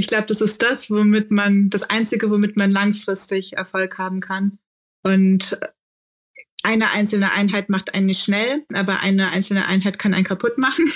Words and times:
Ich 0.00 0.06
glaube, 0.06 0.24
das 0.28 0.40
ist 0.40 0.62
das, 0.62 0.90
womit 0.90 1.30
man, 1.30 1.68
das 1.68 1.82
Einzige, 1.82 2.30
womit 2.30 2.56
man 2.56 2.70
langfristig 2.70 3.58
Erfolg 3.58 3.98
haben 3.98 4.20
kann. 4.20 4.58
Und 5.02 5.58
eine 6.62 6.90
einzelne 6.92 7.32
Einheit 7.32 7.68
macht 7.68 7.92
einen 7.92 8.06
nicht 8.06 8.24
schnell, 8.24 8.64
aber 8.72 9.00
eine 9.00 9.28
einzelne 9.28 9.66
Einheit 9.66 9.98
kann 9.98 10.14
einen 10.14 10.24
kaputt 10.24 10.56
machen. 10.56 10.86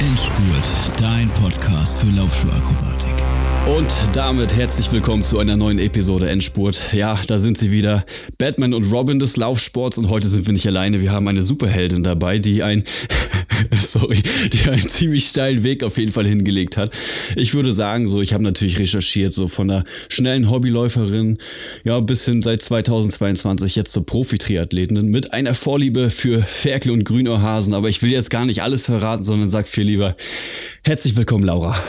Endspurt, 0.00 1.00
dein 1.02 1.28
Podcast 1.34 2.00
für 2.00 2.16
Laufschuhakrobatik. 2.16 3.39
Und 3.66 3.92
damit 4.14 4.56
herzlich 4.56 4.90
willkommen 4.90 5.22
zu 5.22 5.38
einer 5.38 5.56
neuen 5.56 5.78
Episode 5.78 6.28
Endspurt. 6.28 6.92
Ja, 6.92 7.20
da 7.26 7.38
sind 7.38 7.58
sie 7.58 7.70
wieder. 7.70 8.04
Batman 8.38 8.74
und 8.74 8.90
Robin 8.90 9.18
des 9.18 9.36
Laufsports 9.36 9.98
und 9.98 10.08
heute 10.08 10.28
sind 10.28 10.46
wir 10.46 10.52
nicht 10.52 10.66
alleine. 10.66 11.00
Wir 11.00 11.12
haben 11.12 11.28
eine 11.28 11.42
Superheldin 11.42 12.02
dabei, 12.02 12.38
die 12.38 12.62
ein, 12.62 12.84
sorry, 13.72 14.18
die 14.52 14.70
einen 14.70 14.88
ziemlich 14.88 15.26
steilen 15.26 15.62
Weg 15.62 15.84
auf 15.84 15.98
jeden 15.98 16.10
Fall 16.10 16.26
hingelegt 16.26 16.76
hat. 16.76 16.92
Ich 17.36 17.54
würde 17.54 17.70
sagen, 17.70 18.08
so, 18.08 18.22
ich 18.22 18.32
habe 18.32 18.42
natürlich 18.42 18.78
recherchiert, 18.78 19.34
so 19.34 19.46
von 19.46 19.68
der 19.68 19.84
schnellen 20.08 20.50
Hobbyläuferin, 20.50 21.38
ja, 21.84 22.00
bis 22.00 22.24
hin 22.24 22.42
seit 22.42 22.62
2022 22.62 23.76
jetzt 23.76 23.92
zur 23.92 24.06
Profi-Triathletin 24.06 25.06
mit 25.06 25.32
einer 25.32 25.54
Vorliebe 25.54 26.10
für 26.10 26.42
Ferkel 26.42 26.92
und 26.92 27.04
Grünohrhasen. 27.04 27.74
Aber 27.74 27.88
ich 27.88 28.02
will 28.02 28.10
jetzt 28.10 28.30
gar 28.30 28.46
nicht 28.46 28.62
alles 28.62 28.86
verraten, 28.86 29.22
sondern 29.22 29.50
sag 29.50 29.68
viel 29.68 29.84
lieber, 29.84 30.16
Herzlich 30.82 31.14
willkommen, 31.14 31.44
Laura. 31.44 31.82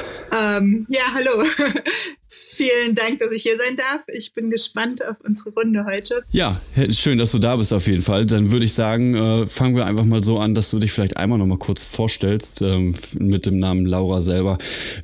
Ähm, 0.58 0.86
ja, 0.90 1.02
hallo. 1.14 1.44
Vielen 2.28 2.94
Dank, 2.94 3.20
dass 3.20 3.32
ich 3.32 3.44
hier 3.44 3.56
sein 3.56 3.78
darf. 3.78 4.02
Ich 4.08 4.34
bin 4.34 4.50
gespannt 4.50 5.04
auf 5.06 5.16
unsere 5.24 5.52
Runde 5.52 5.86
heute. 5.86 6.22
Ja, 6.32 6.60
schön, 6.90 7.18
dass 7.18 7.32
du 7.32 7.40
da 7.40 7.56
bist 7.56 7.72
auf 7.72 7.88
jeden 7.88 8.04
Fall. 8.04 8.26
Dann 8.26 8.52
würde 8.52 8.66
ich 8.66 8.74
sagen, 8.74 9.16
äh, 9.16 9.48
fangen 9.48 9.78
wir 9.78 9.86
einfach 9.86 10.04
mal 10.04 10.24
so 10.24 10.40
an, 10.40 10.56
dass 10.56 10.72
du 10.72 10.80
dich 10.80 10.92
vielleicht 10.92 11.16
einmal 11.16 11.40
noch 11.40 11.46
mal 11.46 11.58
kurz 11.58 11.84
vorstellst 11.84 12.62
ähm, 12.64 12.94
mit 13.14 13.46
dem 13.46 13.60
Namen 13.60 13.86
Laura 13.86 14.22
selber. 14.22 14.58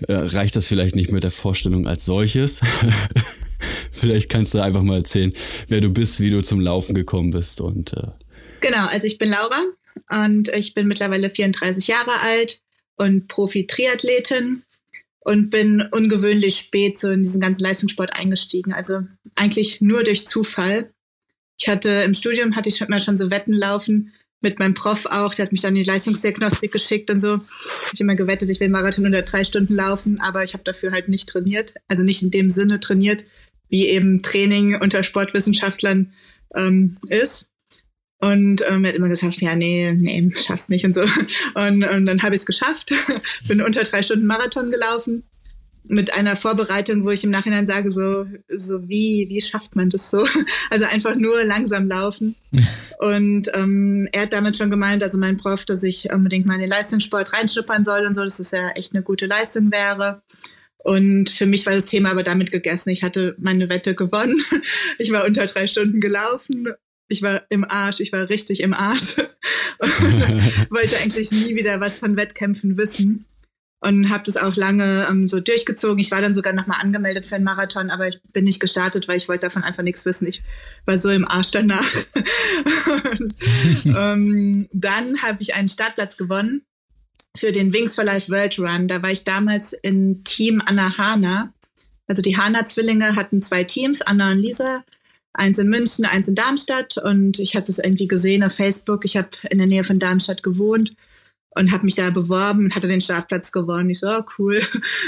Äh, 0.08 0.14
reicht 0.14 0.58
das 0.58 0.67
vielleicht 0.67 0.95
nicht 0.95 1.12
mit 1.12 1.23
der 1.23 1.31
Vorstellung 1.31 1.88
als 1.88 2.03
solches? 2.03 2.59
vielleicht 3.92 4.30
kannst 4.30 4.53
du 4.53 4.59
einfach 4.59 4.84
mal 4.84 4.97
erzählen, 4.97 5.31
wer 5.69 5.80
du 5.80 5.90
bist, 5.90 6.19
wie 6.19 6.30
du 6.30 6.42
zum 6.42 6.59
Laufen 6.59 6.94
gekommen 6.94 7.31
bist 7.31 7.62
und 7.62 7.94
äh 7.94 8.08
Genau, 8.59 8.88
also 8.88 9.08
ich 9.08 9.17
bin 9.17 9.30
Laura 9.30 9.62
und 10.09 10.50
ich 10.50 10.73
bin 10.73 10.88
mittlerweile 10.88 11.30
34 11.30 11.88
Jahre 11.88 12.12
alt 12.25 12.62
und 12.98 13.28
Profi-Triathletin 13.28 14.64
und 15.22 15.50
bin 15.50 15.84
ungewöhnlich 15.92 16.58
spät 16.58 17.00
so 17.00 17.12
in 17.12 17.23
diesen 17.23 17.42
ganzen 17.42 17.64
Leistungssport 17.64 18.14
eingestiegen. 18.14 18.73
Also 18.73 19.02
eigentlich 19.36 19.81
nur 19.81 20.03
durch 20.03 20.28
Zufall. 20.28 20.90
Ich 21.59 21.68
hatte 21.68 21.90
im 21.90 22.14
Studium 22.14 22.56
hatte 22.56 22.70
ich 22.70 22.81
immer 22.81 23.00
schon 23.00 23.18
so 23.18 23.31
Wetten 23.31 23.53
laufen 23.53 24.14
mit 24.42 24.59
meinem 24.59 24.73
Prof 24.73 25.06
auch. 25.08 25.34
Der 25.34 25.45
hat 25.45 25.52
mich 25.52 25.62
dann 25.62 25.75
in 25.75 25.84
die 25.84 25.90
Leistungsdiagnostik 25.90 26.72
geschickt 26.72 27.09
und 27.09 27.20
so. 27.20 27.36
Ich 27.36 27.88
habe 27.90 27.98
immer 28.00 28.16
gewettet, 28.16 28.50
ich 28.50 28.59
will 28.59 28.70
Marathon 28.70 29.06
unter 29.06 29.22
drei 29.22 29.44
Stunden 29.44 29.75
laufen, 29.75 30.22
aber 30.22 30.44
ich 30.44 30.53
habe 30.53 30.64
dafür 30.64 30.92
halt 30.92 31.09
nicht 31.09 31.28
trainiert. 31.28 31.73
Also 31.88 32.03
nicht 32.03 32.22
in 32.22 32.31
dem 32.31 32.50
Sinne 32.50 32.80
trainiert, 32.80 33.23
wie 33.70 33.88
eben 33.88 34.23
Training 34.23 34.75
unter 34.75 35.03
Sportwissenschaftlern 35.03 36.14
ähm, 36.56 36.98
ist. 37.09 37.52
Und 38.20 38.64
ähm, 38.70 38.84
er 38.84 38.90
hat 38.90 38.96
immer 38.96 39.10
gesagt, 39.10 39.42
ja, 39.42 39.56
nee, 39.56 39.92
nee, 39.92 40.32
schaffst 40.36 40.70
nicht 40.70 40.86
und 40.86 40.96
so. 40.96 41.02
Und, 41.54 41.84
und 41.84 42.06
dann 42.08 42.24
habe 42.24 42.34
ich 42.34 42.42
es 42.42 42.48
geschafft, 42.48 42.92
bin 43.48 43.62
unter 43.62 43.84
drei 43.84 44.02
Stunden 44.02 44.26
Marathon 44.26 44.72
gelaufen 44.72 45.24
mit 45.90 46.14
einer 46.14 46.36
Vorbereitung, 46.36 47.06
wo 47.06 47.12
ich 47.12 47.24
im 47.24 47.32
Nachhinein 47.32 47.68
sage, 47.68 47.92
so, 47.92 48.26
so 48.50 48.88
wie, 48.88 49.26
wie 49.30 49.42
schafft 49.42 49.76
man 49.76 49.90
das 49.90 50.12
so? 50.12 50.26
Also 50.70 50.86
einfach 50.86 51.16
nur 51.16 51.44
langsam 51.46 51.88
laufen. 51.88 52.36
Und 53.00 53.50
ähm, 53.54 54.08
er 54.12 54.24
hat 54.24 54.34
damit 54.34 54.58
schon 54.58 54.72
gemeint, 54.72 55.04
also 55.04 55.18
mein 55.18 55.38
Prof, 55.38 55.66
dass 55.66 55.84
ich 55.84 56.12
unbedingt 56.12 56.46
mal 56.46 56.56
in 56.56 56.62
den 56.62 56.70
Leistungssport 56.70 57.31
reinschnuppern 57.34 57.84
soll 57.84 58.06
und 58.08 58.16
so, 58.16 58.24
dass 58.24 58.38
das 58.38 58.52
ja 58.52 58.70
echt 58.72 58.96
eine 58.96 59.03
gute 59.03 59.28
Leistung 59.28 59.72
wäre. 59.72 60.24
Und 60.80 61.30
für 61.30 61.46
mich 61.46 61.66
war 61.66 61.74
das 61.74 61.86
Thema 61.86 62.12
aber 62.12 62.24
damit 62.24 62.52
gegessen. 62.52 62.90
Ich 62.90 63.03
hatte 63.03 63.36
meine 63.38 63.70
Wette 63.70 63.94
gewonnen. 63.94 64.38
Ich 64.97 65.12
war 65.12 65.25
unter 65.25 65.46
drei 65.46 65.68
Stunden 65.68 66.02
gelaufen 66.02 66.68
ich 67.07 67.22
war 67.22 67.41
im 67.50 67.63
Arsch, 67.63 68.00
ich 68.00 68.12
war 68.12 68.29
richtig 68.29 68.62
im 68.62 68.73
Arsch 68.73 69.18
wollte 70.69 70.97
eigentlich 71.01 71.31
nie 71.31 71.56
wieder 71.56 71.79
was 71.79 72.00
von 72.00 72.18
Wettkämpfen 72.18 72.78
wissen 72.78 73.25
und 73.79 74.09
habe 74.09 74.23
das 74.25 74.38
auch 74.38 74.56
lange 74.56 75.07
ähm, 75.09 75.28
so 75.28 75.40
durchgezogen. 75.40 76.00
Ich 76.00 76.12
war 76.12 76.22
dann 76.22 76.34
sogar 76.34 76.53
nochmal 76.53 76.81
angemeldet 76.81 77.28
für 77.28 77.35
einen 77.35 77.44
Marathon, 77.44 77.91
aber 77.91 78.07
ich 78.07 78.19
bin 78.34 78.44
nicht 78.44 78.59
gestartet, 78.59 79.07
weil 79.07 79.17
ich 79.17 79.29
wollte 79.29 79.47
davon 79.47 79.63
einfach 79.63 79.84
nichts 79.84 80.06
wissen. 80.06 80.28
Ich 80.28 80.41
war 80.85 80.97
so 80.97 81.09
im 81.09 81.28
Arsch 81.28 81.51
danach. 81.51 81.91
und, 83.19 83.35
ähm, 83.85 84.67
dann 84.73 85.22
habe 85.22 85.41
ich 85.41 85.53
einen 85.53 85.69
Startplatz 85.69 86.17
gewonnen 86.17 86.63
für 87.35 87.51
den 87.51 87.72
Wings 87.72 87.94
for 87.94 88.03
Life 88.03 88.31
World 88.31 88.57
Run. 88.57 88.88
Da 88.88 89.03
war 89.03 89.12
ich 89.12 89.23
damals 89.23 89.73
in 89.73 90.23
Team 90.23 90.62
Anna 90.66 90.97
Hana. 90.97 91.53
Also 92.07 92.22
die 92.22 92.38
Hana-Zwillinge 92.38 93.16
hatten 93.16 93.44
zwei 93.44 93.63
Teams, 93.63 94.01
Anna 94.01 94.31
und 94.31 94.40
Lisa 94.40 94.84
eins 95.34 95.60
in 95.60 95.70
München, 95.70 96.06
eins 96.06 96.28
in 96.28 96.36
Darmstadt. 96.36 96.98
Und 96.98 97.40
ich 97.40 97.56
hatte 97.56 97.72
es 97.72 97.80
irgendwie 97.80 98.08
gesehen 98.08 98.44
auf 98.44 98.54
Facebook. 98.54 99.06
Ich 99.06 99.18
habe 99.18 99.30
in 99.50 99.58
der 99.58 99.68
Nähe 99.68 99.84
von 99.84 100.00
Darmstadt 100.00 100.44
gewohnt 100.44 100.94
und 101.56 101.72
habe 101.72 101.86
mich 101.86 101.96
da 101.96 102.10
beworben 102.10 102.66
und 102.66 102.76
hatte 102.76 102.88
den 102.88 103.02
Startplatz 103.02 103.52
gewonnen. 103.52 103.90
Ich 103.90 104.00
so, 104.00 104.08
oh, 104.08 104.24
cool, 104.38 104.62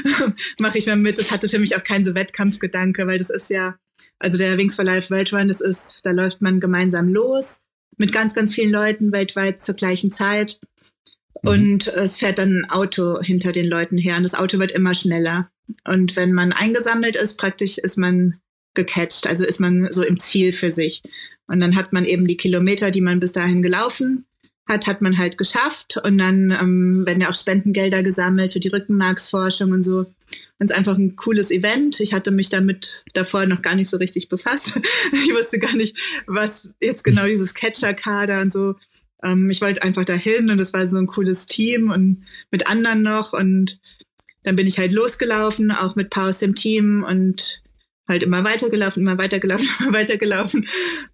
mache 0.60 0.78
ich 0.78 0.88
mal 0.88 0.96
mit. 0.96 1.20
Das 1.20 1.32
hatte 1.32 1.50
für 1.50 1.60
mich 1.60 1.76
auch 1.76 1.84
keinen 1.84 2.06
so 2.06 2.16
Wettkampfgedanke, 2.16 3.08
weil 3.08 3.18
das 3.18 3.30
ist 3.30 3.50
ja, 3.50 3.76
also 4.20 4.38
der 4.38 4.58
Wings 4.58 4.76
for 4.76 4.86
Life 4.86 5.10
World 5.12 5.34
Run, 5.34 5.48
das 5.48 5.62
ist, 5.62 6.06
da 6.06 6.12
läuft 6.12 6.42
man 6.42 6.60
gemeinsam 6.60 7.08
los 7.08 7.66
mit 7.98 8.12
ganz, 8.12 8.34
ganz 8.34 8.54
vielen 8.54 8.72
Leuten 8.72 9.12
weltweit 9.12 9.64
zur 9.64 9.76
gleichen 9.76 10.12
Zeit. 10.12 10.60
Mhm. 11.44 11.50
Und 11.50 11.88
es 11.88 12.18
fährt 12.18 12.40
dann 12.40 12.64
ein 12.64 12.70
Auto 12.70 13.22
hinter 13.22 13.52
den 13.52 13.68
Leuten 13.68 13.98
her 13.98 14.18
und 14.18 14.24
das 14.24 14.36
Auto 14.36 14.60
wird 14.60 14.72
immer 14.72 14.94
schneller. 14.94 15.50
Und 15.86 16.16
wenn 16.16 16.34
man 16.34 16.52
eingesammelt 16.52 17.16
ist, 17.16 17.38
praktisch 17.38 17.78
ist 17.78 17.98
man 17.98 18.40
gecatcht. 18.80 19.28
Also 19.28 19.46
ist 19.46 19.60
man 19.60 19.92
so 19.92 20.04
im 20.04 20.20
Ziel 20.20 20.54
für 20.54 20.72
sich. 20.72 21.02
Und 21.48 21.60
dann 21.60 21.76
hat 21.76 21.94
man 21.94 22.06
eben 22.06 22.28
die 22.28 22.38
Kilometer, 22.38 22.92
die 22.92 23.02
man 23.02 23.20
bis 23.20 23.34
dahin 23.34 23.62
gelaufen 23.62 24.26
hat, 24.68 24.88
hat 24.88 25.02
man 25.02 25.18
halt 25.18 25.38
geschafft. 25.38 25.98
Und 25.98 26.18
dann 26.18 26.52
ähm, 26.52 27.06
werden 27.06 27.22
ja 27.22 27.30
auch 27.30 27.36
Spendengelder 27.36 28.04
gesammelt 28.04 28.54
für 28.54 28.60
die 28.60 28.70
Rückenmarksforschung 28.70 29.72
und 29.72 29.84
so. 29.84 30.00
Und 30.00 30.66
es 30.66 30.72
ist 30.72 30.78
einfach 30.78 30.98
ein 30.98 31.16
cooles 31.16 31.52
Event. 31.52 32.00
Ich 32.00 32.14
hatte 32.14 32.32
mich 32.32 32.50
damit 32.50 33.04
davor 33.14 33.46
noch 33.46 33.62
gar 33.62 33.76
nicht 33.76 33.90
so 33.90 33.98
richtig 33.98 34.30
befasst. 34.30 34.80
ich 35.12 35.34
wusste 35.34 35.60
gar 35.60 35.76
nicht, 35.76 35.98
was 36.28 36.74
jetzt 36.80 37.04
genau 37.04 37.26
dieses 37.26 37.54
Catcher-Kader 37.54 38.42
und 38.42 38.54
so. 38.54 38.76
Ähm, 39.24 39.50
ich 39.50 39.62
wollte 39.62 39.82
einfach 39.82 40.06
dahin 40.06 40.50
und 40.52 40.60
es 40.60 40.74
war 40.74 40.86
so 40.86 40.98
ein 40.98 41.08
cooles 41.08 41.48
Team 41.48 41.90
und 41.90 42.24
mit 42.52 42.68
anderen 42.68 43.02
noch. 43.02 43.34
Und 43.34 43.80
dann 44.44 44.56
bin 44.56 44.68
ich 44.68 44.78
halt 44.78 44.94
losgelaufen, 44.94 45.72
auch 45.72 45.96
mit 45.96 46.10
paar 46.10 46.30
aus 46.30 46.40
dem 46.40 46.56
Team 46.56 47.04
und 47.04 47.62
halt 48.10 48.24
immer 48.24 48.44
weitergelaufen, 48.44 49.04
immer 49.04 49.18
weitergelaufen, 49.18 49.70
immer 49.80 49.94
weitergelaufen. 49.94 50.68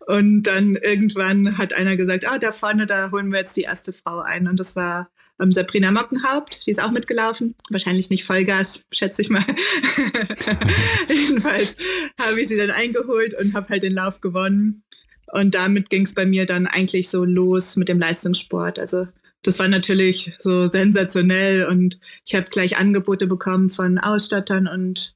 Und 0.07 0.43
dann 0.43 0.75
irgendwann 0.75 1.57
hat 1.57 1.73
einer 1.73 1.97
gesagt, 1.97 2.27
ah, 2.27 2.39
da 2.39 2.51
vorne, 2.51 2.87
da 2.87 3.11
holen 3.11 3.31
wir 3.31 3.39
jetzt 3.39 3.57
die 3.57 3.63
erste 3.63 3.93
Frau 3.93 4.19
ein. 4.19 4.47
Und 4.47 4.59
das 4.59 4.75
war 4.75 5.09
ähm, 5.39 5.51
Sabrina 5.51 5.91
Mockenhaupt, 5.91 6.65
die 6.65 6.71
ist 6.71 6.81
auch 6.81 6.91
mitgelaufen. 6.91 7.55
Wahrscheinlich 7.69 8.09
nicht 8.09 8.23
Vollgas, 8.23 8.87
schätze 8.91 9.21
ich 9.21 9.29
mal. 9.29 9.43
Jedenfalls 11.09 11.75
habe 12.19 12.39
ich 12.39 12.47
sie 12.47 12.57
dann 12.57 12.71
eingeholt 12.71 13.35
und 13.37 13.53
habe 13.53 13.69
halt 13.69 13.83
den 13.83 13.93
Lauf 13.93 14.21
gewonnen. 14.21 14.83
Und 15.33 15.55
damit 15.55 15.89
ging 15.89 16.05
es 16.05 16.13
bei 16.13 16.25
mir 16.25 16.45
dann 16.45 16.65
eigentlich 16.65 17.09
so 17.09 17.25
los 17.25 17.75
mit 17.75 17.89
dem 17.89 17.99
Leistungssport. 17.99 18.79
Also 18.79 19.07
das 19.41 19.59
war 19.59 19.67
natürlich 19.67 20.33
so 20.39 20.67
sensationell 20.67 21.65
und 21.65 21.99
ich 22.23 22.35
habe 22.35 22.47
gleich 22.49 22.77
Angebote 22.77 23.27
bekommen 23.27 23.69
von 23.69 23.97
Ausstattern 23.99 24.67
und 24.67 25.13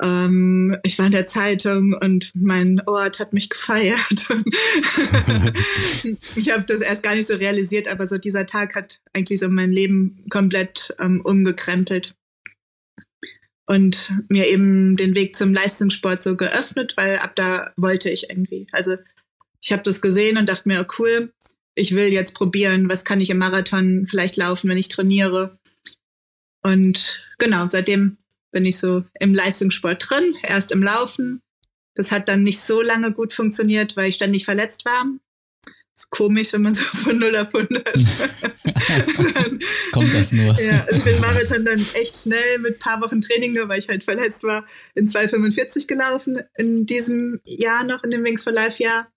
ähm, 0.00 0.76
ich 0.84 0.98
war 0.98 1.06
in 1.06 1.12
der 1.12 1.26
Zeitung 1.26 1.94
und 1.94 2.30
mein 2.34 2.80
Ort 2.86 3.20
hat 3.20 3.32
mich 3.32 3.50
gefeiert. 3.50 3.98
ich 6.36 6.50
habe 6.50 6.64
das 6.66 6.80
erst 6.80 7.02
gar 7.02 7.14
nicht 7.14 7.26
so 7.26 7.34
realisiert, 7.34 7.88
aber 7.88 8.06
so 8.06 8.18
dieser 8.18 8.46
Tag 8.46 8.74
hat 8.74 9.00
eigentlich 9.12 9.40
so 9.40 9.48
mein 9.48 9.70
Leben 9.70 10.24
komplett 10.30 10.94
ähm, 10.98 11.20
umgekrempelt 11.20 12.14
und 13.66 14.12
mir 14.28 14.48
eben 14.48 14.96
den 14.96 15.14
Weg 15.14 15.36
zum 15.36 15.52
Leistungssport 15.52 16.22
so 16.22 16.36
geöffnet, 16.36 16.94
weil 16.96 17.18
ab 17.18 17.32
da 17.36 17.72
wollte 17.76 18.10
ich 18.10 18.30
irgendwie. 18.30 18.66
Also 18.72 18.96
ich 19.60 19.72
habe 19.72 19.82
das 19.82 20.00
gesehen 20.00 20.38
und 20.38 20.48
dachte 20.48 20.68
mir, 20.68 20.80
oh 20.80 20.92
cool, 20.98 21.32
ich 21.74 21.94
will 21.94 22.12
jetzt 22.12 22.34
probieren, 22.34 22.88
was 22.88 23.04
kann 23.04 23.20
ich 23.20 23.30
im 23.30 23.38
Marathon 23.38 24.06
vielleicht 24.08 24.36
laufen, 24.36 24.68
wenn 24.68 24.78
ich 24.78 24.88
trainiere. 24.88 25.58
Und 26.62 27.22
genau, 27.38 27.66
seitdem 27.68 28.16
bin 28.52 28.64
ich 28.64 28.78
so 28.78 29.02
im 29.18 29.34
Leistungssport 29.34 30.08
drin, 30.08 30.36
erst 30.42 30.70
im 30.70 30.82
Laufen. 30.82 31.42
Das 31.94 32.12
hat 32.12 32.28
dann 32.28 32.42
nicht 32.42 32.60
so 32.60 32.80
lange 32.80 33.12
gut 33.12 33.32
funktioniert, 33.32 33.96
weil 33.96 34.08
ich 34.08 34.14
ständig 34.14 34.44
verletzt 34.44 34.84
war. 34.84 35.04
ist 35.94 36.10
komisch, 36.10 36.52
wenn 36.52 36.62
man 36.62 36.74
so 36.74 36.84
von 36.84 37.18
0 37.18 37.36
auf 37.36 37.54
100. 37.54 37.88
dann, 39.34 39.58
Kommt 39.92 40.14
das 40.14 40.32
nur? 40.32 40.58
Ja, 40.60 40.84
also 40.86 40.96
ich 40.96 41.04
bin 41.04 41.20
Marathon 41.20 41.64
dann 41.64 41.86
echt 41.94 42.16
schnell 42.16 42.58
mit 42.60 42.78
paar 42.78 43.00
Wochen 43.00 43.20
Training, 43.20 43.54
nur 43.54 43.68
weil 43.68 43.80
ich 43.80 43.88
halt 43.88 44.04
verletzt 44.04 44.42
war, 44.42 44.64
in 44.94 45.08
2,45 45.08 45.86
gelaufen 45.86 46.40
in 46.56 46.86
diesem 46.86 47.40
Jahr 47.44 47.84
noch, 47.84 48.04
in 48.04 48.10
dem 48.10 48.24
Wings 48.24 48.44
for 48.44 48.52
Life 48.52 48.82
Jahr. 48.82 49.10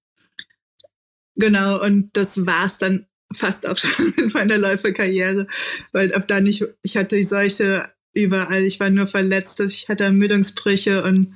Genau, 1.35 1.81
und 1.81 2.11
das 2.13 2.45
war's 2.45 2.77
dann 2.77 3.07
fast 3.33 3.65
auch 3.67 3.77
schon 3.79 4.11
mit 4.17 4.33
meiner 4.33 4.57
Läuferkarriere, 4.57 5.47
weil 5.91 6.13
ab 6.13 6.27
dann 6.27 6.45
ich, 6.45 6.63
ich 6.81 6.97
hatte 6.97 7.21
solche 7.23 7.89
überall, 8.15 8.63
ich 8.63 8.79
war 8.79 8.89
nur 8.89 9.07
verletzt, 9.07 9.59
ich 9.59 9.87
hatte 9.87 10.05
Ermüdungsbrüche 10.05 11.03
und 11.03 11.35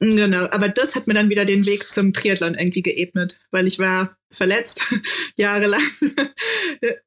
Genau, 0.00 0.46
aber 0.52 0.68
das 0.68 0.94
hat 0.94 1.08
mir 1.08 1.14
dann 1.14 1.28
wieder 1.28 1.44
den 1.44 1.66
Weg 1.66 1.82
zum 1.82 2.12
Triathlon 2.12 2.54
irgendwie 2.54 2.82
geebnet, 2.82 3.40
weil 3.50 3.66
ich 3.66 3.80
war 3.80 4.16
verletzt 4.30 4.86
jahrelang. 5.36 5.80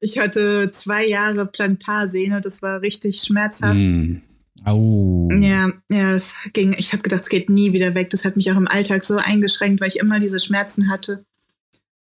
Ich 0.02 0.20
hatte 0.20 0.72
zwei 0.74 1.06
Jahre 1.06 1.46
Plantarsehne, 1.46 2.42
das 2.42 2.62
war 2.62 2.82
richtig 2.82 3.22
schmerzhaft. 3.22 3.90
Mm. 3.90 4.18
Au. 4.66 5.30
Ja, 5.40 5.72
ja, 5.90 6.14
es 6.14 6.36
ging. 6.52 6.76
Ich 6.78 6.92
habe 6.92 7.02
gedacht, 7.02 7.22
es 7.24 7.30
geht 7.30 7.50
nie 7.50 7.72
wieder 7.72 7.96
weg. 7.96 8.10
Das 8.10 8.26
hat 8.26 8.36
mich 8.36 8.52
auch 8.52 8.58
im 8.58 8.68
Alltag 8.68 9.06
so 9.06 9.16
eingeschränkt, 9.16 9.80
weil 9.80 9.88
ich 9.88 10.00
immer 10.00 10.20
diese 10.20 10.42
Schmerzen 10.42 10.90
hatte 10.90 11.24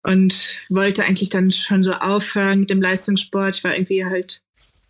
und 0.03 0.59
wollte 0.69 1.03
eigentlich 1.03 1.29
dann 1.29 1.51
schon 1.51 1.83
so 1.83 1.91
aufhören 1.91 2.61
mit 2.61 2.69
dem 2.69 2.81
Leistungssport. 2.81 3.57
Ich 3.57 3.63
war 3.63 3.75
irgendwie 3.75 4.05
halt 4.05 4.41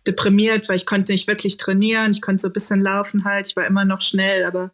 deprimiert, 0.08 0.68
weil 0.68 0.76
ich 0.76 0.86
konnte 0.86 1.12
nicht 1.12 1.28
wirklich 1.28 1.58
trainieren. 1.58 2.10
Ich 2.10 2.20
konnte 2.20 2.42
so 2.42 2.48
ein 2.48 2.52
bisschen 2.52 2.80
laufen 2.80 3.24
halt. 3.24 3.46
Ich 3.46 3.56
war 3.56 3.66
immer 3.66 3.84
noch 3.84 4.00
schnell, 4.00 4.44
aber 4.44 4.72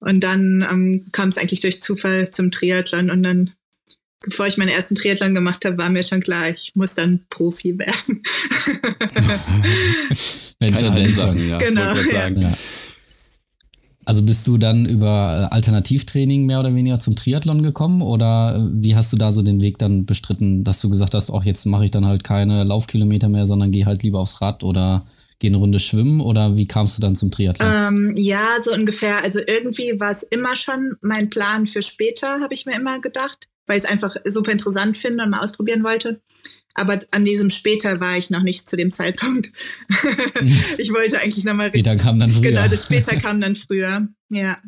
und 0.00 0.20
dann 0.20 0.66
ähm, 0.68 1.06
kam 1.12 1.28
es 1.28 1.38
eigentlich 1.38 1.60
durch 1.60 1.82
Zufall 1.82 2.30
zum 2.30 2.50
Triathlon 2.50 3.10
und 3.10 3.22
dann, 3.22 3.52
bevor 4.24 4.46
ich 4.46 4.56
meinen 4.56 4.70
ersten 4.70 4.94
Triathlon 4.94 5.34
gemacht 5.34 5.64
habe, 5.64 5.76
war 5.78 5.90
mir 5.90 6.02
schon 6.02 6.22
klar, 6.22 6.48
ich 6.48 6.72
muss 6.74 6.94
dann 6.94 7.20
Profi 7.28 7.78
werden. 7.78 8.22
Wenn 10.58 10.74
schon, 10.74 10.96
denn 10.96 11.10
schon. 11.10 11.48
Ja, 11.48 11.58
genau. 11.58 11.94
Sagen, 11.94 12.40
ja. 12.40 12.56
Also 14.10 14.24
bist 14.24 14.44
du 14.48 14.58
dann 14.58 14.86
über 14.86 15.48
äh, 15.52 15.54
Alternativtraining 15.54 16.44
mehr 16.44 16.58
oder 16.58 16.74
weniger 16.74 16.98
zum 16.98 17.14
Triathlon 17.14 17.62
gekommen 17.62 18.02
oder 18.02 18.56
äh, 18.56 18.68
wie 18.72 18.96
hast 18.96 19.12
du 19.12 19.16
da 19.16 19.30
so 19.30 19.40
den 19.40 19.62
Weg 19.62 19.78
dann 19.78 20.04
bestritten, 20.04 20.64
dass 20.64 20.80
du 20.80 20.90
gesagt 20.90 21.14
hast, 21.14 21.30
auch 21.30 21.44
jetzt 21.44 21.64
mache 21.64 21.84
ich 21.84 21.92
dann 21.92 22.04
halt 22.04 22.24
keine 22.24 22.64
Laufkilometer 22.64 23.28
mehr, 23.28 23.46
sondern 23.46 23.70
gehe 23.70 23.86
halt 23.86 24.02
lieber 24.02 24.18
aufs 24.18 24.40
Rad 24.40 24.64
oder 24.64 25.06
geh 25.38 25.46
eine 25.46 25.58
Runde 25.58 25.78
schwimmen 25.78 26.20
oder 26.20 26.58
wie 26.58 26.66
kamst 26.66 26.98
du 26.98 27.02
dann 27.02 27.14
zum 27.14 27.30
Triathlon? 27.30 27.70
Ähm, 27.72 28.16
ja, 28.16 28.48
so 28.60 28.74
ungefähr. 28.74 29.22
Also 29.22 29.38
irgendwie 29.46 30.00
war 30.00 30.10
es 30.10 30.24
immer 30.24 30.56
schon 30.56 30.96
mein 31.02 31.30
Plan 31.30 31.68
für 31.68 31.82
später, 31.82 32.40
habe 32.40 32.52
ich 32.52 32.66
mir 32.66 32.74
immer 32.74 33.00
gedacht, 33.00 33.48
weil 33.68 33.76
ich 33.76 33.84
es 33.84 33.88
einfach 33.88 34.16
super 34.24 34.50
interessant 34.50 34.96
finde 34.96 35.22
und 35.22 35.30
mal 35.30 35.38
ausprobieren 35.44 35.84
wollte. 35.84 36.20
Aber 36.74 36.98
an 37.10 37.24
diesem 37.24 37.50
später 37.50 38.00
war 38.00 38.16
ich 38.16 38.30
noch 38.30 38.42
nicht 38.42 38.70
zu 38.70 38.76
dem 38.76 38.92
Zeitpunkt. 38.92 39.52
ich 40.78 40.92
wollte 40.92 41.20
eigentlich 41.20 41.44
nochmal 41.44 41.68
richtig. 41.68 41.92
Später 41.92 42.02
kam 42.02 42.18
dann 42.18 42.30
früher. 42.30 42.50
Genau, 42.50 42.68
das 42.68 42.84
später 42.84 43.16
kam 43.16 43.40
dann 43.40 43.56
früher. 43.56 44.08
Ja. 44.30 44.58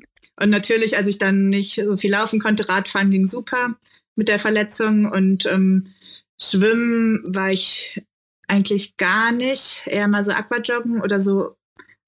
Und 0.40 0.50
natürlich, 0.50 0.96
als 0.96 1.08
ich 1.08 1.18
dann 1.18 1.48
nicht 1.48 1.74
so 1.74 1.96
viel 1.96 2.10
laufen 2.10 2.40
konnte, 2.40 2.68
Radfahren 2.68 3.10
ging 3.10 3.26
super 3.26 3.76
mit 4.16 4.28
der 4.28 4.38
Verletzung 4.38 5.10
und 5.10 5.46
ähm, 5.46 5.92
Schwimmen 6.40 7.22
war 7.28 7.52
ich 7.52 8.02
eigentlich 8.48 8.96
gar 8.96 9.32
nicht. 9.32 9.82
Eher 9.86 10.08
mal 10.08 10.24
so 10.24 10.32
Aquajoggen 10.32 11.00
oder 11.00 11.20
so 11.20 11.56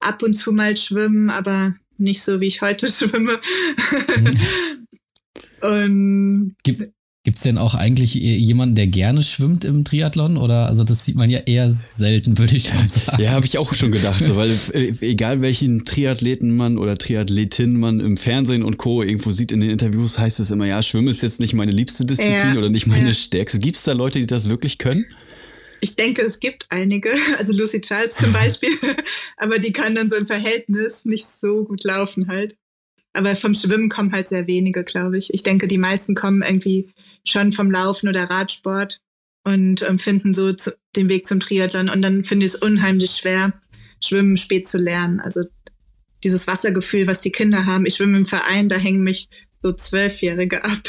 ab 0.00 0.23
und 0.23 0.35
zu 0.35 0.52
mal 0.52 0.76
schwimmen, 0.76 1.31
aber 1.31 1.75
nicht 1.97 2.23
so, 2.23 2.40
wie 2.40 2.49
ich 2.49 2.61
heute 2.62 2.88
schwimme. 2.90 3.40
Mhm. 4.17 4.87
und 5.61 6.56
Gibt, 6.62 6.94
Gibt 7.25 7.38
es 7.38 7.44
denn 7.44 7.56
auch 7.56 7.75
eigentlich 7.75 8.12
jemanden, 8.12 8.75
der 8.75 8.87
gerne 8.87 9.23
schwimmt 9.23 9.65
im 9.65 9.87
Triathlon? 9.87 10.37
Oder 10.37 10.67
also 10.67 10.85
das 10.85 11.06
sieht 11.06 11.17
man 11.17 11.31
ja 11.31 11.38
eher 11.38 11.71
selten, 11.71 12.37
würde 12.38 12.55
ich 12.55 12.69
schon 12.69 12.87
sagen. 12.87 13.23
Ja, 13.23 13.31
habe 13.31 13.47
ich 13.47 13.56
auch 13.56 13.73
schon 13.73 13.93
gedacht, 13.93 14.23
so, 14.23 14.37
weil 14.37 14.50
äh, 14.75 14.93
egal 15.00 15.41
welchen 15.41 15.87
Triathletenmann 15.87 16.76
oder 16.76 16.99
Triathletin 16.99 17.81
man 17.81 18.00
im 18.00 18.19
Fernsehen 18.19 18.62
und 18.62 18.76
Co. 18.76 19.03
irgendwo 19.03 19.31
sieht 19.31 19.53
in 19.53 19.61
den 19.61 19.71
Interviews, 19.71 20.19
heißt 20.19 20.38
es 20.38 20.50
immer, 20.50 20.67
ja, 20.67 20.82
Schwimmen 20.82 21.09
ist 21.09 21.23
jetzt 21.23 21.41
nicht 21.41 21.55
meine 21.55 21.73
liebste 21.73 22.05
Disziplin 22.05 22.53
ja, 22.53 22.59
oder 22.59 22.69
nicht 22.69 22.87
meine 22.87 23.06
ja. 23.06 23.12
stärkste. 23.15 23.59
Gibt 23.59 23.76
es 23.76 23.85
da 23.85 23.93
Leute, 23.93 24.19
die 24.19 24.26
das 24.26 24.50
wirklich 24.50 24.76
können? 24.76 25.06
Ich 25.81 25.97
denke, 25.97 26.21
es 26.21 26.41
gibt 26.41 26.67
einige, 26.69 27.11
also 27.38 27.55
Lucy 27.55 27.81
Charles 27.81 28.17
zum 28.17 28.32
Beispiel, 28.35 28.71
aber 29.38 29.59
die 29.59 29.73
kann 29.73 29.94
dann 29.94 30.11
so 30.11 30.17
im 30.17 30.26
Verhältnis 30.26 31.06
nicht 31.06 31.25
so 31.25 31.65
gut 31.65 31.85
laufen 31.85 32.29
halt. 32.29 32.56
Aber 33.14 33.34
vom 33.37 33.55
Schwimmen 33.55 33.88
kommen 33.88 34.12
halt 34.12 34.28
sehr 34.28 34.46
wenige, 34.46 34.84
glaube 34.84 35.16
ich. 35.19 35.32
Ich 35.32 35.43
denke, 35.43 35.69
die 35.69 35.78
meisten 35.78 36.14
kommen 36.14 36.43
irgendwie 36.43 36.90
schon 37.25 37.52
vom 37.52 37.70
Laufen 37.70 38.08
oder 38.08 38.25
Radsport 38.25 38.99
und 39.44 39.82
ähm, 39.82 39.99
finden 39.99 40.34
so 40.34 40.52
zu, 40.52 40.75
den 40.96 41.08
Weg 41.08 41.26
zum 41.26 41.40
Triathlon. 41.40 41.88
Und 41.88 42.02
dann 42.02 42.25
finde 42.25 42.44
ich 42.44 42.55
es 42.55 42.61
unheimlich 42.61 43.12
schwer, 43.12 43.52
Schwimmen 44.02 44.37
spät 44.37 44.69
zu 44.69 44.78
lernen. 44.78 45.20
Also 45.20 45.43
dieses 46.25 46.46
Wassergefühl, 46.49 47.06
was 47.06 47.20
die 47.20 47.31
Kinder 47.31 47.66
haben. 47.66 47.87
Ich 47.87 47.94
schwimme 47.94 48.19
im 48.19 48.26
Verein, 48.26 48.69
da 48.69 48.76
hängen 48.76 49.05
mich 49.05 49.28
so 49.62 49.72
Zwölfjährige 49.72 50.64
ab. 50.64 50.70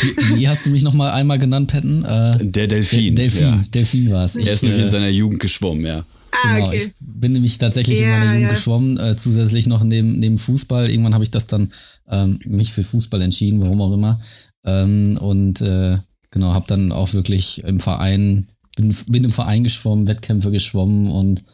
wie, 0.00 0.36
wie, 0.36 0.48
hast 0.48 0.64
du 0.64 0.70
mich 0.70 0.82
noch 0.82 0.94
mal 0.94 1.10
einmal 1.10 1.38
genannt, 1.38 1.70
Patton? 1.70 2.04
Äh, 2.04 2.38
der 2.40 2.68
Delfin. 2.68 3.14
Der 3.14 3.24
Delfin, 3.24 3.48
ja. 3.48 3.64
Delfin 3.74 4.10
war 4.10 4.24
es. 4.24 4.36
Er 4.36 4.54
ist 4.54 4.62
nämlich 4.62 4.80
in 4.80 4.86
äh, 4.86 4.90
seiner 4.90 5.08
Jugend 5.08 5.40
geschwommen, 5.40 5.84
ja. 5.84 6.04
Ah, 6.32 6.56
genau, 6.56 6.68
okay. 6.68 6.82
ich 6.86 6.92
bin 6.98 7.32
nämlich 7.32 7.58
tatsächlich 7.58 8.00
ja, 8.00 8.06
in 8.06 8.10
meiner 8.10 8.24
Jugend 8.32 8.42
ja. 8.42 8.48
geschwommen, 8.50 8.98
äh, 8.98 9.16
zusätzlich 9.16 9.66
noch 9.66 9.84
neben, 9.84 10.18
neben 10.18 10.38
Fußball. 10.38 10.90
Irgendwann 10.90 11.14
habe 11.14 11.24
ich 11.24 11.30
das 11.30 11.46
dann 11.46 11.72
ähm, 12.08 12.40
mich 12.44 12.72
für 12.72 12.82
Fußball 12.82 13.20
entschieden, 13.20 13.62
warum 13.62 13.80
auch 13.82 13.92
immer. 13.92 14.20
Ähm, 14.64 15.18
und 15.20 15.60
äh, 15.60 15.98
genau, 16.30 16.54
habe 16.54 16.66
dann 16.68 16.90
auch 16.90 17.12
wirklich 17.12 17.62
im 17.64 17.80
Verein, 17.80 18.48
bin, 18.76 18.96
bin 19.06 19.24
im 19.24 19.30
Verein 19.30 19.62
geschwommen, 19.62 20.08
Wettkämpfe 20.08 20.50
geschwommen 20.50 21.10
und 21.10 21.44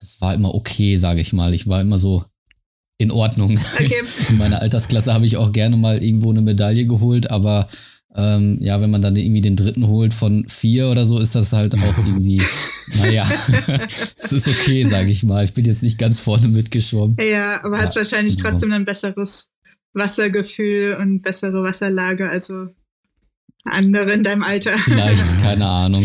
es 0.00 0.20
war 0.20 0.34
immer 0.34 0.54
okay, 0.54 0.96
sage 0.96 1.20
ich 1.20 1.32
mal. 1.32 1.52
Ich 1.52 1.66
war 1.66 1.80
immer 1.80 1.98
so 1.98 2.24
in 2.98 3.10
Ordnung. 3.10 3.58
Okay. 3.74 4.02
In 4.28 4.38
meiner 4.38 4.60
Altersklasse 4.60 5.14
habe 5.14 5.24
ich 5.24 5.36
auch 5.36 5.52
gerne 5.52 5.76
mal 5.76 6.02
irgendwo 6.02 6.30
eine 6.30 6.42
Medaille 6.42 6.84
geholt, 6.84 7.30
aber 7.30 7.68
ähm, 8.18 8.58
ja, 8.60 8.80
wenn 8.80 8.90
man 8.90 9.00
dann 9.00 9.14
irgendwie 9.14 9.40
den 9.40 9.54
dritten 9.54 9.86
holt 9.86 10.12
von 10.12 10.44
vier 10.48 10.88
oder 10.88 11.06
so, 11.06 11.20
ist 11.20 11.36
das 11.36 11.52
halt 11.52 11.76
auch 11.76 11.98
irgendwie, 11.98 12.42
naja, 12.96 13.24
es 14.16 14.32
ist 14.32 14.48
okay, 14.48 14.82
sage 14.84 15.10
ich 15.10 15.22
mal. 15.22 15.44
Ich 15.44 15.54
bin 15.54 15.64
jetzt 15.64 15.84
nicht 15.84 15.98
ganz 15.98 16.18
vorne 16.18 16.48
mitgeschwommen. 16.48 17.16
Ja, 17.20 17.60
aber 17.62 17.78
hast 17.78 17.94
wahrscheinlich 17.94 18.36
genau. 18.36 18.50
trotzdem 18.50 18.72
ein 18.72 18.84
besseres 18.84 19.50
Wassergefühl 19.94 20.96
und 21.00 21.22
bessere 21.22 21.62
Wasserlage, 21.62 22.28
also 22.28 22.66
andere 23.64 24.12
in 24.12 24.24
deinem 24.24 24.42
Alter. 24.42 24.72
Vielleicht, 24.72 25.38
keine 25.40 25.66
Ahnung. 25.66 26.02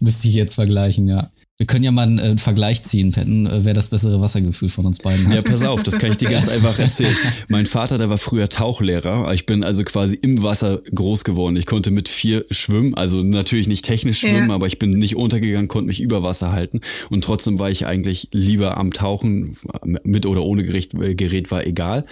Müsste 0.00 0.28
ich 0.28 0.34
jetzt 0.34 0.56
vergleichen, 0.56 1.08
ja. 1.08 1.30
Wir 1.60 1.66
können 1.66 1.82
ja 1.82 1.90
mal 1.90 2.06
einen 2.06 2.18
äh, 2.20 2.38
Vergleich 2.38 2.84
ziehen, 2.84 3.10
Petten, 3.10 3.46
äh, 3.46 3.64
wer 3.64 3.74
das 3.74 3.88
bessere 3.88 4.20
Wassergefühl 4.20 4.68
von 4.68 4.86
uns 4.86 5.00
beiden 5.00 5.26
hat. 5.26 5.34
Ja, 5.34 5.42
pass 5.42 5.64
auf, 5.64 5.82
das 5.82 5.98
kann 5.98 6.12
ich 6.12 6.16
dir 6.16 6.30
ganz 6.30 6.48
einfach 6.48 6.78
erzählen. 6.78 7.16
Mein 7.48 7.66
Vater, 7.66 7.98
der 7.98 8.08
war 8.08 8.16
früher 8.16 8.48
Tauchlehrer. 8.48 9.34
Ich 9.34 9.44
bin 9.44 9.64
also 9.64 9.82
quasi 9.82 10.14
im 10.22 10.44
Wasser 10.44 10.80
groß 10.94 11.24
geworden. 11.24 11.56
Ich 11.56 11.66
konnte 11.66 11.90
mit 11.90 12.08
vier 12.08 12.44
schwimmen, 12.52 12.94
also 12.94 13.24
natürlich 13.24 13.66
nicht 13.66 13.84
technisch 13.84 14.20
schwimmen, 14.20 14.50
ja. 14.50 14.54
aber 14.54 14.68
ich 14.68 14.78
bin 14.78 14.90
nicht 14.90 15.16
untergegangen, 15.16 15.66
konnte 15.66 15.88
mich 15.88 16.00
über 16.00 16.22
Wasser 16.22 16.52
halten. 16.52 16.80
Und 17.10 17.24
trotzdem 17.24 17.58
war 17.58 17.70
ich 17.70 17.86
eigentlich 17.86 18.28
lieber 18.30 18.76
am 18.76 18.92
Tauchen, 18.92 19.56
mit 20.04 20.26
oder 20.26 20.44
ohne 20.44 20.62
Gerät, 20.62 20.94
äh, 20.94 21.16
Gerät 21.16 21.50
war 21.50 21.66
egal. 21.66 22.06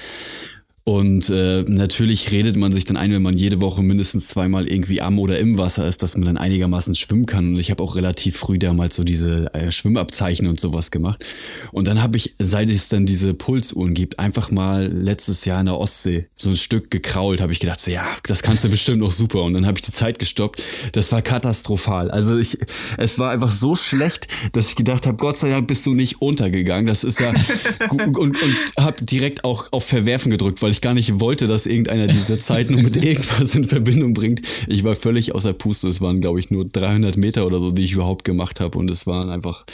Und 0.88 1.30
äh, 1.30 1.64
natürlich 1.66 2.30
redet 2.30 2.54
man 2.54 2.70
sich 2.70 2.84
dann 2.84 2.96
ein, 2.96 3.10
wenn 3.10 3.20
man 3.20 3.36
jede 3.36 3.60
Woche 3.60 3.82
mindestens 3.82 4.28
zweimal 4.28 4.68
irgendwie 4.68 5.02
am 5.02 5.18
oder 5.18 5.36
im 5.36 5.58
Wasser 5.58 5.84
ist, 5.84 6.04
dass 6.04 6.16
man 6.16 6.26
dann 6.26 6.38
einigermaßen 6.38 6.94
schwimmen 6.94 7.26
kann. 7.26 7.54
Und 7.54 7.58
ich 7.58 7.72
habe 7.72 7.82
auch 7.82 7.96
relativ 7.96 8.36
früh 8.36 8.56
damals 8.56 8.94
so 8.94 9.02
diese 9.02 9.52
äh, 9.52 9.72
Schwimmabzeichen 9.72 10.46
und 10.46 10.60
sowas 10.60 10.92
gemacht. 10.92 11.26
Und 11.72 11.88
dann 11.88 12.04
habe 12.04 12.16
ich, 12.16 12.34
seit 12.38 12.70
es 12.70 12.88
dann 12.88 13.04
diese 13.04 13.34
Pulsuhren 13.34 13.94
gibt, 13.94 14.20
einfach 14.20 14.52
mal 14.52 14.86
letztes 14.86 15.44
Jahr 15.44 15.58
in 15.58 15.66
der 15.66 15.76
Ostsee 15.76 16.28
so 16.36 16.50
ein 16.50 16.56
Stück 16.56 16.88
gekrault. 16.92 17.40
Habe 17.40 17.50
ich 17.50 17.58
gedacht, 17.58 17.80
so 17.80 17.90
ja, 17.90 18.06
das 18.22 18.42
kannst 18.42 18.62
du 18.62 18.68
bestimmt 18.68 19.02
auch 19.02 19.10
super. 19.10 19.42
Und 19.42 19.54
dann 19.54 19.66
habe 19.66 19.78
ich 19.78 19.82
die 19.82 19.90
Zeit 19.90 20.20
gestoppt. 20.20 20.62
Das 20.92 21.10
war 21.10 21.20
katastrophal. 21.20 22.12
Also 22.12 22.38
ich, 22.38 22.58
es 22.96 23.18
war 23.18 23.32
einfach 23.32 23.50
so 23.50 23.74
schlecht, 23.74 24.28
dass 24.52 24.68
ich 24.68 24.76
gedacht 24.76 25.04
habe, 25.04 25.16
Gott 25.16 25.36
sei 25.36 25.48
Dank 25.48 25.66
bist 25.66 25.84
du 25.84 25.94
nicht 25.94 26.22
untergegangen. 26.22 26.86
Das 26.86 27.02
ist 27.02 27.18
ja 27.18 27.32
und, 27.90 28.16
und, 28.16 28.40
und 28.40 28.56
habe 28.78 29.04
direkt 29.04 29.42
auch 29.42 29.72
auf 29.72 29.84
Verwerfen 29.84 30.30
gedrückt, 30.30 30.62
weil 30.62 30.75
ich 30.75 30.75
ich 30.76 30.82
gar 30.82 30.94
nicht 30.94 31.20
wollte, 31.20 31.46
dass 31.46 31.66
irgendeiner 31.66 32.06
diese 32.06 32.38
Zeit 32.38 32.70
nur 32.70 32.82
mit 32.82 33.02
irgendwas 33.04 33.54
in 33.54 33.64
Verbindung 33.64 34.14
bringt. 34.14 34.42
Ich 34.68 34.84
war 34.84 34.94
völlig 34.94 35.34
außer 35.34 35.52
Puste. 35.52 35.88
Es 35.88 36.00
waren, 36.00 36.20
glaube 36.20 36.40
ich, 36.40 36.50
nur 36.50 36.64
300 36.64 37.16
Meter 37.16 37.46
oder 37.46 37.60
so, 37.60 37.70
die 37.70 37.84
ich 37.84 37.92
überhaupt 37.92 38.24
gemacht 38.24 38.60
habe. 38.60 38.78
Und 38.78 38.90
es 38.90 39.06
waren 39.06 39.30
einfach, 39.30 39.64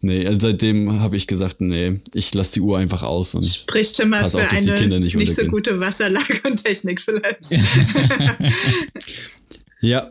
nee, 0.00 0.26
also 0.26 0.38
seitdem 0.40 1.00
habe 1.00 1.16
ich 1.16 1.26
gesagt, 1.26 1.60
nee, 1.60 2.00
ich 2.12 2.32
lasse 2.34 2.54
die 2.54 2.60
Uhr 2.60 2.78
einfach 2.78 3.02
aus. 3.02 3.34
Und 3.34 3.44
Spricht 3.44 3.96
schon 3.96 4.10
mal 4.10 4.28
für 4.28 4.38
auf, 4.38 4.52
eine 4.52 5.00
nicht, 5.00 5.16
nicht 5.16 5.34
so 5.34 5.44
gute 5.46 5.80
Wasserlage 5.80 6.40
und 6.46 6.62
Technik 6.62 7.00
vielleicht. 7.00 7.50
ja, 9.80 10.10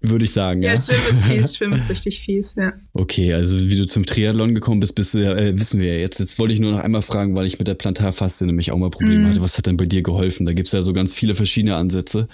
würde 0.00 0.24
ich 0.24 0.32
sagen. 0.32 0.62
Ja, 0.62 0.72
ja, 0.72 0.80
Schwimmen 0.80 1.06
ist 1.08 1.24
fies, 1.24 1.56
Schwimmen 1.56 1.72
ist 1.74 1.90
richtig 1.90 2.20
fies, 2.20 2.54
ja. 2.54 2.72
Okay, 2.94 3.34
also 3.34 3.58
wie 3.60 3.76
du 3.76 3.86
zum 3.86 4.06
Triathlon 4.06 4.54
gekommen 4.54 4.80
bist, 4.80 4.94
bist 4.94 5.14
äh, 5.14 5.58
wissen 5.58 5.80
wir 5.80 5.94
ja 5.94 6.00
jetzt. 6.00 6.20
Jetzt 6.20 6.38
wollte 6.38 6.54
ich 6.54 6.60
nur 6.60 6.72
noch 6.72 6.80
einmal 6.80 7.02
fragen, 7.02 7.36
weil 7.36 7.46
ich 7.46 7.58
mit 7.58 7.68
der 7.68 7.74
Plantarfaszie 7.74 8.46
nämlich 8.46 8.72
auch 8.72 8.78
mal 8.78 8.90
Probleme 8.90 9.26
mm. 9.26 9.30
hatte. 9.30 9.42
Was 9.42 9.58
hat 9.58 9.66
denn 9.66 9.76
bei 9.76 9.86
dir 9.86 10.02
geholfen? 10.02 10.46
Da 10.46 10.52
gibt 10.52 10.68
es 10.68 10.72
ja 10.72 10.82
so 10.82 10.92
ganz 10.92 11.14
viele 11.14 11.34
verschiedene 11.34 11.76
Ansätze. 11.76 12.28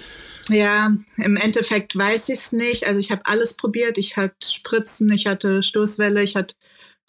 Ja, 0.49 0.95
im 1.17 1.37
Endeffekt 1.37 1.97
weiß 1.97 2.29
ich 2.29 2.37
es 2.37 2.53
nicht. 2.53 2.87
Also 2.87 3.01
ich 3.01 3.11
habe 3.11 3.23
alles 3.25 3.57
probiert. 3.57 3.99
Ich 3.99 4.17
hatte 4.17 4.35
Spritzen, 4.45 5.11
ich 5.11 5.27
hatte 5.27 5.63
Stoßwelle, 5.63 6.23
ich 6.23 6.37
hatte 6.37 6.55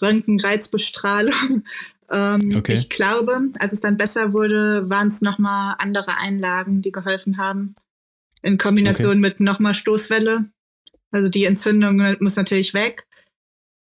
Röntgenreizbestrahlung. 0.01 1.63
ähm, 2.11 2.55
okay. 2.55 2.73
Ich 2.73 2.89
glaube, 2.89 3.41
als 3.59 3.73
es 3.73 3.81
dann 3.81 3.97
besser 3.97 4.33
wurde, 4.33 4.89
waren 4.89 5.09
es 5.09 5.21
nochmal 5.21 5.75
andere 5.77 6.17
Einlagen, 6.17 6.81
die 6.81 6.91
geholfen 6.91 7.37
haben. 7.37 7.75
In 8.41 8.57
Kombination 8.57 9.11
okay. 9.11 9.19
mit 9.19 9.39
nochmal 9.39 9.75
Stoßwelle. 9.75 10.45
Also 11.11 11.29
die 11.31 11.45
Entzündung 11.45 12.15
muss 12.19 12.35
natürlich 12.35 12.73
weg. 12.73 13.07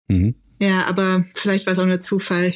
Mhm. 0.08 0.34
Ja, 0.60 0.86
aber 0.86 1.24
vielleicht 1.34 1.66
war 1.66 1.72
es 1.72 1.78
auch 1.78 1.86
nur 1.86 2.00
Zufall. 2.00 2.54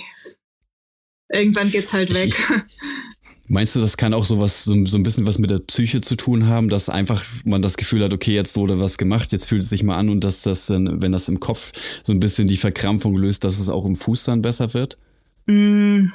Irgendwann 1.30 1.70
geht's 1.70 1.92
halt 1.92 2.12
weg. 2.14 2.32
Meinst 3.48 3.74
du, 3.74 3.80
das 3.80 3.96
kann 3.96 4.12
auch 4.12 4.26
sowas, 4.26 4.64
so, 4.64 4.84
so 4.84 4.98
ein 4.98 5.02
bisschen 5.02 5.26
was 5.26 5.38
mit 5.38 5.48
der 5.48 5.60
Psyche 5.60 6.02
zu 6.02 6.16
tun 6.16 6.46
haben, 6.46 6.68
dass 6.68 6.90
einfach 6.90 7.24
man 7.44 7.62
das 7.62 7.78
Gefühl 7.78 8.04
hat, 8.04 8.12
okay, 8.12 8.34
jetzt 8.34 8.56
wurde 8.56 8.78
was 8.78 8.98
gemacht, 8.98 9.32
jetzt 9.32 9.46
fühlt 9.46 9.62
es 9.62 9.70
sich 9.70 9.82
mal 9.82 9.96
an 9.96 10.10
und 10.10 10.22
dass 10.22 10.42
das 10.42 10.66
dann, 10.66 11.00
wenn 11.00 11.12
das 11.12 11.30
im 11.30 11.40
Kopf 11.40 11.72
so 12.02 12.12
ein 12.12 12.20
bisschen 12.20 12.46
die 12.46 12.58
Verkrampfung 12.58 13.16
löst, 13.16 13.44
dass 13.44 13.58
es 13.58 13.70
auch 13.70 13.86
im 13.86 13.96
Fuß 13.96 14.24
dann 14.24 14.42
besser 14.42 14.74
wird? 14.74 14.98
Mm, 15.46 16.08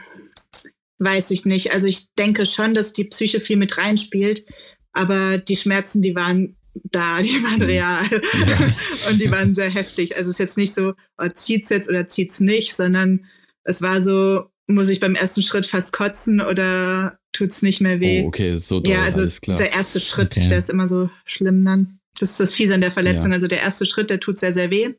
weiß 1.00 1.32
ich 1.32 1.46
nicht. 1.46 1.74
Also 1.74 1.88
ich 1.88 2.14
denke 2.14 2.46
schon, 2.46 2.76
dass 2.76 2.94
die 2.94 3.06
Psyche 3.06 3.40
viel 3.40 3.58
mit 3.58 3.80
reinspielt, 3.80 4.46
aber 4.94 5.38
die 5.40 5.56
Schmerzen, 5.56 6.02
die 6.02 6.16
waren 6.16 6.56
da, 6.86 7.22
die 7.22 7.44
waren 7.44 7.60
mhm. 7.60 7.66
real 7.66 8.00
ja. 8.12 9.10
und 9.10 9.22
die 9.22 9.32
waren 9.32 9.54
sehr 9.54 9.70
heftig. 9.70 10.16
Also 10.16 10.30
es 10.30 10.36
ist 10.36 10.40
jetzt 10.40 10.58
nicht 10.58 10.74
so, 10.74 10.94
oh, 11.18 11.28
zieht's 11.34 11.70
jetzt 11.70 11.90
oder 11.90 12.08
zieht's 12.08 12.40
nicht, 12.40 12.74
sondern 12.74 13.26
es 13.64 13.82
war 13.82 14.02
so, 14.02 14.48
muss 14.68 14.90
ich 14.90 15.00
beim 15.00 15.16
ersten 15.16 15.42
Schritt 15.42 15.66
fast 15.66 15.94
kotzen 15.94 16.42
oder 16.42 17.18
tut's 17.32 17.62
nicht 17.62 17.82
mehr 17.82 18.00
weh? 18.00 18.24
Oh, 18.24 18.28
okay, 18.28 18.58
so 18.58 18.80
doll, 18.80 18.94
Ja, 18.94 19.04
also 19.04 19.26
dieser 19.26 19.72
erste 19.72 20.00
Schritt, 20.00 20.38
okay. 20.38 20.48
der 20.48 20.58
ist 20.58 20.70
immer 20.70 20.88
so 20.88 21.10
schlimm 21.26 21.66
dann. 21.66 22.00
Das 22.20 22.32
ist 22.32 22.40
das 22.40 22.54
Fiese 22.54 22.76
an 22.76 22.82
der 22.82 22.92
Verletzung. 22.92 23.32
Ja. 23.32 23.36
Also 23.36 23.48
der 23.48 23.62
erste 23.62 23.86
Schritt, 23.86 24.10
der 24.10 24.20
tut 24.20 24.40
sehr, 24.40 24.54
sehr 24.54 24.70
weh. 24.70 24.90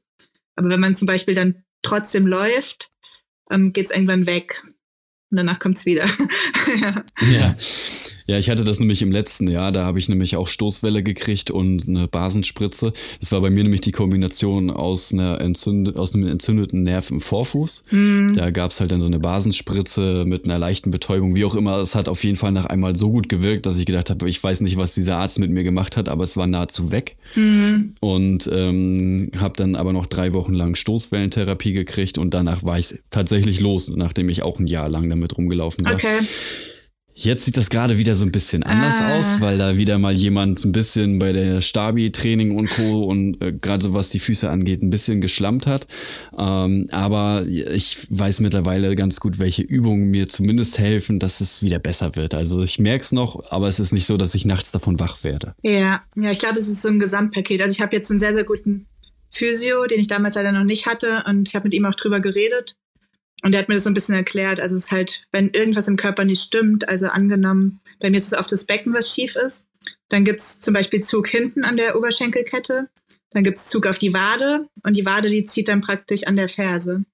Aber 0.57 0.69
wenn 0.71 0.81
man 0.81 0.95
zum 0.95 1.07
Beispiel 1.07 1.35
dann 1.35 1.63
trotzdem 1.83 2.27
läuft, 2.27 2.91
ähm, 3.51 3.73
geht's 3.73 3.93
irgendwann 3.93 4.27
weg. 4.27 4.63
Und 5.31 5.39
danach 5.39 5.59
kommt's 5.59 5.87
wieder. 5.87 6.05
ja. 6.81 7.05
ja. 7.31 7.57
Ja, 8.27 8.39
ich 8.39 8.49
hatte 8.49 8.65
das 8.65 8.81
nämlich 8.81 9.03
im 9.03 9.13
letzten 9.13 9.49
Jahr, 9.49 9.71
da 9.71 9.85
habe 9.85 9.99
ich 9.99 10.09
nämlich 10.09 10.37
auch 10.37 10.49
Stoßwelle 10.49 11.03
gekriegt 11.03 11.51
und 11.51 11.87
eine 11.87 12.09
Basenspritze. 12.09 12.95
Das 13.21 13.33
war 13.33 13.43
bei 13.43 13.51
mir 13.51 13.65
nämlich 13.65 13.83
die 13.83 13.93
Kombination 13.93 14.71
aus, 14.71 15.13
einer 15.13 15.43
Entzünd 15.43 15.99
aus 15.99 16.15
einem 16.15 16.29
entzündeten 16.29 16.85
Nerv 16.85 17.11
im 17.11 17.21
Vorfuß. 17.21 17.85
Mhm. 17.91 18.33
Da 18.35 18.51
gab 18.51 18.71
es 18.71 18.81
halt 18.81 18.93
dann 18.93 19.03
so 19.03 19.09
eine 19.09 19.19
Basenspritze 19.19 20.25
mit 20.27 20.47
einer 20.47 20.59
leichten 20.59 20.91
Betäubung, 20.91 21.37
wie 21.37 21.45
auch 21.45 21.55
immer. 21.55 21.77
Es 21.79 21.95
hat 21.95 22.09
auf 22.09 22.25
jeden 22.25 22.37
Fall 22.37 22.53
nach 22.53 22.65
einmal 22.65 22.97
so 22.97 23.11
gut 23.11 23.29
gewirkt, 23.29 23.67
dass 23.67 23.79
ich 23.79 23.85
gedacht 23.85 24.09
habe, 24.09 24.27
ich 24.27 24.43
weiß 24.43 24.63
nicht, 24.63 24.79
was 24.79 24.95
dieser 24.95 25.19
Arzt 25.19 25.39
mit 25.39 25.51
mir 25.51 25.63
gemacht 25.63 25.99
hat, 25.99 26.09
aber 26.09 26.25
es 26.25 26.35
war 26.39 26.47
nahezu 26.47 26.91
weg. 26.91 27.17
Mhm. 27.35 27.95
Und 28.01 28.49
ähm, 28.51 29.33
habe 29.37 29.55
dann 29.57 29.77
aber 29.77 29.93
noch 29.93 30.07
drei 30.07 30.33
Wochen 30.33 30.55
lang 30.55 30.77
Stoßwellentherapie 30.77 31.73
gekriegt 31.73 32.17
und 32.17 32.33
danach 32.33 32.63
war 32.65 32.79
ich 32.79 32.95
tatsächlich 33.11 33.61
los, 33.61 33.93
nachdem 33.95 34.31
ich 34.31 34.43
auch 34.43 34.59
ein 34.59 34.67
Jahr 34.67 34.89
lang 34.89 35.11
damit 35.11 35.37
rumgelaufen 35.37 35.85
war. 35.85 35.93
Okay. 35.93 36.21
Jetzt 37.17 37.45
sieht 37.45 37.57
das 37.57 37.71
gerade 37.71 37.97
wieder 37.97 38.13
so 38.13 38.25
ein 38.25 38.33
bisschen 38.33 38.65
anders 38.65 38.97
ah. 39.01 39.17
aus, 39.17 39.41
weil 39.41 39.57
da 39.57 39.77
wieder 39.77 40.01
mal 40.01 40.13
jemand 40.13 40.65
ein 40.65 40.73
bisschen 40.73 41.21
bei 41.21 41.33
der 41.33 41.61
Stabi-Training 41.61 42.57
und 42.57 42.71
Co. 42.71 43.05
und 43.05 43.41
äh, 43.41 43.53
gerade 43.53 43.85
so 43.85 43.95
was 43.95 44.11
die 44.11 44.19
Füße 44.19 44.51
angeht, 44.51 44.83
ein 44.83 44.91
bisschen 44.91 45.21
geschlammt 45.21 45.69
hat. 45.69 45.87
Ähm, 46.37 46.89
aber 46.91 47.47
ich 47.47 47.99
weiß 48.11 48.41
mittlerweile 48.41 48.97
ganz 48.97 49.21
gut, 49.21 49.39
welche 49.39 49.63
Übungen 49.63 50.11
mir 50.11 50.29
zumindest 50.29 50.79
helfen, 50.79 51.21
dass 51.21 51.41
es 51.41 51.63
wieder 51.63 51.79
besser 51.79 52.17
wird. 52.17 52.35
Also 52.35 52.63
ich 52.63 52.81
merke 52.81 53.05
es 53.05 53.13
noch, 53.13 53.49
aber 53.53 53.69
es 53.69 53.79
ist 53.79 53.93
nicht 53.93 54.07
so, 54.07 54.17
dass 54.17 54.35
ich 54.35 54.45
nachts 54.45 54.73
davon 54.73 54.99
wach 54.99 55.23
werde. 55.23 55.55
Ja, 55.63 56.03
ja, 56.17 56.31
ich 56.33 56.41
glaube, 56.41 56.59
es 56.59 56.67
ist 56.67 56.83
so 56.83 56.89
ein 56.89 56.99
Gesamtpaket. 56.99 57.63
Also 57.63 57.73
ich 57.73 57.81
habe 57.81 57.95
jetzt 57.95 58.11
einen 58.11 58.19
sehr, 58.19 58.33
sehr 58.33 58.45
guten 58.45 58.87
Physio, 59.31 59.87
den 59.87 60.01
ich 60.01 60.09
damals 60.09 60.35
leider 60.35 60.51
noch 60.51 60.65
nicht 60.65 60.87
hatte 60.87 61.23
und 61.29 61.49
ich 61.49 61.55
habe 61.55 61.67
mit 61.67 61.75
ihm 61.75 61.85
auch 61.85 61.95
drüber 61.95 62.19
geredet. 62.19 62.75
Und 63.43 63.55
er 63.55 63.61
hat 63.61 63.69
mir 63.69 63.75
das 63.75 63.85
so 63.85 63.91
ein 63.91 63.95
bisschen 63.95 64.15
erklärt. 64.15 64.61
Also 64.61 64.77
es 64.77 64.85
ist 64.85 64.93
halt, 64.93 65.27
wenn 65.33 65.51
irgendwas 65.51 65.89
im 65.89 65.97
Körper 65.97 66.25
nicht 66.25 66.43
stimmt, 66.43 66.89
also 66.89 67.09
angenommen, 67.09 67.81
bei 68.01 68.11
mir 68.11 68.17
ist 68.17 68.33
es 68.33 68.39
oft 68.39 68.51
das 68.51 68.65
Becken, 68.65 68.95
was 68.95 69.15
schief 69.15 69.37
ist. 69.37 69.69
Dann 70.09 70.25
gibt's 70.25 70.61
zum 70.61 70.75
Beispiel 70.75 71.01
Zug 71.01 71.29
hinten 71.29 71.65
an 71.65 71.77
der 71.77 71.97
Oberschenkelkette. 71.97 72.89
Dann 73.31 73.45
gibt's 73.45 73.69
Zug 73.69 73.87
auf 73.87 73.99
die 73.99 74.15
Wade 74.15 74.69
und 74.83 74.97
die 74.97 75.05
Wade, 75.05 75.29
die 75.29 75.45
zieht 75.45 75.69
dann 75.69 75.81
praktisch 75.81 76.27
an 76.27 76.37
der 76.37 76.49
Ferse. 76.49 77.05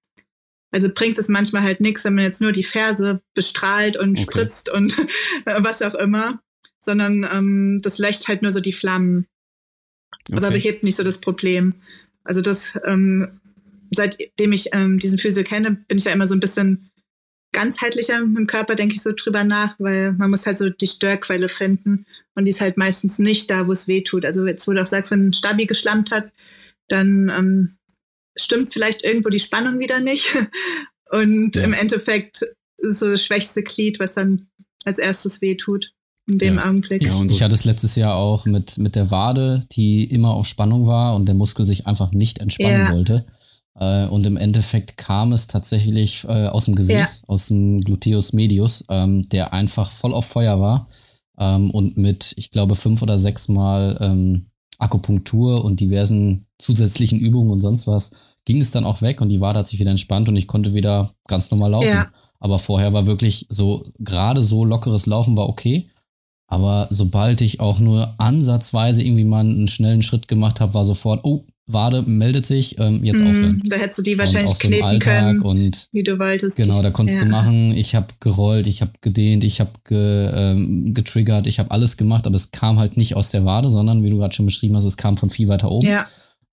Also 0.70 0.88
bringt 0.94 1.18
es 1.18 1.28
manchmal 1.28 1.62
halt 1.62 1.80
nichts, 1.80 2.04
wenn 2.04 2.14
man 2.14 2.24
jetzt 2.24 2.40
nur 2.40 2.52
die 2.52 2.62
Ferse 2.62 3.22
bestrahlt 3.34 3.96
und 3.96 4.12
okay. 4.12 4.22
spritzt 4.22 4.68
und 4.68 4.98
was 5.44 5.82
auch 5.82 5.94
immer, 5.94 6.40
sondern 6.80 7.28
ähm, 7.30 7.80
das 7.82 7.98
löscht 7.98 8.28
halt 8.28 8.42
nur 8.42 8.52
so 8.52 8.60
die 8.60 8.72
Flammen. 8.72 9.26
Okay. 10.28 10.36
Aber 10.36 10.50
behebt 10.50 10.84
nicht 10.84 10.96
so 10.96 11.02
das 11.02 11.20
Problem. 11.20 11.74
Also 12.22 12.40
das 12.40 12.78
ähm, 12.84 13.39
seitdem 13.90 14.52
ich 14.52 14.70
ähm, 14.72 14.98
diesen 14.98 15.18
Physio 15.18 15.42
kenne, 15.44 15.72
bin 15.88 15.98
ich 15.98 16.04
ja 16.04 16.12
immer 16.12 16.26
so 16.26 16.34
ein 16.34 16.40
bisschen 16.40 16.90
ganzheitlicher 17.52 18.18
im 18.18 18.46
Körper, 18.46 18.74
denke 18.74 18.94
ich 18.94 19.02
so 19.02 19.12
drüber 19.12 19.44
nach, 19.44 19.74
weil 19.78 20.12
man 20.12 20.30
muss 20.30 20.46
halt 20.46 20.58
so 20.58 20.70
die 20.70 20.86
Störquelle 20.86 21.48
finden 21.48 22.06
und 22.34 22.44
die 22.44 22.50
ist 22.50 22.60
halt 22.60 22.76
meistens 22.76 23.18
nicht 23.18 23.50
da, 23.50 23.66
wo 23.66 23.72
es 23.72 23.88
weh 23.88 24.02
tut. 24.02 24.24
Also 24.24 24.46
jetzt, 24.46 24.66
wo 24.68 24.72
du 24.72 24.80
auch 24.80 24.86
sagst, 24.86 25.10
wenn 25.12 25.28
ein 25.28 25.32
Stabi 25.32 25.66
geschlammt 25.66 26.10
hat, 26.10 26.30
dann 26.88 27.28
ähm, 27.28 27.76
stimmt 28.38 28.72
vielleicht 28.72 29.04
irgendwo 29.04 29.30
die 29.30 29.40
Spannung 29.40 29.78
wieder 29.78 30.00
nicht 30.00 30.34
und 31.10 31.56
ja. 31.56 31.64
im 31.64 31.72
Endeffekt 31.72 32.42
ist 32.78 33.00
so 33.00 33.10
das 33.10 33.24
schwächste 33.24 33.62
Glied, 33.62 33.98
was 34.00 34.14
dann 34.14 34.46
als 34.84 34.98
erstes 34.98 35.42
weh 35.42 35.56
tut 35.56 35.92
in 36.26 36.38
dem 36.38 36.56
ja. 36.56 36.66
Augenblick. 36.66 37.02
Ja, 37.02 37.14
und 37.14 37.30
ich 37.30 37.42
hatte 37.42 37.54
es 37.54 37.64
letztes 37.64 37.96
Jahr 37.96 38.14
auch 38.14 38.46
mit, 38.46 38.78
mit 38.78 38.94
der 38.94 39.10
Wade, 39.10 39.66
die 39.72 40.04
immer 40.04 40.30
auf 40.30 40.46
Spannung 40.46 40.86
war 40.86 41.14
und 41.14 41.26
der 41.26 41.34
Muskel 41.34 41.66
sich 41.66 41.86
einfach 41.86 42.12
nicht 42.12 42.38
entspannen 42.38 42.86
ja. 42.86 42.92
wollte. 42.92 43.26
Äh, 43.78 44.06
und 44.06 44.26
im 44.26 44.36
Endeffekt 44.36 44.96
kam 44.96 45.32
es 45.32 45.46
tatsächlich 45.46 46.24
äh, 46.24 46.46
aus 46.48 46.64
dem 46.64 46.74
Gesäß, 46.74 47.22
ja. 47.22 47.28
aus 47.28 47.48
dem 47.48 47.80
Gluteus 47.80 48.32
medius, 48.32 48.84
ähm, 48.88 49.28
der 49.28 49.52
einfach 49.52 49.90
voll 49.90 50.14
auf 50.14 50.26
Feuer 50.26 50.60
war. 50.60 50.88
Ähm, 51.38 51.70
und 51.70 51.96
mit, 51.96 52.32
ich 52.36 52.50
glaube, 52.50 52.74
fünf 52.74 53.02
oder 53.02 53.18
sechs 53.18 53.48
Mal 53.48 53.98
ähm, 54.00 54.46
Akupunktur 54.78 55.64
und 55.64 55.80
diversen 55.80 56.46
zusätzlichen 56.58 57.20
Übungen 57.20 57.50
und 57.50 57.60
sonst 57.60 57.86
was, 57.86 58.10
ging 58.44 58.60
es 58.60 58.70
dann 58.70 58.84
auch 58.84 59.02
weg 59.02 59.20
und 59.20 59.28
die 59.28 59.40
Wade 59.40 59.58
hat 59.60 59.68
sich 59.68 59.78
wieder 59.78 59.90
entspannt 59.90 60.28
und 60.28 60.36
ich 60.36 60.46
konnte 60.46 60.74
wieder 60.74 61.14
ganz 61.28 61.50
normal 61.50 61.70
laufen. 61.70 61.88
Ja. 61.88 62.10
Aber 62.38 62.58
vorher 62.58 62.92
war 62.92 63.06
wirklich 63.06 63.46
so, 63.50 63.84
gerade 63.98 64.42
so 64.42 64.64
lockeres 64.64 65.06
Laufen 65.06 65.36
war 65.36 65.48
okay. 65.48 65.90
Aber 66.46 66.88
sobald 66.90 67.42
ich 67.42 67.60
auch 67.60 67.78
nur 67.78 68.14
ansatzweise 68.18 69.04
irgendwie 69.04 69.24
mal 69.24 69.40
einen 69.40 69.68
schnellen 69.68 70.02
Schritt 70.02 70.26
gemacht 70.26 70.58
habe, 70.60 70.74
war 70.74 70.84
sofort, 70.84 71.20
oh, 71.22 71.44
Wade 71.72 72.02
meldet 72.02 72.46
sich, 72.46 72.78
ähm, 72.78 73.04
jetzt 73.04 73.22
mm, 73.22 73.26
aufhören. 73.26 73.62
Da 73.66 73.76
hättest 73.76 73.98
du 73.98 74.02
die 74.02 74.18
wahrscheinlich 74.18 74.58
kneten 74.58 74.98
können, 74.98 75.40
und, 75.42 75.86
wie 75.92 76.02
du 76.02 76.18
wolltest. 76.18 76.56
Genau, 76.56 76.82
da 76.82 76.90
konntest 76.90 77.20
ja. 77.20 77.24
du 77.24 77.30
machen. 77.30 77.76
Ich 77.76 77.94
habe 77.94 78.08
gerollt, 78.20 78.66
ich 78.66 78.80
habe 78.80 78.92
gedehnt, 79.00 79.44
ich 79.44 79.60
habe 79.60 79.72
ge, 79.84 80.30
ähm, 80.32 80.94
getriggert, 80.94 81.46
ich 81.46 81.58
habe 81.58 81.70
alles 81.70 81.96
gemacht, 81.96 82.26
aber 82.26 82.36
es 82.36 82.50
kam 82.50 82.78
halt 82.78 82.96
nicht 82.96 83.16
aus 83.16 83.30
der 83.30 83.44
Wade, 83.44 83.70
sondern 83.70 84.02
wie 84.02 84.10
du 84.10 84.18
gerade 84.18 84.34
schon 84.34 84.46
beschrieben 84.46 84.76
hast, 84.76 84.84
es 84.84 84.96
kam 84.96 85.16
von 85.16 85.30
viel 85.30 85.48
weiter 85.48 85.70
oben. 85.70 85.86
Ja. 85.86 86.06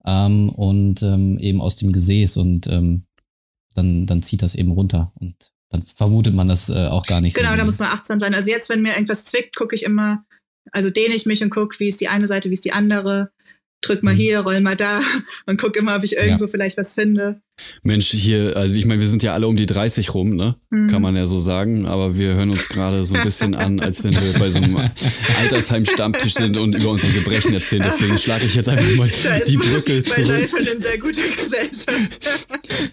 Ähm, 0.05 0.49
und 0.49 1.01
ähm, 1.03 1.37
eben 1.39 1.61
aus 1.61 1.75
dem 1.75 1.91
Gesäß 1.91 2.37
und 2.37 2.67
ähm, 2.67 3.03
dann, 3.75 4.05
dann 4.05 4.21
zieht 4.21 4.41
das 4.41 4.55
eben 4.55 4.71
runter 4.71 5.11
und 5.15 5.35
dann 5.69 5.83
vermutet 5.83 6.33
man 6.33 6.47
das 6.47 6.69
äh, 6.69 6.87
auch 6.87 7.05
gar 7.05 7.21
nicht 7.21 7.35
genau, 7.35 7.49
so. 7.49 7.51
Genau, 7.51 7.61
da 7.61 7.65
muss 7.65 7.79
man 7.79 7.89
achtsam 7.89 8.19
sein. 8.19 8.33
Also 8.33 8.49
jetzt, 8.49 8.69
wenn 8.69 8.81
mir 8.81 8.93
irgendwas 8.93 9.25
zwickt, 9.25 9.55
gucke 9.55 9.75
ich 9.75 9.83
immer, 9.83 10.23
also 10.71 10.89
dehne 10.89 11.13
ich 11.13 11.25
mich 11.25 11.43
und 11.43 11.49
gucke, 11.49 11.79
wie 11.79 11.87
ist 11.87 12.01
die 12.01 12.07
eine 12.07 12.27
Seite, 12.27 12.49
wie 12.49 12.53
ist 12.53 12.65
die 12.65 12.73
andere 12.73 13.31
drück 13.87 14.03
mal 14.03 14.13
mhm. 14.13 14.19
hier, 14.19 14.39
roll 14.41 14.61
mal 14.61 14.75
da 14.75 14.99
und 15.45 15.59
guck 15.59 15.75
immer, 15.75 15.95
ob 15.95 16.03
ich 16.03 16.17
irgendwo 16.17 16.45
ja. 16.45 16.51
vielleicht 16.51 16.77
was 16.77 16.93
finde. 16.93 17.41
Mensch, 17.81 18.09
hier, 18.09 18.55
also 18.55 18.73
ich 18.73 18.85
meine, 18.85 18.99
wir 18.99 19.07
sind 19.07 19.23
ja 19.23 19.33
alle 19.33 19.47
um 19.47 19.55
die 19.55 19.65
30 19.65 20.13
rum, 20.13 20.35
ne? 20.35 20.55
Mhm. 20.69 20.87
Kann 20.87 21.01
man 21.01 21.15
ja 21.15 21.25
so 21.25 21.39
sagen, 21.39 21.85
aber 21.85 22.17
wir 22.17 22.35
hören 22.35 22.49
uns 22.51 22.69
gerade 22.69 23.03
so 23.03 23.15
ein 23.15 23.23
bisschen 23.23 23.55
an, 23.55 23.79
als 23.79 24.03
wenn 24.03 24.11
wir 24.13 24.39
bei 24.39 24.49
so 24.49 24.59
einem 24.59 24.77
Altersheim-Stammtisch 25.41 26.35
sind 26.35 26.57
und 26.57 26.75
über 26.75 26.91
unsere 26.91 27.13
Gebrechen 27.13 27.53
erzählen. 27.53 27.81
Deswegen 27.83 28.17
schlage 28.17 28.45
ich 28.45 28.55
jetzt 28.55 28.69
einfach 28.69 28.95
mal 28.95 29.09
die 29.47 29.57
Brücke 29.57 30.03
zurück. 30.03 30.49
Bei 30.51 30.59
in 30.59 30.81
sehr 30.81 30.97
guter 30.99 31.21
Gesellschaft. 31.21 32.19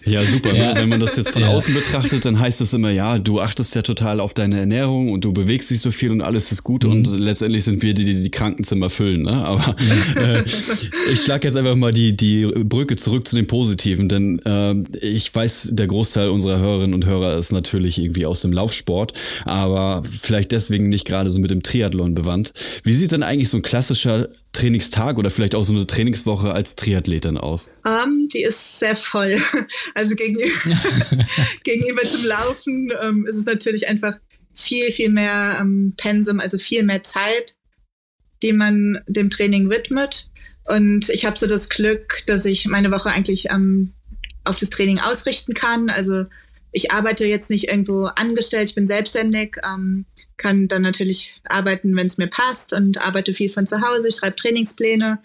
Ja, 0.05 0.21
super. 0.21 0.55
Ja. 0.55 0.75
Wenn 0.75 0.89
man 0.89 0.99
das 0.99 1.15
jetzt 1.15 1.31
von 1.31 1.41
ja. 1.43 1.49
außen 1.49 1.73
betrachtet, 1.73 2.25
dann 2.25 2.39
heißt 2.39 2.61
es 2.61 2.73
immer, 2.73 2.89
ja, 2.89 3.19
du 3.19 3.41
achtest 3.41 3.75
ja 3.75 3.81
total 3.81 4.19
auf 4.19 4.33
deine 4.33 4.59
Ernährung 4.59 5.11
und 5.11 5.25
du 5.25 5.33
bewegst 5.33 5.69
dich 5.69 5.81
so 5.81 5.91
viel 5.91 6.11
und 6.11 6.21
alles 6.21 6.51
ist 6.51 6.63
gut 6.63 6.85
mhm. 6.85 6.91
und 6.91 7.19
letztendlich 7.19 7.63
sind 7.63 7.83
wir 7.83 7.93
die, 7.93 8.03
die 8.03 8.23
die 8.23 8.31
Krankenzimmer 8.31 8.89
füllen, 8.89 9.23
ne? 9.23 9.45
Aber 9.45 9.75
äh, 10.17 10.43
ich 11.11 11.21
schlage 11.21 11.47
jetzt 11.47 11.57
einfach 11.57 11.75
mal 11.75 11.93
die, 11.93 12.15
die 12.15 12.45
Brücke 12.45 12.95
zurück 12.95 13.27
zu 13.27 13.35
den 13.35 13.47
Positiven, 13.47 14.09
denn 14.09 14.39
äh, 14.39 14.54
Ähm, 14.55 14.83
ich 15.01 15.33
weiß, 15.33 15.69
der 15.71 15.87
Großteil 15.87 16.29
unserer 16.29 16.59
Hörerinnen 16.59 16.93
und 16.93 17.05
Hörer 17.05 17.37
ist 17.37 17.51
natürlich 17.51 17.97
irgendwie 17.97 18.25
aus 18.25 18.41
dem 18.41 18.53
Laufsport, 18.53 19.13
aber 19.43 20.03
vielleicht 20.09 20.51
deswegen 20.51 20.89
nicht 20.89 21.05
gerade 21.05 21.29
so 21.29 21.39
mit 21.39 21.51
dem 21.51 21.63
Triathlon 21.63 22.15
bewandt. 22.15 22.53
Wie 22.83 22.93
sieht 22.93 23.11
denn 23.11 23.23
eigentlich 23.23 23.49
so 23.49 23.57
ein 23.57 23.63
klassischer 23.63 24.29
Trainingstag 24.53 25.17
oder 25.17 25.29
vielleicht 25.29 25.55
auch 25.55 25.63
so 25.63 25.73
eine 25.73 25.85
Trainingswoche 25.85 26.51
als 26.51 26.75
Triathletin 26.75 27.37
aus? 27.37 27.69
Um, 27.83 27.91
ähm, 27.91 28.29
die 28.33 28.43
ist 28.43 28.79
sehr 28.79 28.95
voll. 28.95 29.35
Also 29.93 30.15
gegenüber, 30.15 30.45
gegenüber 31.63 32.01
zum 32.01 32.25
Laufen 32.25 32.89
ähm, 33.01 33.25
ist 33.27 33.35
es 33.35 33.45
natürlich 33.45 33.87
einfach 33.87 34.13
viel, 34.53 34.91
viel 34.91 35.09
mehr 35.09 35.57
ähm, 35.59 35.93
Pensum, 35.97 36.39
also 36.39 36.57
viel 36.57 36.83
mehr 36.83 37.03
Zeit, 37.03 37.55
die 38.43 38.53
man 38.53 38.99
dem 39.07 39.29
Training 39.29 39.69
widmet. 39.69 40.29
Und 40.65 41.09
ich 41.09 41.25
habe 41.25 41.37
so 41.37 41.47
das 41.47 41.69
Glück, 41.69 42.23
dass 42.27 42.45
ich 42.45 42.67
meine 42.67 42.91
Woche 42.91 43.09
eigentlich 43.09 43.47
ähm, 43.51 43.93
auf 44.45 44.57
das 44.57 44.69
Training 44.69 44.99
ausrichten 44.99 45.53
kann. 45.53 45.89
Also 45.89 46.25
ich 46.71 46.91
arbeite 46.91 47.25
jetzt 47.25 47.49
nicht 47.49 47.69
irgendwo 47.69 48.05
angestellt, 48.05 48.69
ich 48.69 48.75
bin 48.75 48.85
selbstständig, 48.85 49.57
ähm, 49.65 50.05
kann 50.35 50.67
dann 50.67 50.81
natürlich 50.81 51.39
arbeiten, 51.45 51.95
wenn 51.95 52.07
es 52.07 52.17
mir 52.17 52.27
passt 52.27 52.73
und 52.73 52.97
arbeite 52.97 53.33
viel 53.33 53.49
von 53.49 53.65
zu 53.65 53.81
Hause. 53.81 54.09
Ich 54.09 54.15
schreibe 54.15 54.35
Trainingspläne 54.35 55.19